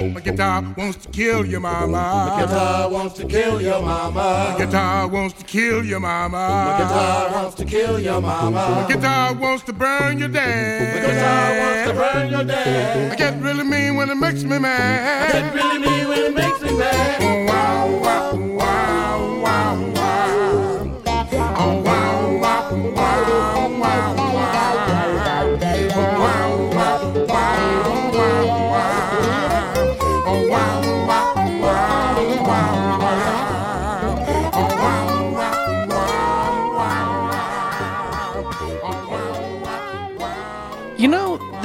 My 0.00 0.20
guitar 0.20 0.64
wants 0.78 1.04
to 1.04 1.10
kill 1.10 1.44
your 1.44 1.60
mama. 1.60 2.32
My 2.34 2.40
guitar 2.40 2.88
wants 2.88 3.14
to 3.18 3.26
kill 3.26 3.60
your 3.60 3.82
mama. 3.82 4.54
My 4.58 4.64
guitar 4.64 5.06
wants 5.06 5.34
to 5.34 5.44
kill 5.44 5.84
your 5.84 6.00
mama. 6.00 6.38
My 6.38 6.78
guitar 6.78 7.32
wants 7.32 7.56
to 7.56 7.64
kill 7.66 8.00
your 8.00 8.20
mama. 8.22 8.50
My 8.50 8.86
guitar 8.88 9.34
wants 9.34 9.64
to 9.64 9.72
burn 9.74 10.18
your 10.18 10.28
dad. 10.28 10.94
My 10.94 11.00
guitar 11.10 11.58
wants 11.60 11.90
to 11.90 11.94
burn 11.94 12.30
your 12.30 12.44
dad. 12.44 13.12
I 13.12 13.16
get 13.16 13.42
really 13.42 13.64
mean 13.64 13.96
when 13.96 14.08
it 14.08 14.14
makes 14.16 14.44
me 14.44 14.58
mad. 14.58 15.34
I 15.34 15.40
get 15.40 15.54
really 15.54 15.78
mean 15.78 16.08
when 16.08 16.18
it 16.20 16.34
makes 16.34 16.62
me 16.62 16.78
mad. 16.78 17.48
Wow, 17.48 18.00
wow, 18.00 18.32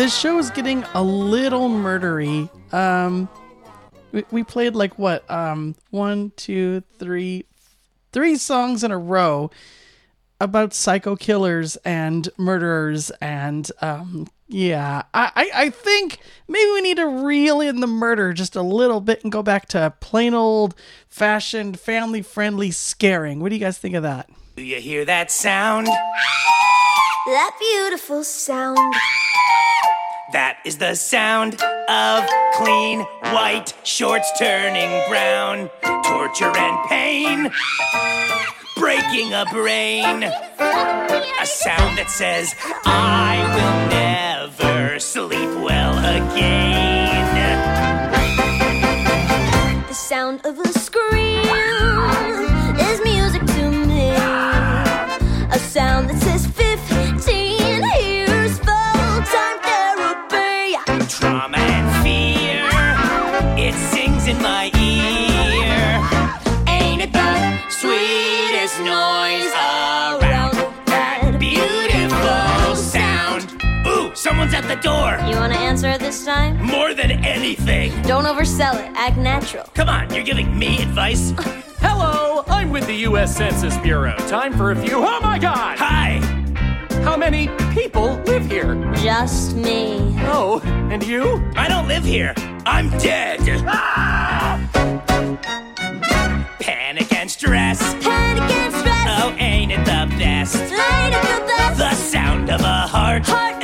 know, 0.10 0.16
this 0.16 0.20
show 0.20 0.40
is 0.40 0.50
getting 0.50 0.84
a 0.96 1.04
little 1.04 1.70
murdery. 1.70 2.50
Um, 2.74 3.30
we, 4.12 4.26
we 4.32 4.44
played 4.44 4.74
like 4.74 4.98
what? 4.98 5.30
Um, 5.30 5.76
one, 5.92 6.32
two, 6.36 6.82
three, 6.98 7.46
three 8.12 8.36
songs 8.36 8.84
in 8.84 8.90
a 8.90 8.98
row 8.98 9.52
about 10.42 10.74
psycho 10.74 11.16
killers 11.16 11.76
and 11.84 12.30
murderers 12.38 13.12
and 13.20 13.70
um 13.82 14.26
yeah 14.48 15.04
I, 15.14 15.32
I 15.36 15.52
i 15.54 15.70
think 15.70 16.20
maybe 16.48 16.72
we 16.72 16.80
need 16.80 16.96
to 16.96 17.06
reel 17.06 17.60
in 17.60 17.82
the 17.82 17.88
murder 17.88 18.32
just 18.32 18.56
a 18.56 18.62
little 18.62 19.02
bit 19.02 19.22
and 19.24 19.34
go 19.34 19.44
back 19.44 19.68
to 19.70 19.94
plain 20.00 20.34
old 20.34 20.76
fashioned 21.10 21.78
family 21.78 22.22
friendly 22.22 22.72
scaring 22.72 23.42
what 23.42 23.50
do 23.50 23.56
you 23.56 23.60
guys 23.60 23.78
think 23.78 23.96
of 23.96 24.04
that 24.04 24.30
Do 24.56 24.64
you 24.64 24.80
hear 24.80 25.04
that 25.04 25.30
sound? 25.30 25.88
That 25.88 27.58
beautiful 27.60 28.24
sound. 28.24 28.96
That 30.32 30.60
is 30.64 30.78
the 30.78 30.94
sound 30.94 31.56
of 31.90 32.24
clean 32.54 33.00
white 33.34 33.74
shorts 33.84 34.32
turning 34.38 34.92
brown. 35.10 35.72
Torture 36.06 36.56
and 36.56 36.78
pain. 36.88 37.50
Breaking 38.78 39.34
a 39.34 39.46
brain. 39.52 40.24
A 40.24 41.46
sound 41.46 41.98
that 41.98 42.12
says, 42.12 42.54
I 42.86 43.42
will 43.56 43.90
never 43.90 45.00
sleep 45.00 45.50
well 45.66 45.98
again. 45.98 47.48
The 49.88 49.94
sound 49.96 50.46
of 50.46 50.60
a 50.60 50.79
Trauma 61.40 61.58
and 61.58 62.04
fear. 62.04 62.68
It 63.58 63.74
sings 63.74 64.28
in 64.28 64.42
my 64.42 64.66
ear. 64.76 66.04
Ain't 66.68 67.02
it 67.02 67.14
the 67.14 67.70
sweetest 67.70 68.80
noise 68.80 69.48
around? 69.56 70.52
That 70.88 71.38
beautiful 71.40 72.76
sound. 72.76 73.56
Ooh, 73.88 74.14
someone's 74.16 74.54
at 74.54 74.68
the 74.68 74.76
door. 74.82 75.18
You 75.30 75.40
want 75.40 75.54
to 75.54 75.60
answer 75.60 75.88
it 75.88 76.02
this 76.02 76.26
time? 76.26 76.62
More 76.62 76.94
than 76.94 77.10
anything. 77.24 77.94
Don't 78.02 78.26
oversell 78.26 78.76
it. 78.76 78.92
Act 78.98 79.16
natural. 79.16 79.64
Come 79.76 79.88
on, 79.88 80.14
you're 80.14 80.26
giving 80.26 80.60
me 80.60 80.82
advice? 80.82 81.34
Hello, 81.80 82.44
I'm 82.48 82.70
with 82.70 82.86
the 82.86 82.96
U.S. 83.08 83.38
Census 83.38 83.78
Bureau. 83.78 84.18
Time 84.28 84.58
for 84.58 84.72
a 84.72 84.76
few. 84.76 84.98
Oh 84.98 85.22
my 85.22 85.40
God! 85.40 85.78
Hi! 85.80 86.20
How 87.04 87.16
many 87.16 87.48
people 87.74 88.22
live 88.26 88.39
here? 88.64 88.94
Just 88.96 89.56
me. 89.56 90.16
Oh, 90.20 90.62
and 90.92 91.04
you? 91.04 91.44
I 91.56 91.68
don't 91.68 91.88
live 91.88 92.04
here. 92.04 92.34
I'm 92.66 92.90
dead. 92.98 93.40
Ah! 93.68 94.60
Panic 96.60 97.14
and 97.14 97.30
stress. 97.30 97.80
Panic 98.04 98.52
and 98.52 98.74
stress. 98.74 99.22
Oh, 99.24 99.36
ain't 99.38 99.72
it 99.72 99.86
the 99.86 100.08
best? 100.18 100.56
Ain't 100.56 101.16
it 101.16 101.22
the 101.22 101.46
best? 101.48 101.78
The 101.78 101.94
sound 101.94 102.50
of 102.50 102.62
a 102.62 102.88
heart, 102.88 103.26
Heart 103.26 103.59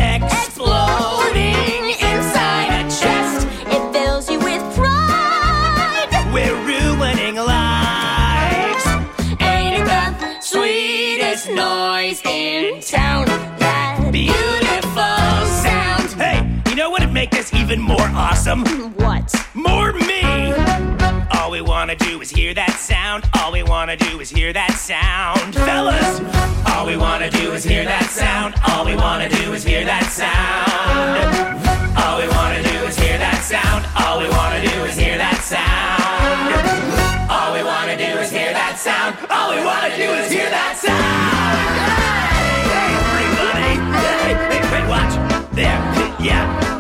them. 18.64 18.94
What? 18.96 19.34
More 19.54 19.94
me! 19.94 20.54
All 21.34 21.52
we 21.52 21.62
wanna 21.62 21.96
do 21.96 22.22
is 22.22 22.30
hear 22.30 22.54
that 22.54 22.78
sound. 22.80 23.26
All 23.40 23.52
we 23.52 23.64
wanna 23.64 23.98
do 23.98 24.20
is 24.20 24.30
hear 24.30 24.54
that 24.54 24.74
sound. 24.74 25.56
Fellas! 25.56 26.22
All 26.74 26.86
we 26.86 26.98
wanna 26.98 27.30
do 27.30 27.52
is 27.54 27.64
hear 27.64 27.84
that 27.86 28.06
sound. 28.10 28.56
All 28.68 28.86
we 28.86 28.96
wanna 28.96 29.30
do 29.30 29.54
is 29.54 29.64
hear 29.64 29.86
that 29.86 30.06
sound. 30.06 31.98
All 31.98 32.18
we 32.20 32.28
wanna 32.28 32.64
do 32.64 32.86
is 32.86 32.98
hear 32.98 33.18
that 33.18 33.44
sound. 33.44 33.86
All 33.98 34.20
we 34.20 34.30
wanna 34.30 34.62
do 34.62 34.84
is 34.86 34.98
hear 34.98 35.18
that 35.18 35.42
sound. 35.44 37.30
All 37.30 37.54
we 37.54 37.64
wanna 37.64 37.98
do 37.98 38.20
is 38.20 38.32
hear 38.32 38.54
that 38.54 38.78
sound. 38.78 39.16
All 39.30 39.50
we 39.52 39.64
wanna 39.64 39.96
do 39.96 40.10
is 40.22 40.32
hear 40.32 40.50
that 40.50 40.78
sound. 40.78 41.66
Hey, 42.72 42.94
everybody! 43.02 43.74
Hey, 44.24 44.62
hey, 44.68 44.84
watch! 44.88 45.14
There, 45.54 45.80
yeah. 46.20 46.75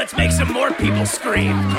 Let's 0.00 0.16
make 0.16 0.30
some 0.30 0.50
more 0.50 0.70
people 0.70 1.04
scream. 1.04 1.52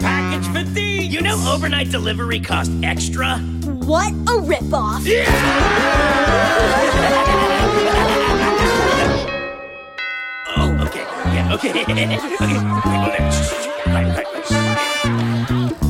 Package 0.00 0.48
50. 0.52 0.82
You 0.82 1.20
know 1.20 1.36
overnight 1.46 1.92
delivery 1.92 2.40
cost 2.40 2.72
extra? 2.82 3.38
What 3.38 4.10
a 4.12 4.42
ripoff! 4.42 5.06
Yeah! 5.06 5.28
Oh, 10.54 10.70
okay. 10.86 11.04
Yeah, 11.34 11.54
okay. 11.54 11.70
okay. 11.82 12.06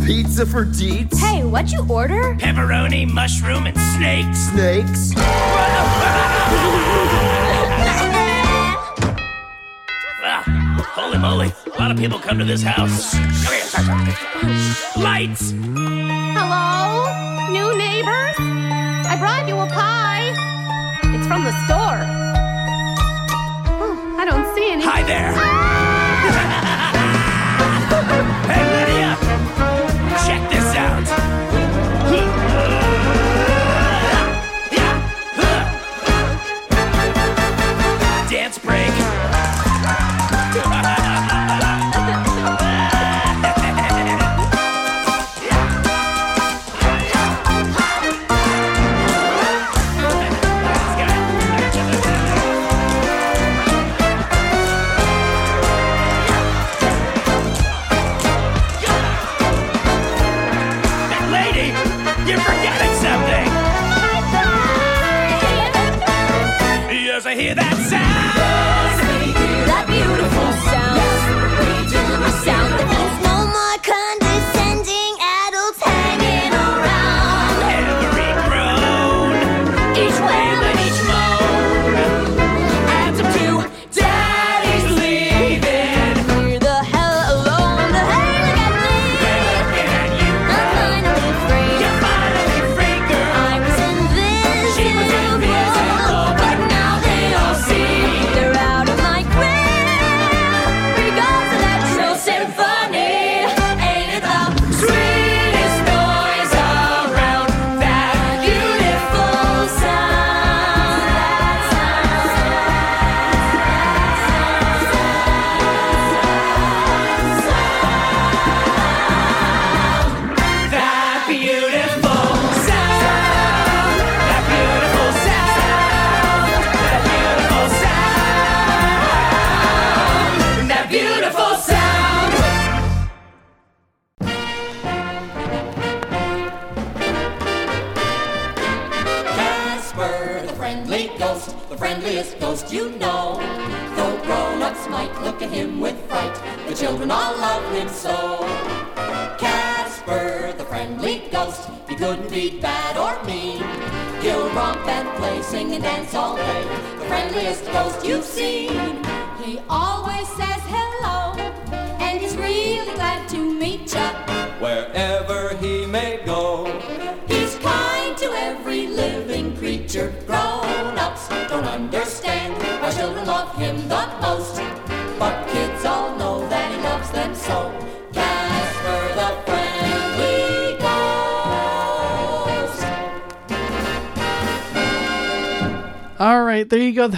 Pizza 0.07 0.47
for 0.47 0.65
deets? 0.65 1.19
Hey, 1.19 1.43
what'd 1.43 1.73
you 1.73 1.85
order? 1.89 2.37
Pepperoni, 2.37 3.11
mushroom, 3.11 3.67
and 3.67 3.77
snakes. 3.97 4.39
Snakes? 4.51 5.13
Holy 10.93 11.19
moly. 11.19 11.53
A 11.75 11.79
lot 11.79 11.91
of 11.91 11.97
people 11.97 12.19
come 12.19 12.39
to 12.39 12.45
this 12.45 12.63
house. 12.63 13.15
Come 13.15 14.05
here. 14.05 15.03
Lights. 15.03 15.53
Hello? 16.37 17.09
New 17.51 17.77
neighbors? 17.79 18.37
I 19.09 19.17
brought 19.19 19.49
you 19.49 19.57
a 19.57 19.67
pie. 19.67 20.33
It's 21.15 21.27
from 21.27 21.45
the 21.45 21.53
store. 21.65 22.01
Oh, 23.81 24.17
I 24.19 24.25
don't 24.27 24.55
see 24.55 24.71
any. 24.71 24.85
Hi 24.85 25.03
there. 25.03 25.33
hey, 25.33 25.41
ah! 25.41 26.79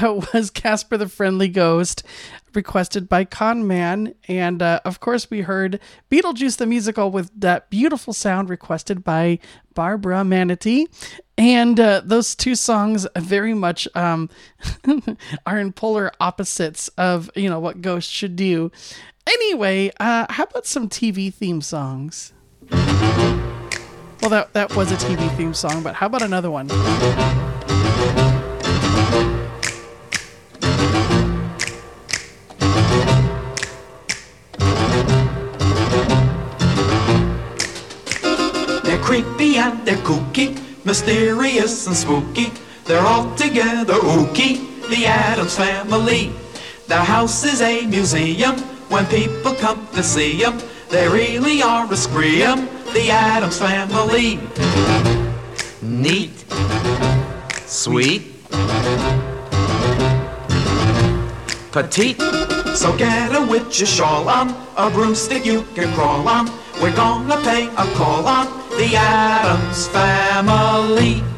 was 0.33 0.51
Casper 0.51 0.97
the 0.97 1.09
Friendly 1.09 1.49
Ghost, 1.49 2.03
requested 2.53 3.09
by 3.09 3.25
Con 3.25 3.67
Man. 3.67 4.15
And 4.29 4.63
uh, 4.63 4.81
of 4.85 5.01
course, 5.01 5.31
we 5.31 5.41
heard 5.43 5.81
Beetlejuice 6.11 6.59
the 6.59 6.67
Musical 6.67 7.11
with 7.11 7.31
that 7.41 7.71
beautiful 7.71 8.13
sound 8.13 8.51
requested 8.51 9.03
by 9.03 9.39
Barbara 9.75 10.25
Manatee. 10.25 10.89
And 11.39 11.81
uh, 11.81 12.03
those 12.05 12.35
two 12.35 12.55
songs 12.55 13.07
very 13.17 13.55
much 13.55 13.89
um, 13.95 14.29
are 15.47 15.59
in 15.59 15.73
polar 15.73 16.13
opposites 16.21 16.89
of, 16.99 17.31
you 17.35 17.49
know, 17.49 17.59
what 17.59 17.81
ghosts 17.81 18.13
should 18.13 18.37
do. 18.37 18.71
Anyway, 19.27 19.91
uh, 19.99 20.27
how 20.29 20.45
about 20.45 20.67
some 20.67 20.89
TV 20.89 21.33
theme 21.33 21.63
songs? 21.63 22.33
Well, 22.71 24.31
that, 24.31 24.53
that 24.53 24.75
was 24.77 24.93
a 24.93 24.97
TV 24.97 25.35
theme 25.37 25.55
song, 25.55 25.83
but 25.83 25.95
how 25.95 26.07
about 26.07 26.23
another 26.23 26.51
one? 26.51 26.69
And 39.57 39.87
they're 39.87 39.97
kooky, 39.99 40.59
mysterious 40.85 41.87
and 41.87 41.95
spooky. 41.95 42.53
They're 42.87 43.07
all 43.07 43.33
together 43.37 43.95
ooky, 43.95 44.59
the 44.91 45.07
Addams 45.07 45.57
family. 45.57 46.33
Their 46.89 47.05
house 47.05 47.45
is 47.45 47.63
a 47.63 47.87
museum. 47.87 48.57
When 48.91 49.07
people 49.07 49.55
come 49.55 49.87
to 49.95 50.03
see 50.03 50.43
them, 50.43 50.61
they 50.91 51.07
really 51.07 51.63
are 51.63 51.91
a 51.91 51.97
scream, 51.97 52.69
the 52.93 53.11
Addams 53.11 53.59
family. 53.59 54.41
Neat, 55.81 56.45
sweet, 57.65 58.23
petite. 61.71 62.21
So 62.75 62.97
get 62.97 63.37
a 63.37 63.47
witch's 63.47 63.89
shawl 63.89 64.29
on, 64.29 64.51
a 64.77 64.91
broomstick 64.91 65.47
you 65.47 65.63
can 65.77 65.95
crawl 65.95 66.29
on. 66.29 66.51
We're 66.81 66.95
gonna 66.95 67.37
pay 67.43 67.69
a 67.69 67.87
call 67.95 68.27
on 68.27 68.47
the 68.77 68.97
Addams 68.97 69.89
family. 69.89 71.34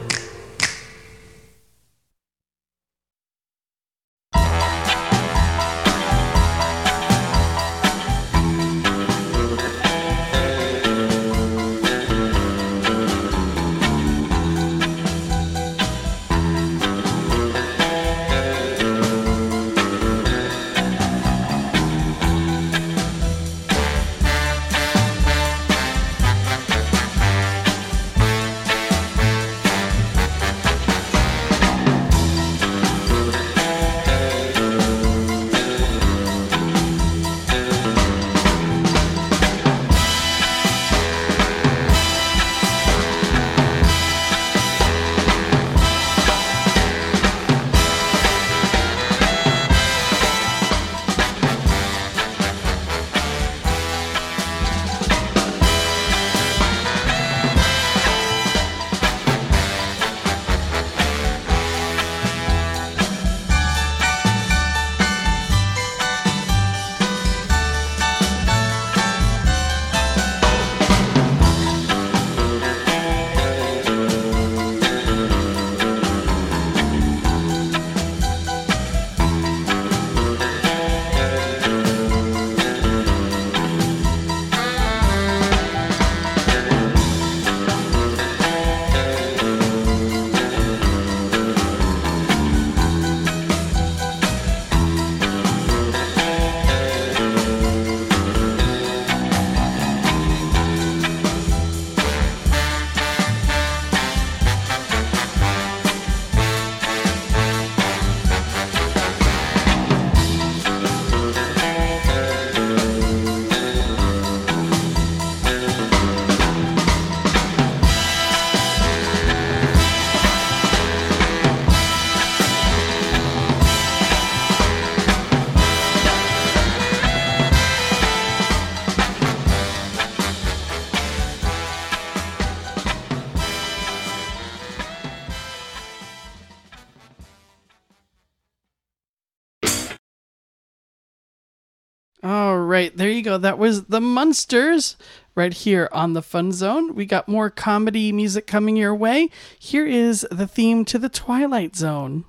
you 143.16 143.22
go. 143.22 143.38
That 143.38 143.59
was 143.59 143.84
the 143.84 144.01
Munsters 144.01 144.97
right 145.34 145.52
here 145.52 145.88
on 145.93 146.12
the 146.12 146.22
Fun 146.22 146.52
Zone. 146.52 146.94
We 146.94 147.06
got 147.06 147.28
more 147.28 147.51
comedy 147.51 148.12
music 148.12 148.47
coming 148.47 148.76
your 148.76 148.94
way. 148.94 149.30
Here 149.59 149.86
is 149.86 150.26
the 150.30 150.47
theme 150.47 150.84
to 150.86 150.98
the 150.98 151.09
Twilight 151.09 151.74
Zone. 151.74 152.24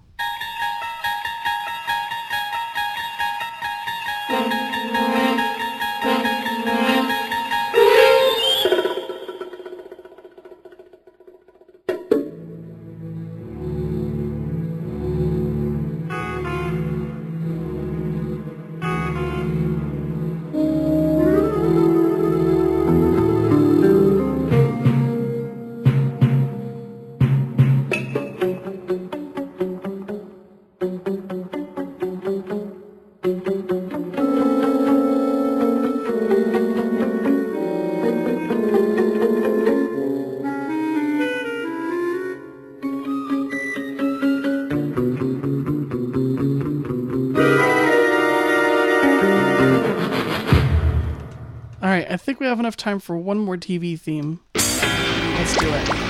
have 52.58 52.64
enough 52.64 52.76
time 52.76 53.00
for 53.00 53.16
one 53.16 53.38
more 53.38 53.56
TV 53.56 54.00
theme. 54.00 54.40
Let's 54.56 55.58
do 55.58 55.68
it. 55.70 56.07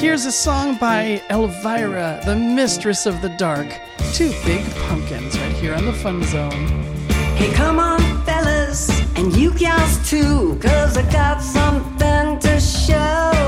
here's 0.00 0.24
a 0.24 0.32
song 0.32 0.76
by 0.78 1.22
Elvira, 1.28 2.22
the 2.24 2.34
mistress 2.34 3.04
of 3.04 3.20
the 3.20 3.28
dark. 3.36 3.68
Two 4.14 4.30
big 4.46 4.64
pumpkins 4.76 5.38
right 5.38 5.52
here 5.52 5.74
on 5.74 5.84
the 5.84 5.92
fun 5.92 6.22
zone. 6.24 6.66
Hey, 7.36 7.52
come 7.52 7.78
on, 7.78 8.00
fellas, 8.24 8.88
and 9.16 9.36
you 9.36 9.52
gals 9.52 10.08
too, 10.08 10.58
cause 10.62 10.96
I 10.96 11.02
got 11.12 11.42
something 11.42 12.38
to 12.38 12.58
show. 12.58 13.39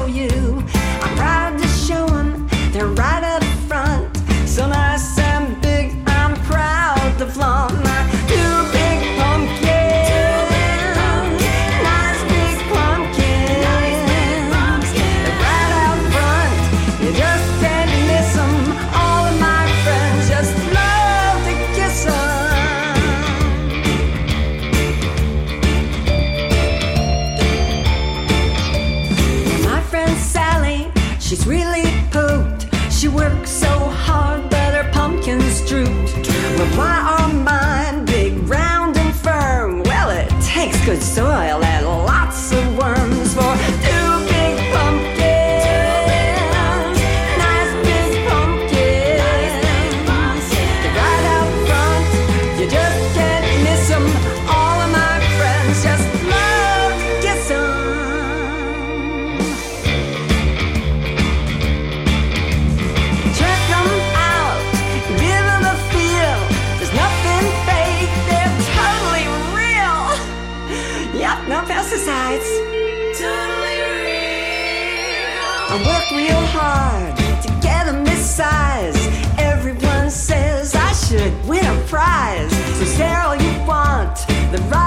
The 84.53 84.59
right 84.65 84.82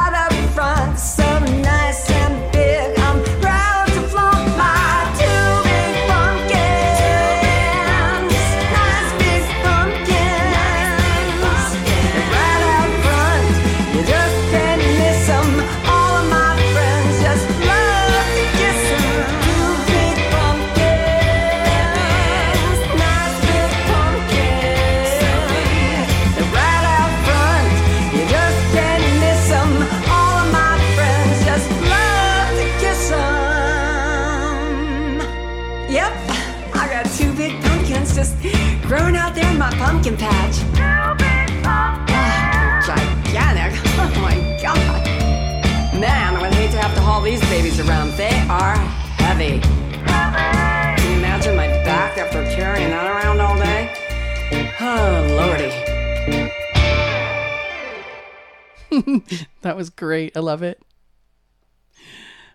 that 59.65 59.75
was 59.75 59.89
great. 59.89 60.37
I 60.37 60.41
love 60.41 60.61
it. 60.61 60.79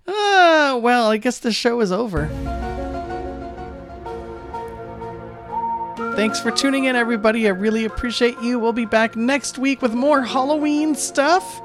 Uh, 0.07 0.79
well, 0.81 1.11
I 1.11 1.17
guess 1.17 1.41
the 1.41 1.53
show 1.53 1.81
is 1.81 1.91
over. 1.91 2.29
Thanks 6.15 6.39
for 6.39 6.53
tuning 6.53 6.85
in, 6.85 6.95
everybody. 6.95 7.49
I 7.49 7.51
really 7.51 7.85
appreciate 7.85 8.41
you. 8.41 8.61
We'll 8.61 8.73
be 8.73 8.85
back 8.85 9.17
next 9.17 9.59
week 9.59 9.83
with 9.83 9.93
more 9.93 10.23
Halloween 10.23 10.95
stuff. 10.95 11.61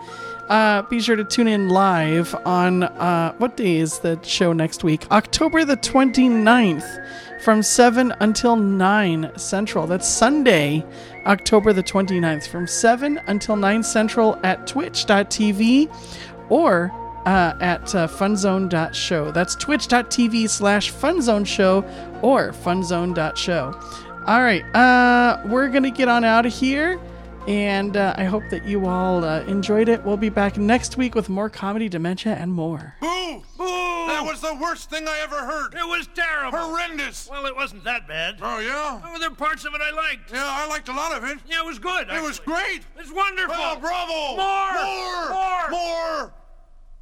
Uh, 0.50 0.82
be 0.84 1.00
sure 1.00 1.16
to 1.16 1.24
tune 1.24 1.48
in 1.48 1.70
live 1.70 2.34
on 2.44 2.84
uh, 2.84 3.34
what 3.38 3.56
day 3.56 3.78
is 3.78 4.00
the 4.00 4.20
show 4.24 4.52
next 4.52 4.84
week? 4.84 5.06
October 5.12 5.64
the 5.64 5.78
29th 5.78 7.42
from 7.44 7.62
7 7.62 8.14
until 8.20 8.56
9 8.56 9.32
Central. 9.38 9.86
That's 9.86 10.08
Sunday, 10.08 10.84
October 11.26 11.74
the 11.74 11.84
29th 11.84 12.48
from 12.48 12.68
7 12.68 13.20
until 13.28 13.56
9 13.56 13.84
Central 13.84 14.40
at 14.44 14.68
twitch.tv 14.68 15.90
or 16.50 16.92
uh, 17.26 17.54
at 17.60 17.96
uh, 17.96 18.08
funzone.show. 18.08 19.32
That's 19.32 19.56
twitch.tv 19.56 20.50
slash 20.50 20.92
funzone 20.92 21.46
show 21.46 21.84
or 22.22 22.52
funzone.show. 22.52 23.80
All 24.28 24.42
right, 24.42 24.64
uh, 24.76 25.42
we're 25.46 25.70
going 25.70 25.84
to 25.84 25.92
get 25.92 26.08
on 26.08 26.24
out 26.24 26.46
of 26.46 26.54
here. 26.54 27.00
And 27.48 27.96
uh, 27.96 28.16
I 28.18 28.24
hope 28.24 28.44
that 28.50 28.66
you 28.66 28.88
all 28.88 29.24
uh, 29.24 29.42
enjoyed 29.42 29.88
it. 29.88 30.04
We'll 30.04 30.18
be 30.18 30.30
back 30.30 30.58
next 30.58 30.98
week 30.98 31.14
with 31.14 31.30
more 31.30 31.50
comedy, 31.50 31.88
dementia, 31.90 32.34
and 32.34 32.52
more. 32.52 32.96
Boo! 33.02 33.44
Boo! 33.58 33.66
That 34.08 34.24
was 34.26 34.42
the 34.42 34.56
worst 34.56 34.90
thing 34.90 35.08
I 35.08 35.20
ever 35.22 35.38
heard. 35.38 35.76
It 35.76 35.86
was 35.86 36.08
terrible. 36.16 36.58
Horrendous. 36.58 37.28
Well, 37.30 37.46
it 37.46 37.56
wasn't 37.56 37.84
that 37.84 38.08
bad. 38.08 38.40
Oh, 38.42 38.60
yeah? 38.60 39.00
Oh, 39.06 39.20
there 39.20 39.30
were 39.30 39.36
parts 39.36 39.64
of 39.66 39.76
it 39.76 39.82
I 39.82 39.92
liked. 39.92 40.32
Yeah, 40.32 40.44
I 40.44 40.68
liked 40.68 40.90
a 40.90 40.94
lot 40.94 41.16
of 41.16 41.24
it. 41.24 41.38
Yeah, 41.48 41.60
it 41.62 41.66
was 41.66 41.78
good. 41.78 42.08
It 42.10 42.22
was 42.22 42.40
great. 42.40 42.82
It's 42.98 43.14
wonderful. 43.14 43.56
Oh, 43.56 43.78
bravo. 43.80 44.38
More. 44.38 45.70
More. 45.70 46.34